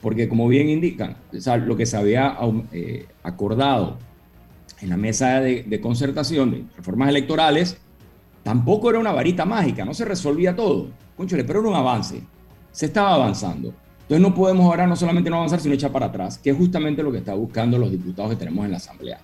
porque 0.05 0.29
como 0.29 0.47
bien 0.49 0.69
indican, 0.69 1.17
lo 1.65 1.77
que 1.79 1.87
se 1.87 1.97
había 1.97 2.37
eh, 2.73 3.07
acordado 3.23 3.97
en 4.81 4.89
la 4.89 4.97
mesa 4.97 5.41
de, 5.41 5.81
concertación 5.81 6.51
de 6.51 6.65
reformas 6.77 7.09
electorales, 7.09 7.77
tampoco 8.43 8.91
era 8.91 8.99
una 8.99 9.13
varita 9.13 9.45
mágica, 9.45 9.85
no 9.85 9.95
se 9.95 10.05
resolvía 10.05 10.55
todo. 10.55 10.89
Conchole, 11.17 11.45
pero 11.45 11.61
era 11.61 11.69
un 11.69 11.77
avance, 11.77 12.23
se 12.73 12.87
estaba 12.87 13.15
avanzando. 13.15 13.73
Entonces 14.03 14.21
no 14.21 14.35
podemos 14.35 14.67
ahora 14.67 14.87
no 14.87 14.97
solamente 14.97 15.31
no 15.31 15.37
avanzar, 15.37 15.61
sino 15.61 15.75
echar 15.75 15.91
para 15.91 16.07
atrás, 16.07 16.39
que 16.39 16.51
es 16.51 16.57
justamente 16.57 17.03
lo 17.03 17.11
que 17.11 17.19
están 17.19 17.39
buscando 17.39 17.79
los 17.79 17.91
diputados 17.91 18.33
que 18.33 18.37
tenemos 18.37 18.65
en 18.65 18.73
la 18.73 18.77
Asamblea. 18.77 19.19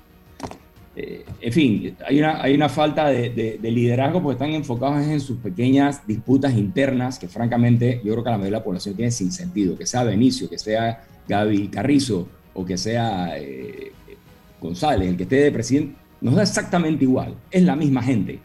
Eh, 0.96 1.24
en 1.40 1.52
fin, 1.52 1.96
hay 2.06 2.18
una, 2.18 2.42
hay 2.42 2.54
una 2.54 2.68
falta 2.68 3.08
de, 3.08 3.58
liderazgo 3.62 4.22
porque 4.22 4.34
están 4.34 4.50
enfocados 4.50 5.02
en 5.06 5.20
sus 5.20 5.38
pequeñas 5.38 6.06
disputas 6.06 6.54
internas 6.54 7.18
que 7.18 7.28
francamente 7.28 8.00
yo 8.04 8.12
creo 8.12 8.24
que 8.24 8.30
la 8.30 8.38
mayoría 8.38 8.56
de 8.56 8.58
la 8.58 8.64
población 8.64 8.96
tiene 8.96 9.10
sin 9.10 9.30
sentido, 9.30 9.76
que 9.76 9.86
sea 9.86 10.02
Benicio, 10.02 10.48
que 10.48 10.58
sea 10.58 11.04
Gaby 11.28 11.68
Carrizo 11.68 12.28
o 12.54 12.64
que 12.64 12.76
sea 12.76 13.38
eh, 13.38 13.92
González, 14.60 15.08
el 15.08 15.16
que 15.16 15.24
esté 15.24 15.36
de 15.36 15.52
presidente, 15.52 15.96
nos 16.20 16.34
da 16.34 16.42
exactamente 16.42 17.04
igual, 17.04 17.34
es 17.50 17.62
la 17.62 17.76
misma 17.76 18.02
gente, 18.02 18.38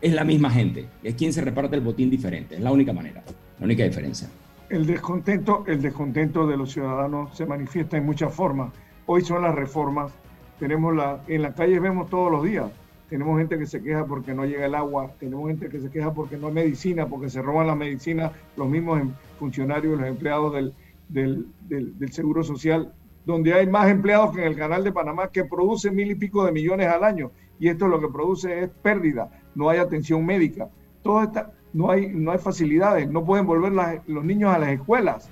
es 0.00 0.12
la 0.12 0.24
misma 0.24 0.50
gente, 0.50 0.86
es 1.02 1.14
quien 1.14 1.32
se 1.32 1.40
reparte 1.40 1.76
el 1.76 1.82
botín 1.82 2.10
diferente, 2.10 2.54
es 2.54 2.60
la 2.60 2.70
única 2.70 2.92
manera, 2.92 3.24
la 3.58 3.64
única 3.64 3.84
diferencia. 3.84 4.28
El 4.68 4.86
descontento, 4.86 5.64
el 5.66 5.80
descontento 5.80 6.46
de 6.46 6.56
los 6.56 6.72
ciudadanos 6.72 7.36
se 7.36 7.46
manifiesta 7.46 7.96
en 7.96 8.04
muchas 8.04 8.32
formas. 8.34 8.70
Hoy 9.06 9.22
son 9.22 9.42
las 9.42 9.54
reformas. 9.54 10.12
Tenemos 10.58 10.94
la, 10.94 11.22
en 11.26 11.40
las 11.40 11.54
calles 11.54 11.80
vemos 11.80 12.10
todos 12.10 12.30
los 12.30 12.44
días. 12.44 12.70
Tenemos 13.08 13.38
gente 13.38 13.58
que 13.58 13.64
se 13.64 13.82
queja 13.82 14.04
porque 14.04 14.34
no 14.34 14.44
llega 14.44 14.66
el 14.66 14.74
agua, 14.74 15.10
tenemos 15.18 15.48
gente 15.48 15.70
que 15.70 15.80
se 15.80 15.88
queja 15.88 16.12
porque 16.12 16.36
no 16.36 16.48
hay 16.48 16.52
medicina, 16.52 17.06
porque 17.06 17.30
se 17.30 17.40
roban 17.40 17.66
la 17.66 17.74
medicina. 17.74 18.30
Los 18.56 18.68
mismos 18.68 19.00
em, 19.00 19.12
funcionarios, 19.38 19.98
los 19.98 20.06
empleados 20.06 20.52
del, 20.52 20.74
del, 21.08 21.46
del, 21.68 22.12
Seguro 22.12 22.44
Social, 22.44 22.92
donde 23.28 23.52
hay 23.52 23.66
más 23.66 23.90
empleados 23.90 24.34
que 24.34 24.40
en 24.40 24.46
el 24.46 24.56
Canal 24.56 24.82
de 24.82 24.90
Panamá 24.90 25.28
que 25.28 25.44
produce 25.44 25.90
mil 25.90 26.10
y 26.10 26.14
pico 26.14 26.46
de 26.46 26.50
millones 26.50 26.88
al 26.88 27.04
año. 27.04 27.30
Y 27.60 27.68
esto 27.68 27.86
lo 27.86 28.00
que 28.00 28.08
produce 28.08 28.62
es 28.62 28.70
pérdida, 28.80 29.28
no 29.54 29.68
hay 29.68 29.76
atención 29.76 30.24
médica, 30.24 30.70
todo 31.02 31.22
está, 31.22 31.52
no, 31.74 31.90
hay, 31.90 32.08
no 32.08 32.32
hay 32.32 32.38
facilidades, 32.38 33.06
no 33.10 33.26
pueden 33.26 33.44
volver 33.44 34.00
los 34.06 34.24
niños 34.24 34.54
a 34.54 34.58
las 34.58 34.70
escuelas. 34.70 35.28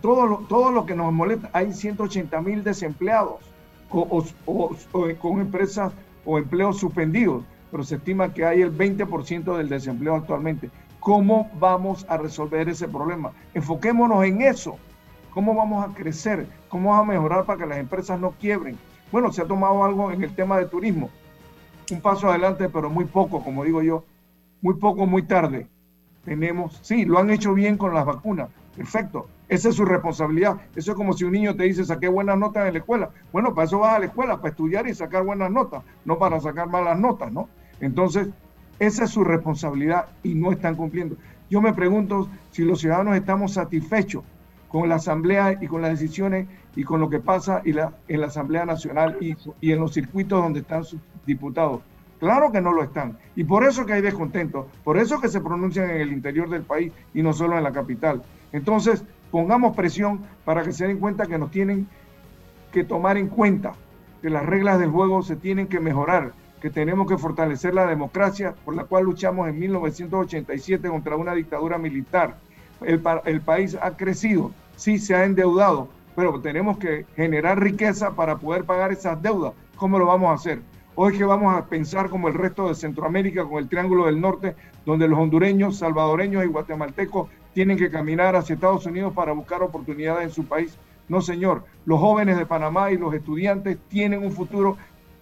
Todo 0.00 0.26
lo, 0.26 0.36
todo 0.48 0.72
lo 0.72 0.86
que 0.86 0.94
nos 0.94 1.12
molesta, 1.12 1.50
hay 1.52 1.74
180 1.74 2.40
mil 2.40 2.64
desempleados 2.64 3.40
con 3.90 5.40
empresas 5.40 5.92
o 6.24 6.38
empleos 6.38 6.78
suspendidos, 6.78 7.44
pero 7.70 7.84
se 7.84 7.96
estima 7.96 8.32
que 8.32 8.46
hay 8.46 8.62
el 8.62 8.74
20% 8.74 9.54
del 9.58 9.68
desempleo 9.68 10.14
actualmente. 10.14 10.70
¿Cómo 10.98 11.50
vamos 11.60 12.06
a 12.08 12.16
resolver 12.16 12.70
ese 12.70 12.88
problema? 12.88 13.32
Enfoquémonos 13.52 14.24
en 14.24 14.40
eso. 14.40 14.78
¿Cómo 15.34 15.52
vamos 15.52 15.84
a 15.84 15.92
crecer? 15.92 16.46
¿Cómo 16.68 16.90
vamos 16.90 17.08
a 17.08 17.12
mejorar 17.12 17.44
para 17.44 17.58
que 17.58 17.66
las 17.66 17.78
empresas 17.78 18.20
no 18.20 18.30
quiebren? 18.30 18.78
Bueno, 19.10 19.32
se 19.32 19.42
ha 19.42 19.46
tomado 19.46 19.82
algo 19.82 20.12
en 20.12 20.22
el 20.22 20.32
tema 20.32 20.58
de 20.58 20.66
turismo. 20.66 21.10
Un 21.90 22.00
paso 22.00 22.30
adelante, 22.30 22.68
pero 22.68 22.88
muy 22.88 23.04
poco, 23.04 23.42
como 23.42 23.64
digo 23.64 23.82
yo. 23.82 24.04
Muy 24.62 24.74
poco, 24.74 25.06
muy 25.06 25.22
tarde. 25.22 25.66
Tenemos, 26.24 26.78
sí, 26.82 27.04
lo 27.04 27.18
han 27.18 27.30
hecho 27.30 27.52
bien 27.52 27.76
con 27.76 27.92
las 27.92 28.06
vacunas. 28.06 28.48
Perfecto. 28.76 29.26
Esa 29.48 29.70
es 29.70 29.74
su 29.74 29.84
responsabilidad. 29.84 30.56
Eso 30.76 30.92
es 30.92 30.96
como 30.96 31.12
si 31.14 31.24
un 31.24 31.32
niño 31.32 31.56
te 31.56 31.64
dice, 31.64 31.84
saqué 31.84 32.06
buenas 32.06 32.38
notas 32.38 32.68
en 32.68 32.74
la 32.74 32.78
escuela. 32.78 33.10
Bueno, 33.32 33.54
para 33.54 33.66
eso 33.66 33.80
vas 33.80 33.96
a 33.96 33.98
la 33.98 34.06
escuela, 34.06 34.36
para 34.36 34.50
estudiar 34.50 34.86
y 34.86 34.94
sacar 34.94 35.24
buenas 35.24 35.50
notas, 35.50 35.82
no 36.04 36.16
para 36.16 36.38
sacar 36.38 36.68
malas 36.68 36.98
notas, 36.98 37.32
¿no? 37.32 37.48
Entonces, 37.80 38.28
esa 38.78 39.04
es 39.04 39.10
su 39.10 39.24
responsabilidad 39.24 40.06
y 40.22 40.36
no 40.36 40.52
están 40.52 40.76
cumpliendo. 40.76 41.16
Yo 41.50 41.60
me 41.60 41.74
pregunto 41.74 42.28
si 42.52 42.62
los 42.64 42.80
ciudadanos 42.80 43.16
estamos 43.16 43.52
satisfechos 43.52 44.22
con 44.74 44.88
la 44.88 44.96
Asamblea 44.96 45.56
y 45.60 45.68
con 45.68 45.82
las 45.82 45.92
decisiones 45.92 46.48
y 46.74 46.82
con 46.82 46.98
lo 46.98 47.08
que 47.08 47.20
pasa 47.20 47.62
en 47.64 47.76
la 48.20 48.26
Asamblea 48.26 48.64
Nacional 48.64 49.16
y, 49.20 49.36
en 49.70 49.78
los 49.78 49.94
circuitos 49.94 50.42
donde 50.42 50.58
están 50.58 50.82
sus 50.82 50.98
diputados. 51.24 51.80
Claro 52.18 52.50
que 52.50 52.60
no 52.60 52.72
lo 52.72 52.82
están. 52.82 53.16
Y 53.36 53.44
por 53.44 53.62
eso 53.62 53.86
que 53.86 53.92
hay 53.92 54.02
descontento, 54.02 54.66
por 54.82 54.98
eso 54.98 55.20
que 55.20 55.28
se 55.28 55.40
pronuncian 55.40 55.90
en 55.90 56.00
el 56.00 56.12
interior 56.12 56.50
del 56.50 56.62
país 56.62 56.92
y 57.14 57.22
no 57.22 57.32
solo 57.32 57.56
en 57.56 57.62
la 57.62 57.70
capital. 57.70 58.24
Entonces, 58.50 59.04
pongamos 59.30 59.76
presión 59.76 60.22
para 60.44 60.64
que 60.64 60.72
se 60.72 60.88
den 60.88 60.98
cuenta 60.98 61.26
que 61.26 61.38
nos 61.38 61.52
tienen 61.52 61.86
que 62.72 62.82
tomar 62.82 63.16
en 63.16 63.28
cuenta 63.28 63.74
que 64.22 64.28
las 64.28 64.44
reglas 64.44 64.80
del 64.80 64.90
juego 64.90 65.22
se 65.22 65.36
tienen 65.36 65.68
que 65.68 65.78
mejorar, 65.78 66.32
que 66.60 66.70
tenemos 66.70 67.06
que 67.06 67.16
fortalecer 67.16 67.74
la 67.74 67.86
democracia 67.86 68.56
por 68.64 68.74
la 68.74 68.82
cual 68.82 69.04
luchamos 69.04 69.48
en 69.48 69.56
1987 69.56 70.88
contra 70.88 71.14
una 71.14 71.32
dictadura 71.32 71.78
militar. 71.78 72.38
El 72.80 73.40
país 73.40 73.78
ha 73.80 73.92
crecido, 73.92 74.50
sí 74.76 74.98
se 74.98 75.14
ha 75.14 75.24
endeudado, 75.24 75.88
pero 76.16 76.40
tenemos 76.40 76.78
que 76.78 77.06
generar 77.16 77.60
riqueza 77.60 78.14
para 78.14 78.36
poder 78.36 78.64
pagar 78.64 78.92
esas 78.92 79.20
deudas. 79.20 79.52
¿Cómo 79.76 79.98
lo 79.98 80.06
vamos 80.06 80.30
a 80.30 80.34
hacer? 80.34 80.60
Hoy 80.96 81.18
que 81.18 81.24
vamos 81.24 81.56
a 81.56 81.66
pensar 81.66 82.08
como 82.08 82.28
el 82.28 82.34
resto 82.34 82.68
de 82.68 82.74
Centroamérica 82.74 83.44
con 83.44 83.58
el 83.58 83.68
Triángulo 83.68 84.06
del 84.06 84.20
Norte, 84.20 84.54
donde 84.86 85.08
los 85.08 85.18
hondureños, 85.18 85.78
salvadoreños 85.78 86.44
y 86.44 86.48
guatemaltecos 86.48 87.28
tienen 87.52 87.76
que 87.76 87.90
caminar 87.90 88.36
hacia 88.36 88.54
Estados 88.54 88.86
Unidos 88.86 89.12
para 89.12 89.32
buscar 89.32 89.62
oportunidades 89.62 90.24
en 90.24 90.30
su 90.30 90.44
país. 90.44 90.76
No, 91.08 91.20
señor, 91.20 91.64
los 91.84 92.00
jóvenes 92.00 92.38
de 92.38 92.46
Panamá 92.46 92.90
y 92.92 92.98
los 92.98 93.12
estudiantes 93.12 93.78
tienen 93.88 94.24
un 94.24 94.32
futuro 94.32 94.76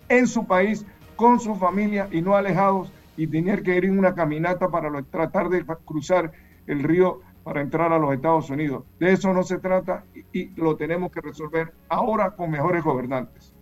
en 0.08 0.26
su 0.26 0.46
país, 0.46 0.84
con 1.16 1.40
su 1.40 1.54
familia 1.56 2.08
y 2.10 2.20
no 2.20 2.36
alejados 2.36 2.92
y 3.16 3.26
tener 3.26 3.62
que 3.62 3.76
ir 3.76 3.84
en 3.84 3.98
una 3.98 4.14
caminata 4.14 4.68
para 4.68 4.90
tratar 5.02 5.48
de 5.48 5.64
cruzar 5.84 6.32
el 6.66 6.82
río 6.82 7.20
para 7.44 7.60
entrar 7.60 7.92
a 7.92 7.98
los 7.98 8.14
Estados 8.14 8.50
Unidos. 8.50 8.84
De 8.98 9.12
eso 9.12 9.32
no 9.32 9.42
se 9.42 9.58
trata 9.58 10.04
y 10.32 10.48
lo 10.60 10.76
tenemos 10.76 11.10
que 11.10 11.20
resolver 11.20 11.72
ahora 11.88 12.30
con 12.30 12.50
mejores 12.50 12.82
gobernantes. 12.84 13.52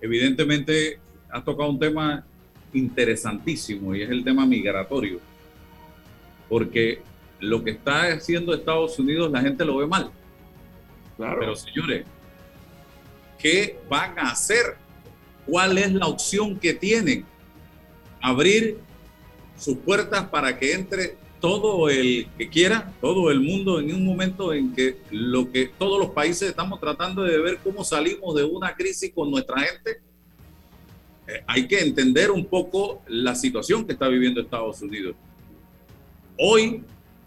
Evidentemente, 0.00 0.98
has 1.30 1.44
tocado 1.44 1.70
un 1.70 1.78
tema 1.78 2.24
interesantísimo 2.72 3.94
y 3.94 4.02
es 4.02 4.10
el 4.10 4.24
tema 4.24 4.46
migratorio. 4.46 5.20
Porque 6.48 7.02
lo 7.40 7.62
que 7.62 7.70
está 7.70 8.12
haciendo 8.12 8.54
Estados 8.54 8.98
Unidos 8.98 9.30
la 9.30 9.40
gente 9.40 9.64
lo 9.64 9.76
ve 9.78 9.86
mal. 9.86 10.10
Claro. 11.16 11.38
Pero 11.40 11.56
señores, 11.56 12.06
¿qué 13.38 13.78
van 13.88 14.18
a 14.18 14.30
hacer? 14.30 14.76
¿Cuál 15.46 15.78
es 15.78 15.92
la 15.92 16.06
opción 16.06 16.58
que 16.58 16.74
tienen? 16.74 17.24
Abrir 18.20 18.78
sus 19.56 19.76
puertas 19.78 20.24
para 20.28 20.58
que 20.58 20.72
entre 20.74 21.16
todo 21.40 21.88
el 21.88 22.28
que 22.38 22.48
quiera, 22.48 22.92
todo 23.00 23.30
el 23.30 23.40
mundo 23.40 23.78
en 23.80 23.94
un 23.94 24.04
momento 24.04 24.52
en 24.52 24.74
que 24.74 24.96
lo 25.10 25.50
que 25.50 25.70
todos 25.78 25.98
los 25.98 26.10
países 26.10 26.48
estamos 26.48 26.80
tratando 26.80 27.22
de 27.22 27.38
ver 27.38 27.58
cómo 27.62 27.84
salimos 27.84 28.34
de 28.34 28.44
una 28.44 28.74
crisis 28.74 29.12
con 29.14 29.30
nuestra 29.30 29.60
gente 29.60 30.00
eh, 31.26 31.42
hay 31.46 31.66
que 31.66 31.80
entender 31.80 32.30
un 32.30 32.44
poco 32.44 33.02
la 33.08 33.34
situación 33.34 33.84
que 33.84 33.92
está 33.92 34.08
viviendo 34.08 34.40
Estados 34.40 34.80
Unidos. 34.80 35.16
Hoy, 36.38 36.82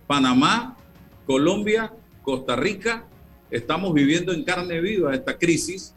Panamá, 0.07 0.77
Colombia, 1.25 1.91
Costa 2.23 2.55
Rica, 2.55 3.05
estamos 3.51 3.93
viviendo 3.93 4.31
en 4.31 4.43
carne 4.43 4.79
viva 4.79 5.13
esta 5.13 5.37
crisis 5.37 5.93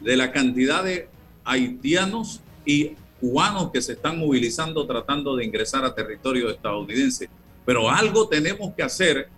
de 0.00 0.16
la 0.16 0.30
cantidad 0.30 0.84
de 0.84 1.08
haitianos 1.44 2.40
y 2.64 2.92
cubanos 3.24 3.70
que 3.70 3.80
se 3.80 3.92
están 3.92 4.18
movilizando 4.18 4.86
tratando 4.86 5.34
de 5.34 5.46
ingresar 5.46 5.82
a 5.82 5.94
territorio 5.94 6.50
estadounidense. 6.50 7.30
Pero 7.64 7.88
algo 7.88 8.28
tenemos 8.28 8.74
que 8.74 8.82
hacer 8.82 9.28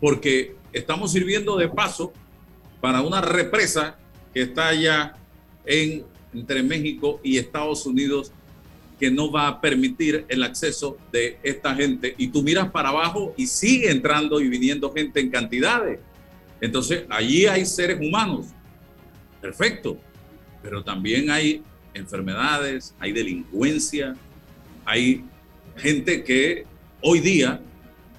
porque 0.00 0.54
estamos 0.72 1.10
sirviendo 1.10 1.56
de 1.56 1.68
paso 1.68 2.12
para 2.80 3.00
una 3.00 3.20
represa 3.20 3.98
que 4.32 4.42
está 4.42 4.68
allá 4.68 5.16
en 5.66 6.04
entre 6.32 6.62
México 6.62 7.20
y 7.24 7.36
Estados 7.36 7.84
Unidos 7.84 8.30
que 9.00 9.10
no 9.10 9.32
va 9.32 9.48
a 9.48 9.60
permitir 9.60 10.24
el 10.28 10.44
acceso 10.44 10.96
de 11.10 11.36
esta 11.42 11.74
gente. 11.74 12.14
Y 12.16 12.28
tú 12.28 12.44
miras 12.44 12.70
para 12.70 12.90
abajo 12.90 13.34
y 13.36 13.48
sigue 13.48 13.90
entrando 13.90 14.40
y 14.40 14.48
viniendo 14.48 14.92
gente 14.92 15.18
en 15.18 15.30
cantidades. 15.30 15.98
Entonces, 16.60 17.04
allí 17.10 17.46
hay 17.46 17.66
seres 17.66 17.98
humanos. 18.00 18.46
Perfecto. 19.40 19.98
Pero 20.62 20.84
también 20.84 21.28
hay 21.28 21.64
enfermedades, 21.94 22.94
hay 22.98 23.12
delincuencia, 23.12 24.14
hay 24.84 25.24
gente 25.76 26.24
que 26.24 26.64
hoy 27.00 27.20
día 27.20 27.60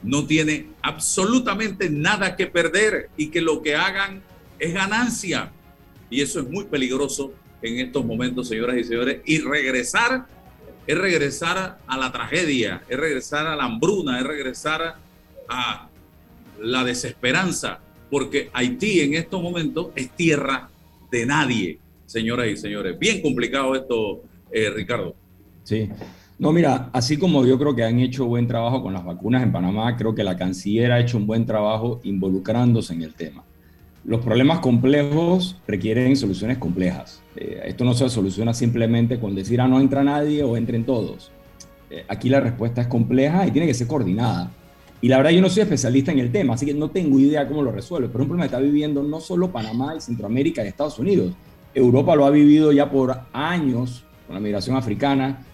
no 0.01 0.25
tiene 0.25 0.67
absolutamente 0.81 1.89
nada 1.89 2.35
que 2.35 2.47
perder 2.47 3.09
y 3.15 3.27
que 3.27 3.41
lo 3.41 3.61
que 3.61 3.75
hagan 3.75 4.21
es 4.59 4.73
ganancia. 4.73 5.51
Y 6.09 6.21
eso 6.21 6.39
es 6.39 6.49
muy 6.49 6.65
peligroso 6.65 7.33
en 7.61 7.79
estos 7.79 8.05
momentos, 8.05 8.49
señoras 8.49 8.77
y 8.77 8.83
señores, 8.83 9.21
y 9.25 9.39
regresar 9.39 10.25
es 10.85 10.97
regresar 10.97 11.79
a 11.87 11.97
la 11.97 12.11
tragedia, 12.11 12.83
es 12.89 12.99
regresar 12.99 13.47
a 13.47 13.55
la 13.55 13.63
hambruna, 13.65 14.19
es 14.19 14.25
regresar 14.25 14.97
a 15.47 15.87
la 16.59 16.83
desesperanza, 16.83 17.79
porque 18.09 18.49
Haití 18.53 19.01
en 19.01 19.13
estos 19.13 19.41
momentos 19.41 19.87
es 19.95 20.09
tierra 20.11 20.69
de 21.11 21.25
nadie, 21.25 21.79
señoras 22.13 22.47
y 22.47 22.55
señores. 22.55 22.97
Bien 22.97 23.21
complicado 23.21 23.75
esto, 23.75 24.21
eh, 24.51 24.69
Ricardo. 24.69 25.15
Sí. 25.63 25.89
No, 26.37 26.51
mira, 26.51 26.89
así 26.93 27.17
como 27.17 27.45
yo 27.45 27.57
creo 27.57 27.75
que 27.75 27.83
han 27.83 27.99
hecho 27.99 28.25
buen 28.25 28.47
trabajo 28.47 28.83
con 28.83 28.93
las 28.93 29.03
vacunas 29.03 29.41
en 29.43 29.51
Panamá, 29.51 29.97
creo 29.97 30.13
que 30.13 30.23
la 30.23 30.37
canciller 30.37 30.91
ha 30.91 30.99
hecho 30.99 31.17
un 31.17 31.25
buen 31.25 31.45
trabajo 31.45 32.01
involucrándose 32.03 32.93
en 32.93 33.01
el 33.01 33.13
tema. 33.13 33.43
Los 34.05 34.21
problemas 34.21 34.59
complejos 34.59 35.57
requieren 35.67 36.15
soluciones 36.15 36.57
complejas. 36.57 37.21
Eh, 37.35 37.61
esto 37.65 37.83
no 37.83 37.93
se 37.93 38.07
soluciona 38.09 38.53
simplemente 38.53 39.19
con 39.19 39.33
decir, 39.33 39.61
ah, 39.61 39.67
no 39.67 39.79
entra 39.79 40.03
nadie 40.03 40.43
o 40.43 40.57
entren 40.57 40.83
todos. 40.83 41.31
Eh, 41.89 42.03
aquí 42.07 42.29
la 42.29 42.41
respuesta 42.41 42.81
es 42.81 42.87
compleja 42.87 43.47
y 43.47 43.51
tiene 43.51 43.65
que 43.65 43.73
ser 43.73 43.87
coordinada. 43.87 44.51
Y 45.01 45.07
la 45.07 45.17
verdad 45.17 45.31
yo 45.31 45.41
no 45.41 45.49
soy 45.49 45.63
especialista 45.63 46.11
en 46.11 46.19
el 46.19 46.31
tema, 46.31 46.53
así 46.53 46.65
que 46.65 46.73
no 46.73 46.89
tengo 46.89 47.19
idea 47.19 47.47
cómo 47.47 47.61
lo 47.61 47.71
resuelve. 47.71 48.09
Por 48.09 48.21
ejemplo, 48.21 48.37
me 48.37 48.45
está 48.45 48.59
viviendo 48.59 49.01
no 49.01 49.19
solo 49.19 49.51
Panamá 49.51 49.95
y 49.97 50.01
Centroamérica 50.01 50.63
y 50.63 50.67
Estados 50.67 50.99
Unidos. 50.99 51.33
Europa 51.73 52.15
lo 52.15 52.25
ha 52.25 52.29
vivido 52.29 52.71
ya 52.71 52.89
por 52.89 53.21
años 53.33 54.05
con 54.27 54.35
la 54.35 54.39
migración 54.39 54.75
africana. 54.75 55.45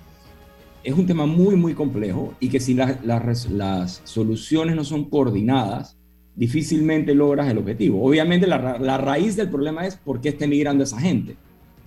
Es 0.83 0.93
un 0.93 1.05
tema 1.05 1.25
muy, 1.25 1.55
muy 1.55 1.73
complejo 1.73 2.33
y 2.39 2.49
que 2.49 2.59
si 2.59 2.73
las 2.73 4.01
soluciones 4.05 4.75
no 4.75 4.83
son 4.83 5.09
coordinadas, 5.09 5.97
difícilmente 6.35 7.13
logras 7.13 7.49
el 7.49 7.57
objetivo. 7.57 8.03
Obviamente 8.03 8.47
la, 8.47 8.77
la, 8.79 8.97
raíz 8.97 9.35
del 9.35 9.49
problema 9.49 9.85
es 9.85 9.97
por 9.97 10.21
qué 10.21 10.29
está 10.29 10.45
emigrando 10.45 10.83
esa 10.83 10.99
gente. 10.99 11.35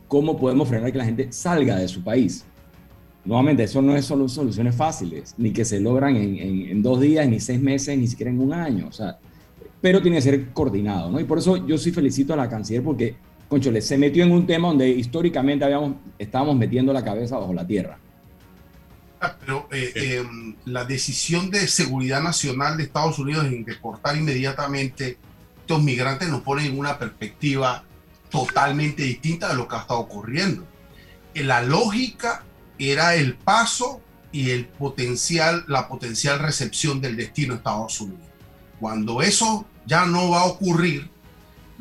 ¿Cómo 0.08 0.38
podemos 0.38 0.68
frenar 0.68 0.92
que 0.92 0.98
la 0.98 1.06
gente 1.06 1.32
salga 1.32 1.76
de 1.76 1.88
su 1.88 2.04
país? 2.04 2.44
Nuevamente, 3.24 3.62
eso 3.62 3.80
no 3.80 3.96
es 3.96 4.04
solo 4.04 4.28
soluciones 4.28 4.74
fáciles, 4.74 5.34
ni 5.38 5.52
que 5.52 5.64
se 5.64 5.78
logran 5.80 6.16
en, 6.16 6.36
en, 6.38 6.82
dos 6.82 7.00
días, 7.00 7.26
ni 7.28 7.38
seis 7.38 7.60
meses, 7.60 7.96
ni 7.96 8.08
siquiera 8.08 8.30
en 8.30 8.40
un 8.40 8.52
año. 8.52 8.88
O 8.88 8.92
sea, 8.92 9.18
pero 9.80 10.02
tiene 10.02 10.18
que 10.18 10.22
ser 10.22 10.50
coordinado, 10.50 11.10
¿no? 11.10 11.20
Y 11.20 11.24
por 11.24 11.38
eso 11.38 11.66
yo 11.66 11.78
sí 11.78 11.92
felicito 11.92 12.34
a 12.34 12.36
la 12.36 12.48
canciller 12.48 12.82
porque, 12.82 13.16
conchole, 13.52 13.82
se 13.82 13.98
metió 13.98 14.24
en 14.24 14.32
un 14.32 14.46
tema 14.46 14.68
donde 14.68 14.88
históricamente 14.88 15.62
habíamos, 15.62 15.96
estábamos 16.18 16.56
metiendo 16.56 16.90
la 16.90 17.04
cabeza 17.04 17.36
bajo 17.36 17.52
la 17.52 17.66
tierra. 17.66 17.98
Ah, 19.20 19.36
pero 19.38 19.68
eh, 19.70 19.92
em, 19.94 20.56
la 20.64 20.86
decisión 20.86 21.50
de 21.50 21.68
seguridad 21.68 22.22
nacional 22.22 22.78
de 22.78 22.84
Estados 22.84 23.18
Unidos 23.18 23.44
en 23.44 23.62
deportar 23.62 24.16
inmediatamente 24.16 25.18
estos 25.60 25.82
migrantes 25.82 26.30
nos 26.30 26.40
pone 26.40 26.64
en 26.64 26.78
una 26.78 26.98
perspectiva 26.98 27.84
totalmente 28.30 29.02
distinta 29.02 29.48
de 29.48 29.54
lo 29.54 29.68
que 29.68 29.76
ha 29.76 29.80
estado 29.80 30.00
ocurriendo. 30.00 30.66
La 31.34 31.62
lógica 31.62 32.44
era 32.78 33.14
el 33.16 33.34
paso 33.34 34.00
y 34.32 34.50
el 34.50 34.64
potencial, 34.64 35.64
la 35.68 35.88
potencial 35.88 36.38
recepción 36.38 37.02
del 37.02 37.16
destino 37.16 37.52
de 37.52 37.58
Estados 37.58 38.00
Unidos. 38.00 38.26
Cuando 38.80 39.20
eso 39.20 39.66
ya 39.84 40.06
no 40.06 40.30
va 40.30 40.40
a 40.40 40.46
ocurrir, 40.46 41.11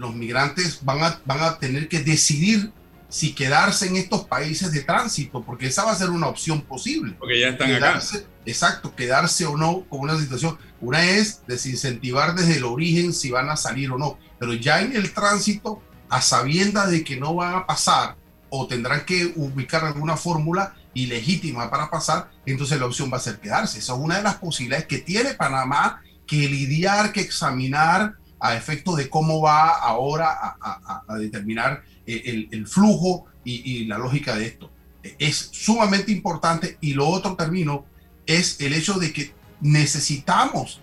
los 0.01 0.15
migrantes 0.15 0.83
van 0.83 1.03
a, 1.03 1.21
van 1.25 1.41
a 1.41 1.59
tener 1.59 1.87
que 1.87 1.99
decidir 1.99 2.71
si 3.07 3.33
quedarse 3.33 3.87
en 3.87 3.97
estos 3.97 4.25
países 4.25 4.71
de 4.71 4.81
tránsito, 4.81 5.43
porque 5.43 5.67
esa 5.67 5.83
va 5.83 5.91
a 5.91 5.95
ser 5.95 6.09
una 6.09 6.27
opción 6.27 6.61
posible. 6.61 7.13
Porque 7.19 7.39
ya 7.39 7.49
están 7.49 7.67
quedarse, 7.67 8.17
acá. 8.17 8.27
Exacto, 8.45 8.95
quedarse 8.95 9.45
o 9.45 9.55
no 9.55 9.85
con 9.87 9.99
una 9.99 10.17
situación. 10.17 10.57
Una 10.79 11.03
es 11.03 11.41
desincentivar 11.45 12.33
desde 12.33 12.57
el 12.57 12.63
origen 12.63 13.13
si 13.13 13.29
van 13.29 13.49
a 13.49 13.57
salir 13.57 13.91
o 13.91 13.97
no, 13.97 14.17
pero 14.39 14.53
ya 14.53 14.81
en 14.81 14.95
el 14.95 15.13
tránsito, 15.13 15.83
a 16.09 16.21
sabiendas 16.21 16.89
de 16.89 17.03
que 17.03 17.17
no 17.17 17.35
van 17.35 17.55
a 17.55 17.65
pasar 17.67 18.15
o 18.49 18.67
tendrán 18.67 19.05
que 19.05 19.31
ubicar 19.35 19.85
alguna 19.85 20.17
fórmula 20.17 20.75
ilegítima 20.93 21.69
para 21.69 21.89
pasar, 21.89 22.31
entonces 22.45 22.79
la 22.79 22.87
opción 22.87 23.11
va 23.13 23.17
a 23.17 23.21
ser 23.21 23.39
quedarse. 23.39 23.79
Esa 23.79 23.93
es 23.93 23.99
una 23.99 24.17
de 24.17 24.23
las 24.23 24.35
posibilidades 24.35 24.87
que 24.87 24.97
tiene 24.97 25.35
Panamá 25.35 26.01
que 26.25 26.47
lidiar, 26.47 27.11
que 27.11 27.21
examinar 27.21 28.15
a 28.41 28.55
efecto 28.55 28.95
de 28.95 29.09
cómo 29.09 29.41
va 29.41 29.69
ahora 29.69 30.57
a, 30.59 31.03
a 31.07 31.15
determinar 31.17 31.83
eh, 32.07 32.47
el, 32.51 32.67
flujo 32.67 33.25
y, 33.43 33.85
la 33.85 33.97
lógica 33.97 34.35
de 34.35 34.47
esto. 34.47 34.71
Es 35.19 35.49
sumamente 35.51 36.11
importante 36.11 36.77
y 36.81 36.93
lo 36.93 37.07
otro 37.07 37.35
termino 37.35 37.85
es 38.25 38.59
el 38.59 38.73
hecho 38.73 38.95
de 38.95 39.13
que 39.13 39.33
necesitamos 39.61 40.81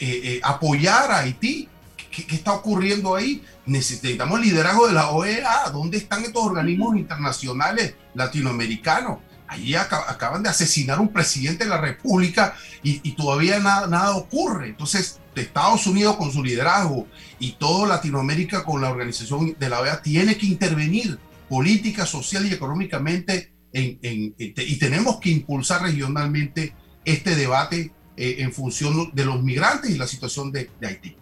eh, 0.00 0.20
eh, 0.24 0.40
apoyar 0.42 1.10
a 1.10 1.20
Haití, 1.20 1.68
¿Qué, 2.10 2.26
está 2.34 2.52
ocurriendo 2.52 3.14
ahí? 3.14 3.44
Necesitamos 3.66 4.40
liderazgo 4.40 4.86
de 4.86 4.94
la 4.94 5.10
OEA. 5.10 5.68
¿Dónde 5.72 5.98
están 5.98 6.24
estos 6.24 6.44
organismos 6.44 6.96
internacionales 6.96 7.94
latinoamericanos? 8.14 9.18
Allí 9.46 9.74
acaban 9.74 10.42
de 10.42 10.48
asesinar 10.48 11.00
un 11.00 11.12
presidente 11.12 11.64
de 11.64 11.70
la 11.70 11.80
República 11.80 12.54
y, 12.82 13.12
todavía 13.12 13.58
nada, 13.58 13.86
nada 13.88 14.16
ocurre. 14.16 14.68
Entonces, 14.68 15.20
Estados 15.42 15.86
Unidos 15.86 16.16
con 16.16 16.32
su 16.32 16.42
liderazgo 16.42 17.06
y 17.38 17.52
toda 17.52 17.88
Latinoamérica 17.88 18.64
con 18.64 18.80
la 18.80 18.90
organización 18.90 19.56
de 19.58 19.68
la 19.68 19.80
OEA 19.80 20.02
tiene 20.02 20.36
que 20.36 20.46
intervenir 20.46 21.18
política, 21.48 22.06
social 22.06 22.46
y 22.46 22.52
económicamente 22.52 23.52
y 23.76 24.78
tenemos 24.78 25.18
que 25.18 25.30
impulsar 25.30 25.82
regionalmente 25.82 26.74
este 27.04 27.34
debate 27.34 27.90
eh, 28.16 28.36
en 28.38 28.52
función 28.52 29.10
de 29.12 29.24
los 29.24 29.42
migrantes 29.42 29.90
y 29.90 29.98
la 29.98 30.06
situación 30.06 30.52
de, 30.52 30.70
Haití. 30.82 31.16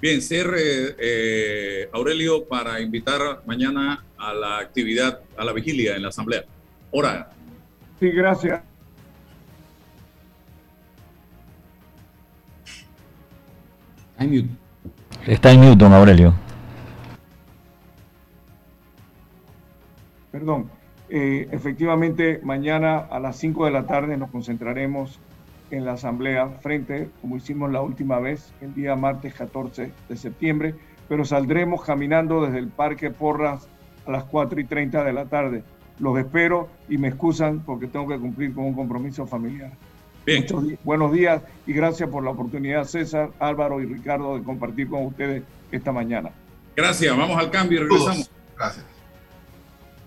Bien, 0.00 0.20
cierre, 0.20 0.94
eh, 0.98 1.88
Aurelio, 1.92 2.46
para 2.46 2.80
invitar 2.80 3.42
mañana 3.46 4.04
a 4.18 4.34
la 4.34 4.58
actividad, 4.58 5.20
a 5.38 5.44
la 5.44 5.52
vigilia 5.54 5.96
en 5.96 6.02
la 6.02 6.08
Asamblea. 6.08 6.44
Hora. 6.90 7.30
Sí, 7.98 8.10
gracias. 8.10 8.62
Está 15.26 15.52
en 15.52 15.60
mute, 15.60 15.76
don 15.76 15.92
Aurelio. 15.92 16.34
Perdón. 20.30 20.70
Eh, 21.08 21.48
efectivamente, 21.52 22.40
mañana 22.42 22.98
a 22.98 23.20
las 23.20 23.36
5 23.36 23.66
de 23.66 23.70
la 23.70 23.86
tarde 23.86 24.16
nos 24.16 24.30
concentraremos 24.30 25.20
en 25.70 25.84
la 25.84 25.92
asamblea 25.92 26.48
frente, 26.60 27.08
como 27.20 27.36
hicimos 27.36 27.70
la 27.70 27.82
última 27.82 28.18
vez, 28.18 28.52
el 28.60 28.74
día 28.74 28.96
martes 28.96 29.34
14 29.34 29.92
de 30.08 30.16
septiembre, 30.16 30.74
pero 31.08 31.24
saldremos 31.24 31.82
caminando 31.82 32.44
desde 32.44 32.58
el 32.58 32.68
Parque 32.68 33.10
Porras 33.10 33.68
a 34.06 34.10
las 34.10 34.24
4 34.24 34.60
y 34.60 34.64
30 34.64 35.04
de 35.04 35.12
la 35.12 35.26
tarde. 35.26 35.62
Los 35.98 36.18
espero 36.18 36.68
y 36.88 36.98
me 36.98 37.08
excusan 37.08 37.60
porque 37.60 37.86
tengo 37.86 38.08
que 38.08 38.18
cumplir 38.18 38.54
con 38.54 38.64
un 38.64 38.74
compromiso 38.74 39.26
familiar. 39.26 39.72
Bien. 40.26 40.46
buenos 40.84 41.12
días 41.12 41.42
y 41.66 41.72
gracias 41.72 42.08
por 42.08 42.24
la 42.24 42.30
oportunidad, 42.30 42.84
César, 42.84 43.30
Álvaro 43.38 43.80
y 43.80 43.86
Ricardo, 43.86 44.36
de 44.36 44.42
compartir 44.42 44.88
con 44.88 45.06
ustedes 45.06 45.42
esta 45.70 45.92
mañana. 45.92 46.30
Gracias, 46.76 47.16
vamos 47.16 47.38
al 47.38 47.50
cambio 47.50 47.80
y 47.80 47.82
regresamos. 47.82 48.30
Gracias. 48.56 48.84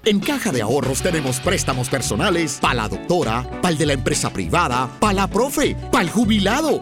En 0.07 0.22
Caja 0.22 0.53
de 0.53 0.61
Ahorros 0.61 1.01
tenemos 1.01 1.41
préstamos 1.41 1.89
personales 1.89 2.59
para 2.61 2.76
la 2.76 2.88
doctora, 2.88 3.45
para 3.61 3.74
el 3.74 3.78
de 3.78 3.88
la 3.88 3.93
empresa 3.93 4.32
privada, 4.32 4.89
para 5.01 5.13
la 5.13 5.28
profe, 5.28 5.76
para 5.91 6.05
el 6.05 6.09
jubilado, 6.09 6.82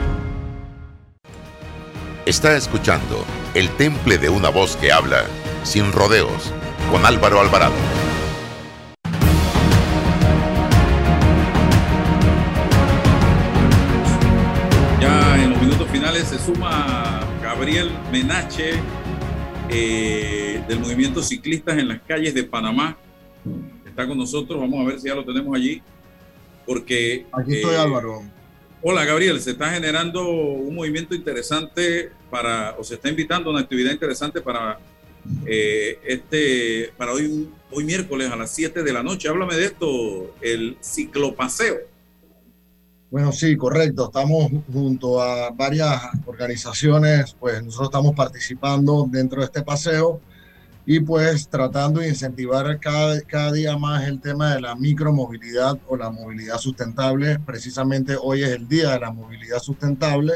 Está 2.27 2.55
escuchando 2.55 3.25
El 3.55 3.67
Temple 3.77 4.19
de 4.19 4.29
una 4.29 4.49
voz 4.49 4.75
que 4.75 4.91
habla, 4.91 5.25
sin 5.63 5.91
rodeos, 5.91 6.53
con 6.91 7.03
Álvaro 7.03 7.39
Alvarado. 7.39 7.73
Ya 15.01 15.43
en 15.43 15.49
los 15.49 15.59
minutos 15.59 15.87
finales 15.89 16.25
se 16.27 16.37
suma 16.37 17.21
Gabriel 17.41 17.89
Menache 18.11 18.73
eh, 19.69 20.63
del 20.67 20.79
movimiento 20.79 21.23
Ciclistas 21.23 21.79
en 21.79 21.87
las 21.87 22.01
calles 22.03 22.35
de 22.35 22.43
Panamá. 22.43 22.97
Está 23.83 24.07
con 24.07 24.19
nosotros, 24.19 24.59
vamos 24.59 24.79
a 24.79 24.89
ver 24.89 24.99
si 24.99 25.07
ya 25.07 25.15
lo 25.15 25.25
tenemos 25.25 25.55
allí. 25.55 25.81
Porque. 26.67 27.25
Aquí 27.31 27.55
estoy, 27.55 27.73
eh, 27.73 27.79
Álvaro. 27.79 28.21
Hola 28.83 29.05
Gabriel, 29.05 29.39
se 29.39 29.51
está 29.51 29.69
generando 29.69 30.27
un 30.27 30.73
movimiento 30.73 31.13
interesante 31.13 32.11
para, 32.31 32.75
o 32.79 32.83
se 32.83 32.95
está 32.95 33.09
invitando 33.09 33.49
a 33.49 33.53
una 33.53 33.61
actividad 33.61 33.91
interesante 33.91 34.41
para 34.41 34.79
eh, 35.45 35.99
este, 36.03 36.91
para 36.97 37.11
hoy, 37.11 37.47
hoy 37.69 37.83
miércoles 37.83 38.31
a 38.31 38.35
las 38.35 38.49
7 38.49 38.81
de 38.81 38.91
la 38.91 39.03
noche. 39.03 39.29
Háblame 39.29 39.55
de 39.55 39.65
esto, 39.65 40.33
el 40.41 40.77
ciclopaseo. 40.81 41.75
Bueno, 43.11 43.31
sí, 43.31 43.55
correcto. 43.55 44.05
Estamos 44.05 44.51
junto 44.73 45.21
a 45.21 45.51
varias 45.51 46.01
organizaciones, 46.25 47.35
pues 47.39 47.63
nosotros 47.63 47.89
estamos 47.89 48.15
participando 48.15 49.05
dentro 49.07 49.41
de 49.41 49.45
este 49.45 49.61
paseo 49.61 50.21
y 50.93 50.99
pues 50.99 51.47
tratando 51.47 52.01
de 52.01 52.09
incentivar 52.09 52.77
cada, 52.77 53.53
día 53.53 53.77
más 53.77 54.05
el 54.09 54.19
tema 54.19 54.53
de 54.55 54.59
la 54.59 54.75
micromovilidad 54.75 55.79
o 55.87 55.95
la 55.95 56.09
movilidad 56.09 56.57
sustentable. 56.57 57.39
Precisamente 57.39 58.17
hoy 58.21 58.43
es 58.43 58.49
el 58.49 58.67
día 58.67 58.89
de 58.91 58.99
la 58.99 59.09
movilidad 59.09 59.59
sustentable 59.59 60.33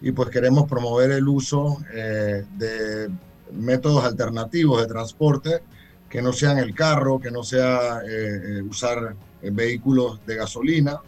y 0.00 0.12
pues 0.12 0.28
queremos 0.28 0.68
promover 0.68 1.10
el 1.10 1.26
uso 1.26 1.78
eh, 1.92 2.44
de 2.56 3.10
métodos 3.52 4.04
alternativos 4.04 4.80
de 4.80 4.86
transporte 4.86 5.60
que 6.08 6.22
no 6.22 6.32
sean 6.32 6.58
el 6.58 6.72
carro, 6.72 7.18
que 7.18 7.32
no 7.32 7.42
sea 7.42 7.98
eh, 8.08 8.58
eh, 8.58 8.62
usar 8.62 9.16
vehículos 9.42 10.24
de 10.24 10.36
gasolina 10.36 11.00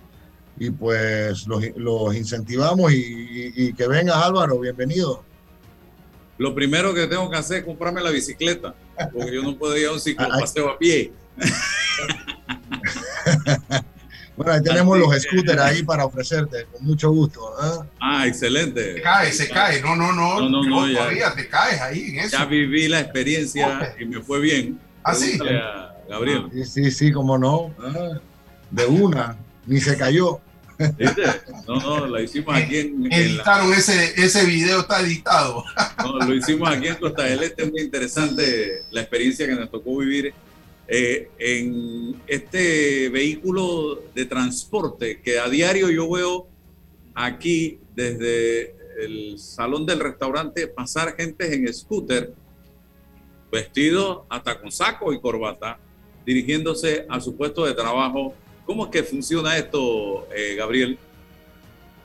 y 0.59 0.71
pues 0.71 1.47
los, 1.47 2.17
incentivamos 2.17 2.93
y, 2.93 2.97
y- 2.97 3.53
y 3.69 3.73
que 3.75 3.87
vengas 3.87 4.17
Álvaro, 4.17 4.59
bienvenido. 4.59 5.23
Lo 6.43 6.57
primero 6.57 6.93
que 6.93 7.07
tengo 7.07 7.31
que 7.31 7.37
hacer 7.37 7.59
es 7.59 7.65
comprarme 7.65 8.03
la 8.03 8.11
bicicleta, 8.11 8.75
porque 9.13 9.33
yo 9.33 9.43
no 9.43 9.57
puedo 9.57 9.79
ir 9.79 9.87
a 9.87 9.93
un 9.93 10.01
ciclopaseo 10.01 10.71
a 10.71 10.79
pie. 10.79 11.13
Bueno, 14.35 14.55
ahí 14.55 14.63
tenemos 14.63 14.99
los 14.99 15.15
scooters 15.23 15.61
ahí 15.61 15.83
para 15.83 16.07
ofrecerte, 16.07 16.65
con 16.73 16.87
mucho 16.87 17.11
gusto. 17.11 17.53
¿ah? 17.61 17.85
Ah, 18.01 18.27
excelente. 18.27 18.95
Se 18.95 19.03
cae, 19.03 19.31
se 19.31 19.47
cae. 19.47 19.83
No, 19.83 19.95
no, 19.95 20.11
no. 20.11 20.41
No, 20.41 20.49
no, 20.49 20.65
no, 20.65 20.89
ya. 20.89 21.01
todavía 21.01 21.35
te 21.35 21.49
caes 21.49 21.79
ahí 21.83 22.09
en 22.09 22.21
eso. 22.21 22.39
Ya 22.39 22.47
viví 22.47 22.89
la 22.89 23.01
experiencia 23.01 23.95
y 24.01 24.07
me 24.07 24.23
fue 24.23 24.41
bien. 24.41 24.81
¿Ah, 25.05 25.15
sí? 25.15 25.39
Gabriel. 26.09 26.49
Sí, 26.51 26.65
sí, 26.65 26.91
sí, 26.91 27.13
cómo 27.13 27.37
no. 27.37 27.75
Ah, 27.79 28.19
de 28.71 28.87
una, 28.87 29.37
ni 29.67 29.81
se 29.81 29.99
cayó. 29.99 30.41
¿Viste? 30.99 31.23
No, 31.67 31.77
no, 31.81 32.07
la 32.07 32.21
hicimos 32.23 32.55
aquí 32.55 32.79
en, 32.79 33.05
en 33.05 33.11
la- 33.11 33.17
Editaron 33.19 33.73
ese, 33.73 34.13
ese 34.23 34.45
video, 34.47 34.81
está 34.81 35.01
editado. 35.01 35.65
no, 35.99 36.19
lo 36.19 36.35
hicimos 36.35 36.69
aquí 36.69 36.89
en 36.89 36.97
Costa 36.97 37.25
del 37.25 37.43
Este, 37.43 37.67
muy 37.67 37.81
interesante 37.81 38.83
la 38.91 39.01
experiencia 39.03 39.47
que 39.47 39.55
nos 39.55 39.71
tocó 39.71 39.97
vivir 39.99 40.33
eh, 40.89 41.31
en 41.39 42.21
este 42.27 43.09
vehículo 43.09 44.03
de 44.15 44.25
transporte 44.27 45.21
que 45.23 45.39
a 45.39 45.49
diario 45.49 45.91
yo 45.91 46.11
veo 46.11 46.49
aquí 47.15 47.79
desde 47.95 48.75
el 49.03 49.39
salón 49.39 49.87
del 49.87 50.01
restaurante 50.01 50.67
pasar 50.67 51.15
gente 51.17 51.55
en 51.55 51.73
scooter 51.73 52.33
vestidos 53.51 54.23
hasta 54.29 54.61
con 54.61 54.71
saco 54.73 55.13
y 55.13 55.21
corbata 55.21 55.79
dirigiéndose 56.25 57.05
a 57.09 57.21
su 57.21 57.37
puesto 57.37 57.65
de 57.67 57.75
trabajo. 57.75 58.35
¿Cómo 58.73 58.85
es 58.87 58.91
que 58.91 59.03
funciona 59.03 59.59
esto, 59.59 60.27
eh, 60.35 60.55
Gabriel? 60.57 60.99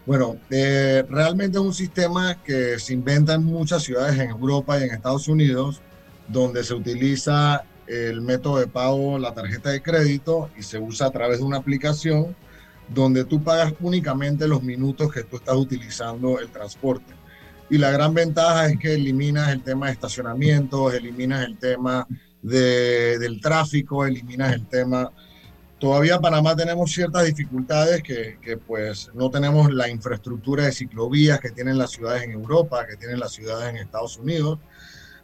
Bueno, 0.05 0.35
eh, 0.49 1.01
realmente 1.09 1.57
es 1.57 1.63
un 1.63 1.73
sistema 1.73 2.43
que 2.43 2.77
se 2.77 2.91
inventa 2.91 3.35
en 3.35 3.45
muchas 3.45 3.83
ciudades 3.83 4.19
en 4.19 4.31
Europa 4.31 4.77
y 4.77 4.83
en 4.83 4.91
Estados 4.91 5.29
Unidos, 5.29 5.79
donde 6.27 6.65
se 6.65 6.73
utiliza 6.73 7.63
el 7.87 8.19
método 8.19 8.59
de 8.59 8.67
pago, 8.67 9.17
la 9.17 9.33
tarjeta 9.33 9.69
de 9.69 9.81
crédito, 9.81 10.49
y 10.57 10.61
se 10.61 10.77
usa 10.77 11.07
a 11.07 11.11
través 11.11 11.37
de 11.37 11.45
una 11.45 11.55
aplicación 11.55 12.35
donde 12.89 13.23
tú 13.23 13.41
pagas 13.41 13.73
únicamente 13.79 14.45
los 14.45 14.61
minutos 14.61 15.09
que 15.09 15.23
tú 15.23 15.37
estás 15.37 15.55
utilizando 15.55 16.37
el 16.37 16.49
transporte. 16.49 17.13
y 17.69 17.77
la 17.77 17.91
gran 17.91 18.13
ventaja 18.13 18.67
es 18.67 18.77
que 18.77 18.93
eliminas 18.95 19.53
el 19.53 19.63
tema 19.63 19.85
de 19.85 19.93
estacionamientos, 19.93 20.93
eliminas 20.93 21.45
el 21.45 21.57
tema 21.57 22.05
de, 22.41 23.17
del 23.19 23.39
tráfico, 23.39 24.05
eliminas 24.05 24.51
el 24.51 24.65
tema... 24.65 25.13
Todavía 25.79 26.19
Panamá 26.19 26.55
tenemos 26.55 26.91
ciertas 26.91 27.25
dificultades 27.25 28.01
que, 28.01 28.39
que, 28.41 28.57
pues 28.57 29.11
no 29.13 29.29
tenemos 29.29 29.71
la 29.71 29.89
infraestructura 29.89 30.65
de 30.65 30.71
ciclovías 30.71 31.39
que 31.39 31.51
tienen 31.51 31.77
las 31.77 31.91
ciudades 31.91 32.23
en 32.23 32.31
Europa, 32.31 32.85
que 32.87 32.97
tienen 32.97 33.19
las 33.19 33.31
ciudades 33.31 33.69
en 33.69 33.77
Estados 33.77 34.17
Unidos. 34.17 34.59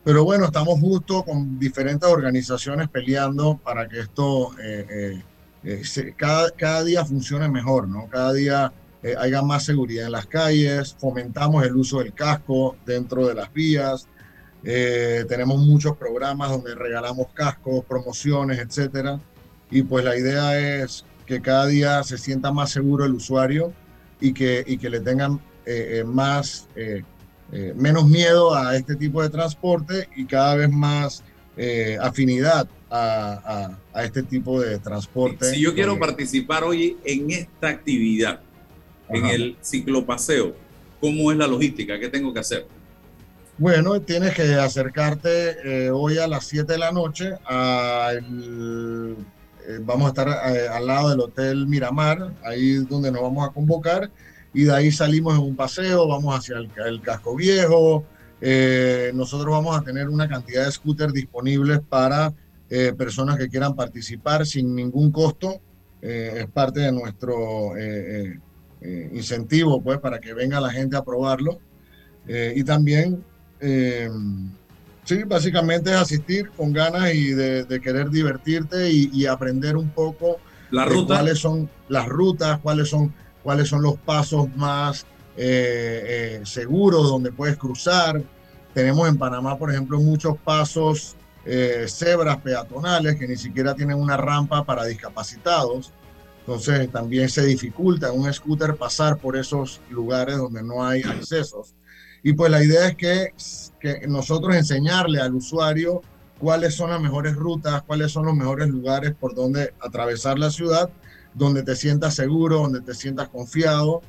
Pero 0.03 0.23
bueno, 0.25 0.45
estamos 0.45 0.79
justo 0.79 1.23
con 1.23 1.57
diferentes 1.57 2.07
organizaciones 2.07 2.89
peleando 2.89 3.57
para 3.63 3.87
que 3.87 4.01
esto 4.01 4.51
eh, 4.59 4.85
eh, 4.89 5.23
eh, 5.63 5.83
se, 5.85 6.13
cada, 6.13 6.51
cada 6.51 6.83
día 6.83 7.05
funcione 7.05 7.47
mejor, 7.49 7.87
¿no? 7.87 8.07
Cada 8.09 8.33
día 8.33 8.73
eh, 9.01 9.15
haya 9.17 9.41
más 9.41 9.63
seguridad 9.63 10.05
en 10.05 10.11
las 10.11 10.27
calles, 10.27 10.95
fomentamos 10.99 11.63
el 11.65 11.75
uso 11.75 11.99
del 11.99 12.13
casco 12.13 12.75
dentro 12.85 13.27
de 13.27 13.33
las 13.33 13.51
vías, 13.53 14.07
eh, 14.63 15.25
tenemos 15.27 15.59
muchos 15.59 15.97
programas 15.97 16.49
donde 16.49 16.73
regalamos 16.73 17.27
cascos, 17.33 17.83
promociones, 17.85 18.59
etcétera. 18.59 19.19
Y 19.73 19.81
pues 19.81 20.05
la 20.05 20.15
idea 20.15 20.83
es 20.83 21.03
que 21.25 21.41
cada 21.41 21.65
día 21.65 22.03
se 22.03 22.19
sienta 22.19 22.51
más 22.51 22.69
seguro 22.69 23.05
el 23.05 23.13
usuario 23.13 23.73
y 24.21 24.31
que, 24.31 24.63
y 24.67 24.77
que 24.77 24.87
le 24.87 24.99
tengan 24.99 25.41
eh, 25.65 25.99
eh, 25.99 26.03
más, 26.03 26.67
eh, 26.75 27.01
eh, 27.51 27.73
menos 27.75 28.07
miedo 28.07 28.53
a 28.53 28.75
este 28.77 28.95
tipo 28.95 29.23
de 29.23 29.29
transporte 29.29 30.07
y 30.15 30.25
cada 30.25 30.53
vez 30.55 30.69
más 30.69 31.23
eh, 31.57 31.97
afinidad 31.99 32.67
a, 32.91 33.71
a, 33.93 33.99
a 33.99 34.03
este 34.03 34.21
tipo 34.21 34.61
de 34.61 34.77
transporte. 34.77 35.45
Si 35.51 35.59
yo 35.61 35.73
quiero 35.73 35.93
donde- 35.93 36.05
participar 36.05 36.63
hoy 36.63 36.97
en 37.03 37.31
esta 37.31 37.69
actividad, 37.69 38.41
en 39.09 39.23
Ajá. 39.25 39.33
el 39.33 39.57
ciclopaseo, 39.63 40.55
¿cómo 41.01 41.31
es 41.31 41.37
la 41.39 41.47
logística? 41.47 41.99
¿Qué 41.99 42.09
tengo 42.09 42.31
que 42.31 42.41
hacer? 42.41 42.67
Bueno, 43.57 43.99
tienes 44.01 44.35
que 44.35 44.53
acercarte 44.55 45.85
eh, 45.85 45.89
hoy 45.91 46.17
a 46.19 46.27
las 46.27 46.45
7 46.45 46.73
de 46.73 46.77
la 46.79 46.91
noche. 46.91 47.31
a 47.45 48.11
el- 48.15 49.15
eh, 49.67 49.79
vamos 49.81 50.05
a 50.05 50.09
estar 50.09 50.55
eh, 50.55 50.67
al 50.67 50.87
lado 50.87 51.09
del 51.09 51.19
Hotel 51.19 51.67
Miramar, 51.67 52.33
ahí 52.43 52.77
es 52.77 52.87
donde 52.87 53.11
nos 53.11 53.21
vamos 53.21 53.47
a 53.47 53.51
convocar. 53.51 54.09
Y 54.53 54.63
de 54.65 54.73
ahí 54.73 54.91
salimos 54.91 55.35
en 55.35 55.41
un 55.41 55.55
paseo, 55.55 56.07
vamos 56.07 56.37
hacia 56.37 56.57
el, 56.57 57.01
casco 57.01 57.35
viejo. 57.35 58.05
Eh, 58.39 59.11
nosotros 59.15 59.51
vamos 59.51 59.77
a 59.77 59.81
tener 59.81 60.09
una 60.09 60.27
cantidad 60.27 60.65
de 60.65 60.71
scooters 60.71 61.13
disponibles 61.13 61.79
para 61.87 62.33
personas 62.97 63.37
que 63.37 63.49
quieran 63.49 63.75
participar 63.75 64.47
sin 64.47 64.75
ningún 64.75 65.11
costo. 65.11 65.61
Es 66.01 66.47
parte 66.47 66.79
de 66.79 66.91
nuestro 66.91 67.73
incentivo, 68.81 69.79
pues, 69.81 69.99
para 69.99 70.19
que 70.19 70.33
venga 70.33 70.59
la 70.59 70.71
gente 70.71 70.97
a 70.97 71.03
probarlo. 71.03 71.59
Y 72.27 72.63
también, 72.63 73.23
sí, 75.03 75.23
básicamente 75.23 75.89
es 75.91 75.97
asistir 75.97 76.49
con 76.51 76.73
ganas 76.73 77.13
y 77.13 77.29
de, 77.33 77.63
de 77.65 77.81
querer 77.81 78.09
divertirte 78.09 78.91
y, 78.91 79.09
y 79.13 79.25
aprender 79.25 79.75
un 79.77 79.89
poco 79.89 80.37
La 80.71 80.85
ruta. 80.85 81.15
cuáles 81.15 81.39
son 81.39 81.69
las 81.89 82.07
rutas, 82.07 82.59
cuáles 82.61 82.89
son, 82.89 83.13
cuáles 83.43 83.67
son 83.67 83.81
los 83.81 83.97
pasos 83.97 84.47
más 84.55 85.05
eh, 85.35 86.39
eh, 86.39 86.45
seguros 86.45 87.09
donde 87.09 87.31
puedes 87.31 87.57
cruzar. 87.57 88.21
Tenemos 88.73 89.07
en 89.07 89.17
Panamá, 89.17 89.57
por 89.57 89.71
ejemplo, 89.71 89.99
muchos 89.99 90.37
pasos, 90.37 91.15
eh, 91.45 91.85
cebras 91.87 92.37
peatonales 92.37 93.15
que 93.17 93.27
ni 93.27 93.35
siquiera 93.35 93.75
tienen 93.75 93.97
una 93.97 94.17
rampa 94.17 94.63
para 94.63 94.85
discapacitados. 94.85 95.91
Entonces 96.39 96.91
también 96.91 97.29
se 97.29 97.45
dificulta 97.45 98.09
en 98.09 98.19
un 98.19 98.33
scooter 98.33 98.75
pasar 98.75 99.17
por 99.17 99.37
esos 99.37 99.79
lugares 99.89 100.37
donde 100.37 100.61
no 100.63 100.85
hay 100.85 101.01
accesos. 101.03 101.73
Y 102.23 102.33
pues 102.33 102.49
la 102.49 102.63
idea 102.63 102.87
es 102.87 102.95
que, 102.95 103.33
que 103.79 104.07
nosotros 104.07 104.55
enseñarle 104.55 105.19
al 105.19 105.35
usuario 105.35 106.01
cuáles 106.39 106.73
son 106.75 106.89
las 106.89 107.01
mejores 107.01 107.35
rutas, 107.35 107.83
cuáles 107.83 108.11
son 108.11 108.25
los 108.25 108.35
mejores 108.35 108.69
lugares 108.69 109.13
por 109.13 109.35
donde 109.35 109.73
atravesar 109.81 110.39
la 110.39 110.49
ciudad, 110.49 110.89
donde 111.33 111.63
te 111.63 111.75
sientas 111.75 112.15
seguro, 112.15 112.57
donde 112.59 112.81
te 112.81 112.93
sientas 112.93 113.29
confiado. 113.29 114.01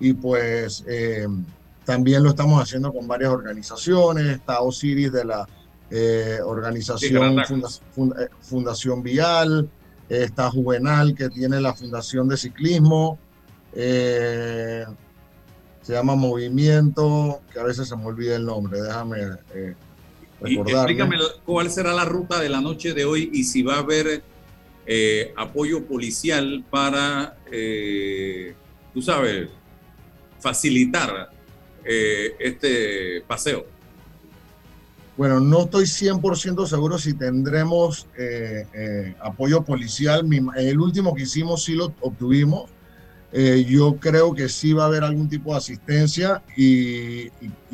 Y 0.00 0.14
pues 0.14 0.84
eh, 0.88 1.26
también 1.84 2.22
lo 2.22 2.30
estamos 2.30 2.62
haciendo 2.62 2.92
con 2.92 3.06
varias 3.08 3.30
organizaciones, 3.30 4.26
está 4.26 4.60
Osiris 4.60 5.12
de 5.12 5.24
la 5.24 5.46
eh, 5.90 6.38
organización 6.44 7.12
Caracas. 7.36 7.48
Funda- 7.48 7.68
Funda- 7.94 8.22
eh, 8.24 8.28
Fundación 8.40 9.02
Vial, 9.02 9.68
eh, 10.08 10.22
está 10.24 10.50
Juvenal 10.50 11.14
que 11.14 11.28
tiene 11.30 11.60
la 11.60 11.74
Fundación 11.74 12.28
de 12.28 12.36
Ciclismo, 12.36 13.18
se 15.88 15.94
llama 15.94 16.16
Movimiento, 16.16 17.40
que 17.50 17.58
a 17.58 17.62
veces 17.62 17.88
se 17.88 17.96
me 17.96 18.04
olvida 18.04 18.36
el 18.36 18.44
nombre, 18.44 18.78
déjame 18.78 19.20
eh, 19.54 19.74
Y 20.44 20.56
recordarme. 20.56 20.72
explícame 20.72 21.16
cuál 21.46 21.70
será 21.70 21.94
la 21.94 22.04
ruta 22.04 22.38
de 22.40 22.50
la 22.50 22.60
noche 22.60 22.92
de 22.92 23.06
hoy 23.06 23.30
y 23.32 23.44
si 23.44 23.62
va 23.62 23.76
a 23.76 23.78
haber 23.78 24.22
eh, 24.84 25.32
apoyo 25.34 25.86
policial 25.86 26.62
para, 26.68 27.38
eh, 27.50 28.54
tú 28.92 29.00
sabes, 29.00 29.48
facilitar 30.38 31.30
eh, 31.86 32.34
este 32.38 33.22
paseo. 33.26 33.64
Bueno, 35.16 35.40
no 35.40 35.62
estoy 35.62 35.84
100% 35.84 36.66
seguro 36.66 36.98
si 36.98 37.14
tendremos 37.14 38.06
apoyo 39.22 39.64
policial. 39.64 40.28
El 40.54 40.80
último 40.80 41.14
que 41.14 41.22
hicimos 41.22 41.64
sí 41.64 41.72
lo 41.72 41.94
obtuvimos. 42.02 42.68
Eh, 43.30 43.66
yo 43.68 43.96
creo 43.96 44.34
que 44.34 44.48
sí 44.48 44.72
va 44.72 44.84
a 44.84 44.86
haber 44.86 45.04
algún 45.04 45.28
tipo 45.28 45.52
de 45.52 45.58
asistencia 45.58 46.42
y, 46.56 47.30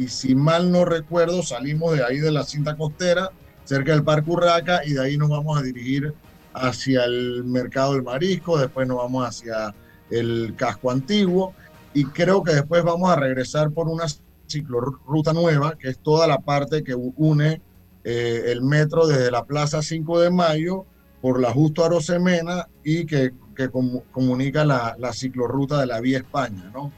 si 0.09 0.35
mal 0.35 0.73
no 0.73 0.85
recuerdo, 0.85 1.43
salimos 1.43 1.97
de 1.97 2.05
ahí 2.05 2.19
de 2.19 2.33
la 2.33 2.43
cinta 2.43 2.77
costera, 2.77 3.31
cerca 3.65 3.93
del 3.93 4.03
Parque 4.03 4.31
Urraca, 4.31 4.85
y 4.85 4.95
de 4.95 5.03
ahí 5.03 5.17
nos 5.17 5.31
vamos 5.31 5.57
a 5.59 5.63
dirigir 5.63 6.13
hacia 6.53 7.05
el 7.05 7.45
Mercado 7.45 7.95
del 7.95 8.03
Marisco, 8.03 8.59
después 8.59 8.89
nos 8.89 8.97
vamos 8.97 9.27
hacia 9.29 9.75
el 10.11 10.55
Casco 10.57 10.91
Antiguo 10.91 11.55
y 11.93 12.05
creo 12.07 12.43
que 12.43 12.53
después 12.53 12.83
vamos 12.83 13.11
a 13.11 13.17
regresar 13.17 13.71
por 13.71 13.89
una 13.89 14.05
ciclorruta 14.47 15.33
nueva, 15.33 15.77
que 15.79 15.89
es 15.89 15.99
toda 15.99 16.27
la 16.27 16.39
parte 16.39 16.83
que 16.83 16.95
une 16.95 17.63
eh, 18.03 18.43
el 18.47 18.63
metro 18.63 19.07
desde 19.07 19.31
la 19.31 19.45
Plaza 19.45 19.83
5 19.83 20.21
de 20.21 20.31
Mayo 20.31 20.85
por 21.25 21.41
la 21.41 21.53
Justo 21.53 21.83
Arosemena 21.83 22.69
y 22.85 23.07
que, 23.07 23.33
que 23.57 23.71
comu- 23.71 24.03
comunica 24.13 24.63
la, 24.63 24.95
la 24.99 25.15
ciclorruta 25.15 25.81
de 25.81 25.87
la 25.87 25.99
Vía 25.99 26.19
España, 26.19 26.71
¿no? 26.75 26.93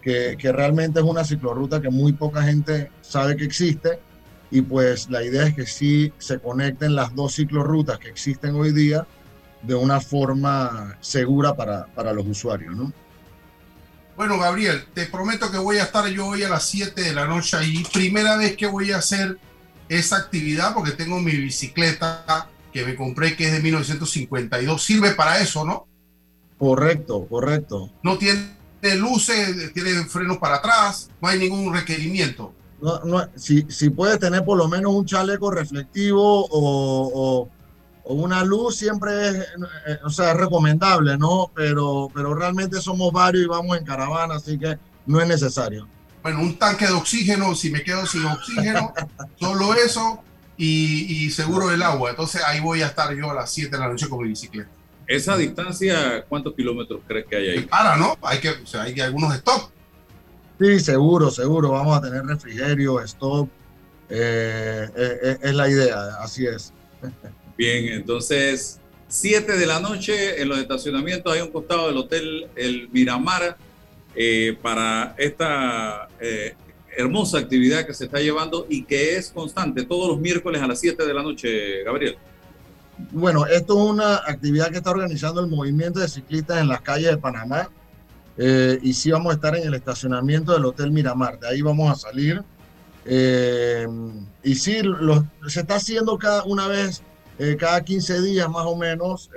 Que, 0.00 0.38
que 0.38 0.50
realmente 0.50 1.00
es 1.00 1.04
una 1.04 1.24
ciclorruta 1.24 1.82
que 1.82 1.90
muy 1.90 2.14
poca 2.14 2.42
gente 2.42 2.90
sabe 3.02 3.36
que 3.36 3.44
existe 3.44 3.98
y 4.50 4.62
pues 4.62 5.10
la 5.10 5.22
idea 5.22 5.46
es 5.46 5.54
que 5.54 5.66
sí 5.66 6.10
se 6.16 6.38
conecten 6.38 6.94
las 6.94 7.14
dos 7.14 7.34
ciclorrutas 7.34 7.98
que 7.98 8.08
existen 8.08 8.54
hoy 8.54 8.72
día 8.72 9.06
de 9.60 9.74
una 9.74 10.00
forma 10.00 10.96
segura 11.02 11.54
para, 11.54 11.84
para 11.84 12.14
los 12.14 12.26
usuarios, 12.26 12.74
¿no? 12.74 12.90
Bueno, 14.16 14.38
Gabriel, 14.38 14.86
te 14.94 15.04
prometo 15.04 15.50
que 15.50 15.58
voy 15.58 15.76
a 15.76 15.82
estar 15.82 16.06
yo 16.08 16.28
hoy 16.28 16.42
a 16.44 16.48
las 16.48 16.62
7 16.64 17.02
de 17.02 17.12
la 17.12 17.26
noche 17.26 17.58
ahí. 17.58 17.84
Primera 17.92 18.38
vez 18.38 18.56
que 18.56 18.66
voy 18.68 18.92
a 18.92 18.96
hacer 18.96 19.36
esa 19.90 20.16
actividad 20.16 20.72
porque 20.72 20.92
tengo 20.92 21.20
mi 21.20 21.32
bicicleta 21.32 22.48
que 22.76 22.84
me 22.84 22.94
compré 22.94 23.34
que 23.36 23.46
es 23.46 23.52
de 23.52 23.60
1952. 23.60 24.82
Sirve 24.82 25.12
para 25.12 25.38
eso, 25.40 25.64
¿no? 25.64 25.86
Correcto, 26.58 27.26
correcto. 27.26 27.90
No 28.02 28.18
tiene 28.18 28.46
luces, 28.98 29.72
tiene 29.72 30.04
frenos 30.04 30.36
para 30.38 30.56
atrás, 30.56 31.10
no 31.20 31.28
hay 31.28 31.38
ningún 31.38 31.72
requerimiento. 31.74 32.52
No, 32.80 33.00
no, 33.04 33.26
si, 33.34 33.64
si 33.70 33.88
puedes 33.88 34.18
tener 34.18 34.44
por 34.44 34.58
lo 34.58 34.68
menos 34.68 34.92
un 34.92 35.06
chaleco 35.06 35.50
reflectivo 35.50 36.44
o, 36.44 36.48
o- 37.14 37.48
o 38.08 38.14
una 38.14 38.44
luz, 38.44 38.76
siempre 38.76 39.28
es, 39.28 39.34
eh, 39.36 39.98
o 40.04 40.10
sea, 40.10 40.30
es 40.32 40.36
recomendable, 40.36 41.16
¿no? 41.18 41.50
Pero, 41.54 42.08
pero 42.14 42.34
realmente 42.34 42.80
somos 42.80 43.10
varios 43.12 43.44
y 43.44 43.48
vamos 43.48 43.76
en 43.78 43.84
caravana, 43.84 44.36
así 44.36 44.58
que 44.58 44.78
no 45.06 45.20
es 45.20 45.26
necesario. 45.26 45.88
Bueno, 46.22 46.40
un 46.40 46.56
tanque 46.58 46.86
de 46.86 46.92
oxígeno, 46.92 47.54
si 47.54 47.70
me 47.70 47.82
quedo 47.82 48.06
sin 48.06 48.24
oxígeno, 48.26 48.92
solo 49.40 49.74
eso 49.74 50.22
y, 50.56 51.26
y 51.26 51.30
seguro 51.30 51.68
del 51.68 51.82
agua. 51.82 52.10
Entonces 52.10 52.42
ahí 52.44 52.60
voy 52.60 52.82
a 52.82 52.86
estar 52.86 53.14
yo 53.14 53.30
a 53.30 53.34
las 53.34 53.50
7 53.52 53.70
de 53.70 53.78
la 53.78 53.88
noche 53.88 54.08
con 54.08 54.22
mi 54.22 54.28
bicicleta. 54.28 54.70
Esa 55.06 55.36
distancia, 55.36 56.24
¿cuántos 56.28 56.54
kilómetros 56.54 57.00
crees 57.06 57.26
que 57.26 57.36
hay 57.36 57.48
ahí? 57.50 57.60
Para, 57.66 57.96
¿no? 57.96 58.16
Hay 58.22 58.38
que, 58.40 58.50
o 58.50 58.66
sea, 58.66 58.82
hay 58.82 58.98
algunos 59.00 59.34
stops. 59.36 59.70
Sí, 60.58 60.80
seguro, 60.80 61.30
seguro. 61.30 61.70
Vamos 61.70 61.96
a 61.98 62.00
tener 62.00 62.24
refrigerio, 62.24 63.00
stop. 63.02 63.48
eh, 64.08 64.88
eh, 64.96 65.18
eh, 65.22 65.38
es 65.42 65.54
la 65.54 65.68
idea, 65.68 66.16
así 66.20 66.46
es. 66.46 66.72
Bien, 67.56 67.86
entonces, 67.92 68.80
7 69.08 69.56
de 69.58 69.66
la 69.66 69.80
noche 69.80 70.40
en 70.40 70.48
los 70.48 70.58
estacionamientos, 70.58 71.32
hay 71.32 71.40
un 71.42 71.50
costado 71.52 71.88
del 71.88 71.96
hotel 71.98 72.48
El 72.56 72.88
Miramar 72.90 73.56
eh, 74.14 74.56
para 74.62 75.14
esta 75.18 76.08
eh, 76.20 76.54
hermosa 76.96 77.38
actividad 77.38 77.86
que 77.86 77.94
se 77.94 78.06
está 78.06 78.18
llevando 78.20 78.66
y 78.68 78.84
que 78.84 79.16
es 79.16 79.30
constante 79.30 79.84
todos 79.84 80.08
los 80.08 80.18
miércoles 80.18 80.62
a 80.62 80.66
las 80.66 80.80
7 80.80 81.04
de 81.04 81.14
la 81.14 81.22
noche, 81.22 81.82
Gabriel. 81.84 82.16
Bueno, 83.12 83.46
esto 83.46 83.74
es 83.78 83.90
una 83.90 84.16
actividad 84.16 84.70
que 84.70 84.78
está 84.78 84.90
organizando 84.90 85.40
el 85.40 85.48
movimiento 85.48 86.00
de 86.00 86.08
ciclistas 86.08 86.60
en 86.60 86.68
las 86.68 86.80
calles 86.80 87.10
de 87.10 87.18
Panamá. 87.18 87.68
eh, 88.38 88.78
y 88.82 88.92
sí 88.92 89.10
vamos 89.10 89.32
a 89.32 89.34
estar 89.34 89.56
en 89.56 89.66
el 89.66 89.74
estacionamiento 89.74 90.52
del 90.52 90.64
Hotel 90.64 90.90
Miramar. 90.90 91.38
De 91.38 91.48
ahí 91.48 91.62
vamos 91.62 91.90
a 91.90 91.94
salir 91.94 92.42
Eh, 93.08 93.86
y 94.42 94.54
sí, 94.56 94.82
se 95.46 95.60
está 95.60 95.76
haciendo 95.76 96.18
cada 96.18 96.42
una 96.42 96.66
vez, 96.66 97.02
eh, 97.38 97.56
cada 97.56 97.80
15 97.84 98.20
días 98.20 98.48
más 98.48 98.66
o 98.66 98.74
menos, 98.76 99.30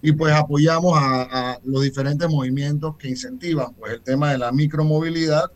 y 0.00 0.12
pues 0.12 0.32
apoyamos 0.32 0.96
a, 0.96 1.58
los 1.64 1.82
diferentes 1.82 2.28
movimientos 2.28 2.96
que 2.98 3.08
incentivan 3.08 3.74
pues 3.74 3.94
el 3.94 4.00
tema 4.00 4.30
de 4.30 4.38
la 4.38 4.52
micromovilidad 4.52 5.50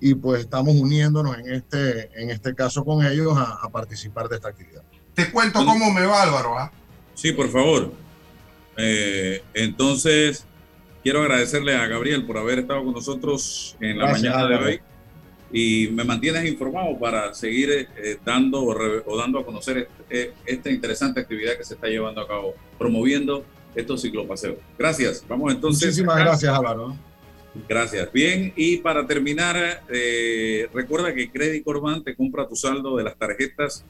y 0.00 0.14
pues 0.14 0.40
estamos 0.40 0.74
uniéndonos 0.74 1.38
en 1.38 1.52
este, 1.52 2.10
en 2.20 2.30
este 2.30 2.54
caso 2.54 2.84
con 2.84 3.04
ellos 3.04 3.36
a, 3.36 3.68
participar 3.70 4.28
de 4.28 4.36
esta 4.36 4.48
actividad. 4.48 4.82
Te 5.14 5.30
cuento 5.30 5.64
cómo 5.64 5.90
me 5.92 6.04
va 6.04 6.22
Álvaro. 6.22 6.58
¿ah? 6.58 6.70
Sí, 7.14 7.32
por 7.32 7.48
favor. 7.48 7.92
entonces, 9.54 10.44
quiero 11.02 11.22
agradecerle 11.22 11.74
a 11.74 11.86
Gabriel 11.86 12.26
por 12.26 12.38
haber 12.38 12.58
estado 12.60 12.84
con 12.84 12.92
nosotros 12.92 13.76
en 13.80 13.98
la 13.98 14.06
mañana 14.06 14.46
de 14.46 14.56
hoy 14.56 14.80
y 15.52 15.88
me 15.92 16.04
mantienes 16.04 16.44
informado 16.44 16.98
para 16.98 17.32
seguir 17.32 17.88
eh, 17.96 18.18
dando 18.24 18.64
o, 18.64 19.16
dando 19.16 19.38
a 19.38 19.44
conocer 19.44 19.78
este, 19.78 20.22
eh, 20.28 20.34
esta 20.44 20.70
interesante 20.70 21.20
actividad 21.20 21.56
que 21.56 21.64
se 21.64 21.74
está 21.74 21.86
llevando 21.86 22.20
a 22.20 22.26
cabo, 22.26 22.54
promoviendo 22.78 23.44
estos 23.74 24.02
ciclopaseos. 24.02 24.56
Gracias. 24.78 25.24
Vamos 25.28 25.52
entonces. 25.52 25.86
Muchísimas 25.86 26.18
gracias, 26.18 26.52
Álvaro. 26.52 26.96
Gracias. 27.68 28.12
Bien, 28.12 28.52
y 28.56 28.78
para 28.78 29.06
terminar, 29.06 29.82
eh, 29.88 30.68
recuerda 30.72 31.14
que 31.14 31.30
Credit 31.30 31.64
Corban 31.64 32.02
te 32.04 32.14
compra 32.14 32.48
tu 32.48 32.56
saldo 32.56 32.96
de 32.96 33.04
las 33.04 33.16
tarjetas 33.16 33.84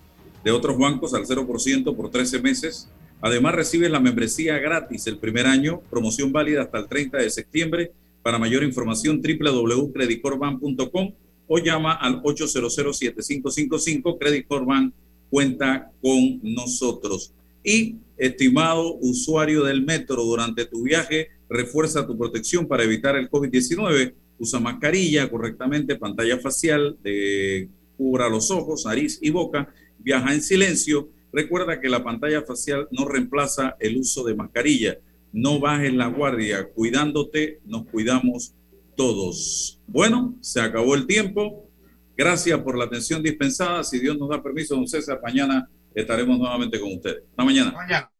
de 0.44 0.50
otros 0.50 0.78
bancos 0.78 1.14
al 1.14 1.26
0% 1.26 1.96
por 1.96 2.10
13 2.10 2.40
meses. 2.40 2.88
Además, 3.20 3.54
recibes 3.54 3.90
la 3.90 4.00
membresía 4.00 4.58
gratis 4.58 5.06
el 5.06 5.18
primer 5.18 5.46
año, 5.46 5.80
promoción 5.90 6.32
válida 6.32 6.62
hasta 6.62 6.78
el 6.78 6.86
30 6.86 7.18
de 7.18 7.30
septiembre. 7.30 7.92
Para 8.22 8.38
mayor 8.38 8.62
información, 8.62 9.20
www.creditcorban.com 9.22 11.12
o 11.48 11.58
llama 11.58 11.92
al 11.94 12.22
800-7555. 12.22 14.18
Credit 14.18 14.46
Corban 14.46 14.92
cuenta 15.30 15.90
con 16.02 16.40
nosotros. 16.42 17.32
Y, 17.62 17.96
estimado 18.16 18.94
usuario 19.00 19.64
del 19.64 19.82
metro, 19.82 20.22
durante 20.22 20.64
tu 20.66 20.82
viaje, 20.82 21.30
refuerza 21.48 22.06
tu 22.06 22.16
protección 22.16 22.66
para 22.66 22.84
evitar 22.84 23.16
el 23.16 23.30
COVID-19. 23.30 24.14
Usa 24.38 24.60
mascarilla 24.60 25.30
correctamente, 25.30 25.96
pantalla 25.96 26.38
facial, 26.38 26.98
de, 27.02 27.68
cubra 27.96 28.28
los 28.28 28.50
ojos, 28.50 28.84
nariz 28.86 29.18
y 29.22 29.30
boca. 29.30 29.72
Viaja 29.98 30.34
en 30.34 30.42
silencio. 30.42 31.10
Recuerda 31.32 31.80
que 31.80 31.88
la 31.88 32.04
pantalla 32.04 32.42
facial 32.42 32.88
no 32.90 33.06
reemplaza 33.06 33.76
el 33.80 33.96
uso 33.96 34.24
de 34.24 34.34
mascarilla. 34.34 34.98
No 35.32 35.58
bajes 35.58 35.92
la 35.94 36.08
guardia. 36.08 36.68
Cuidándote, 36.68 37.60
nos 37.64 37.86
cuidamos 37.86 38.54
todos. 38.96 39.80
Bueno, 39.86 40.36
se 40.40 40.60
acabó 40.60 40.94
el 40.94 41.06
tiempo. 41.06 41.68
Gracias 42.16 42.58
por 42.60 42.78
la 42.78 42.84
atención 42.84 43.22
dispensada. 43.22 43.84
Si 43.84 43.98
Dios 43.98 44.16
nos 44.18 44.30
da 44.30 44.42
permiso, 44.42 44.74
don 44.74 44.88
César, 44.88 45.20
mañana 45.22 45.68
estaremos 45.94 46.38
nuevamente 46.38 46.80
con 46.80 46.92
ustedes. 46.94 47.22
Hasta 47.30 47.44
mañana. 47.44 47.72
mañana. 47.72 48.10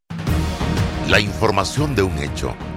La 1.09 1.21
información 1.21 1.95
de 1.95 2.03
un 2.03 2.19
hecho 2.19 2.55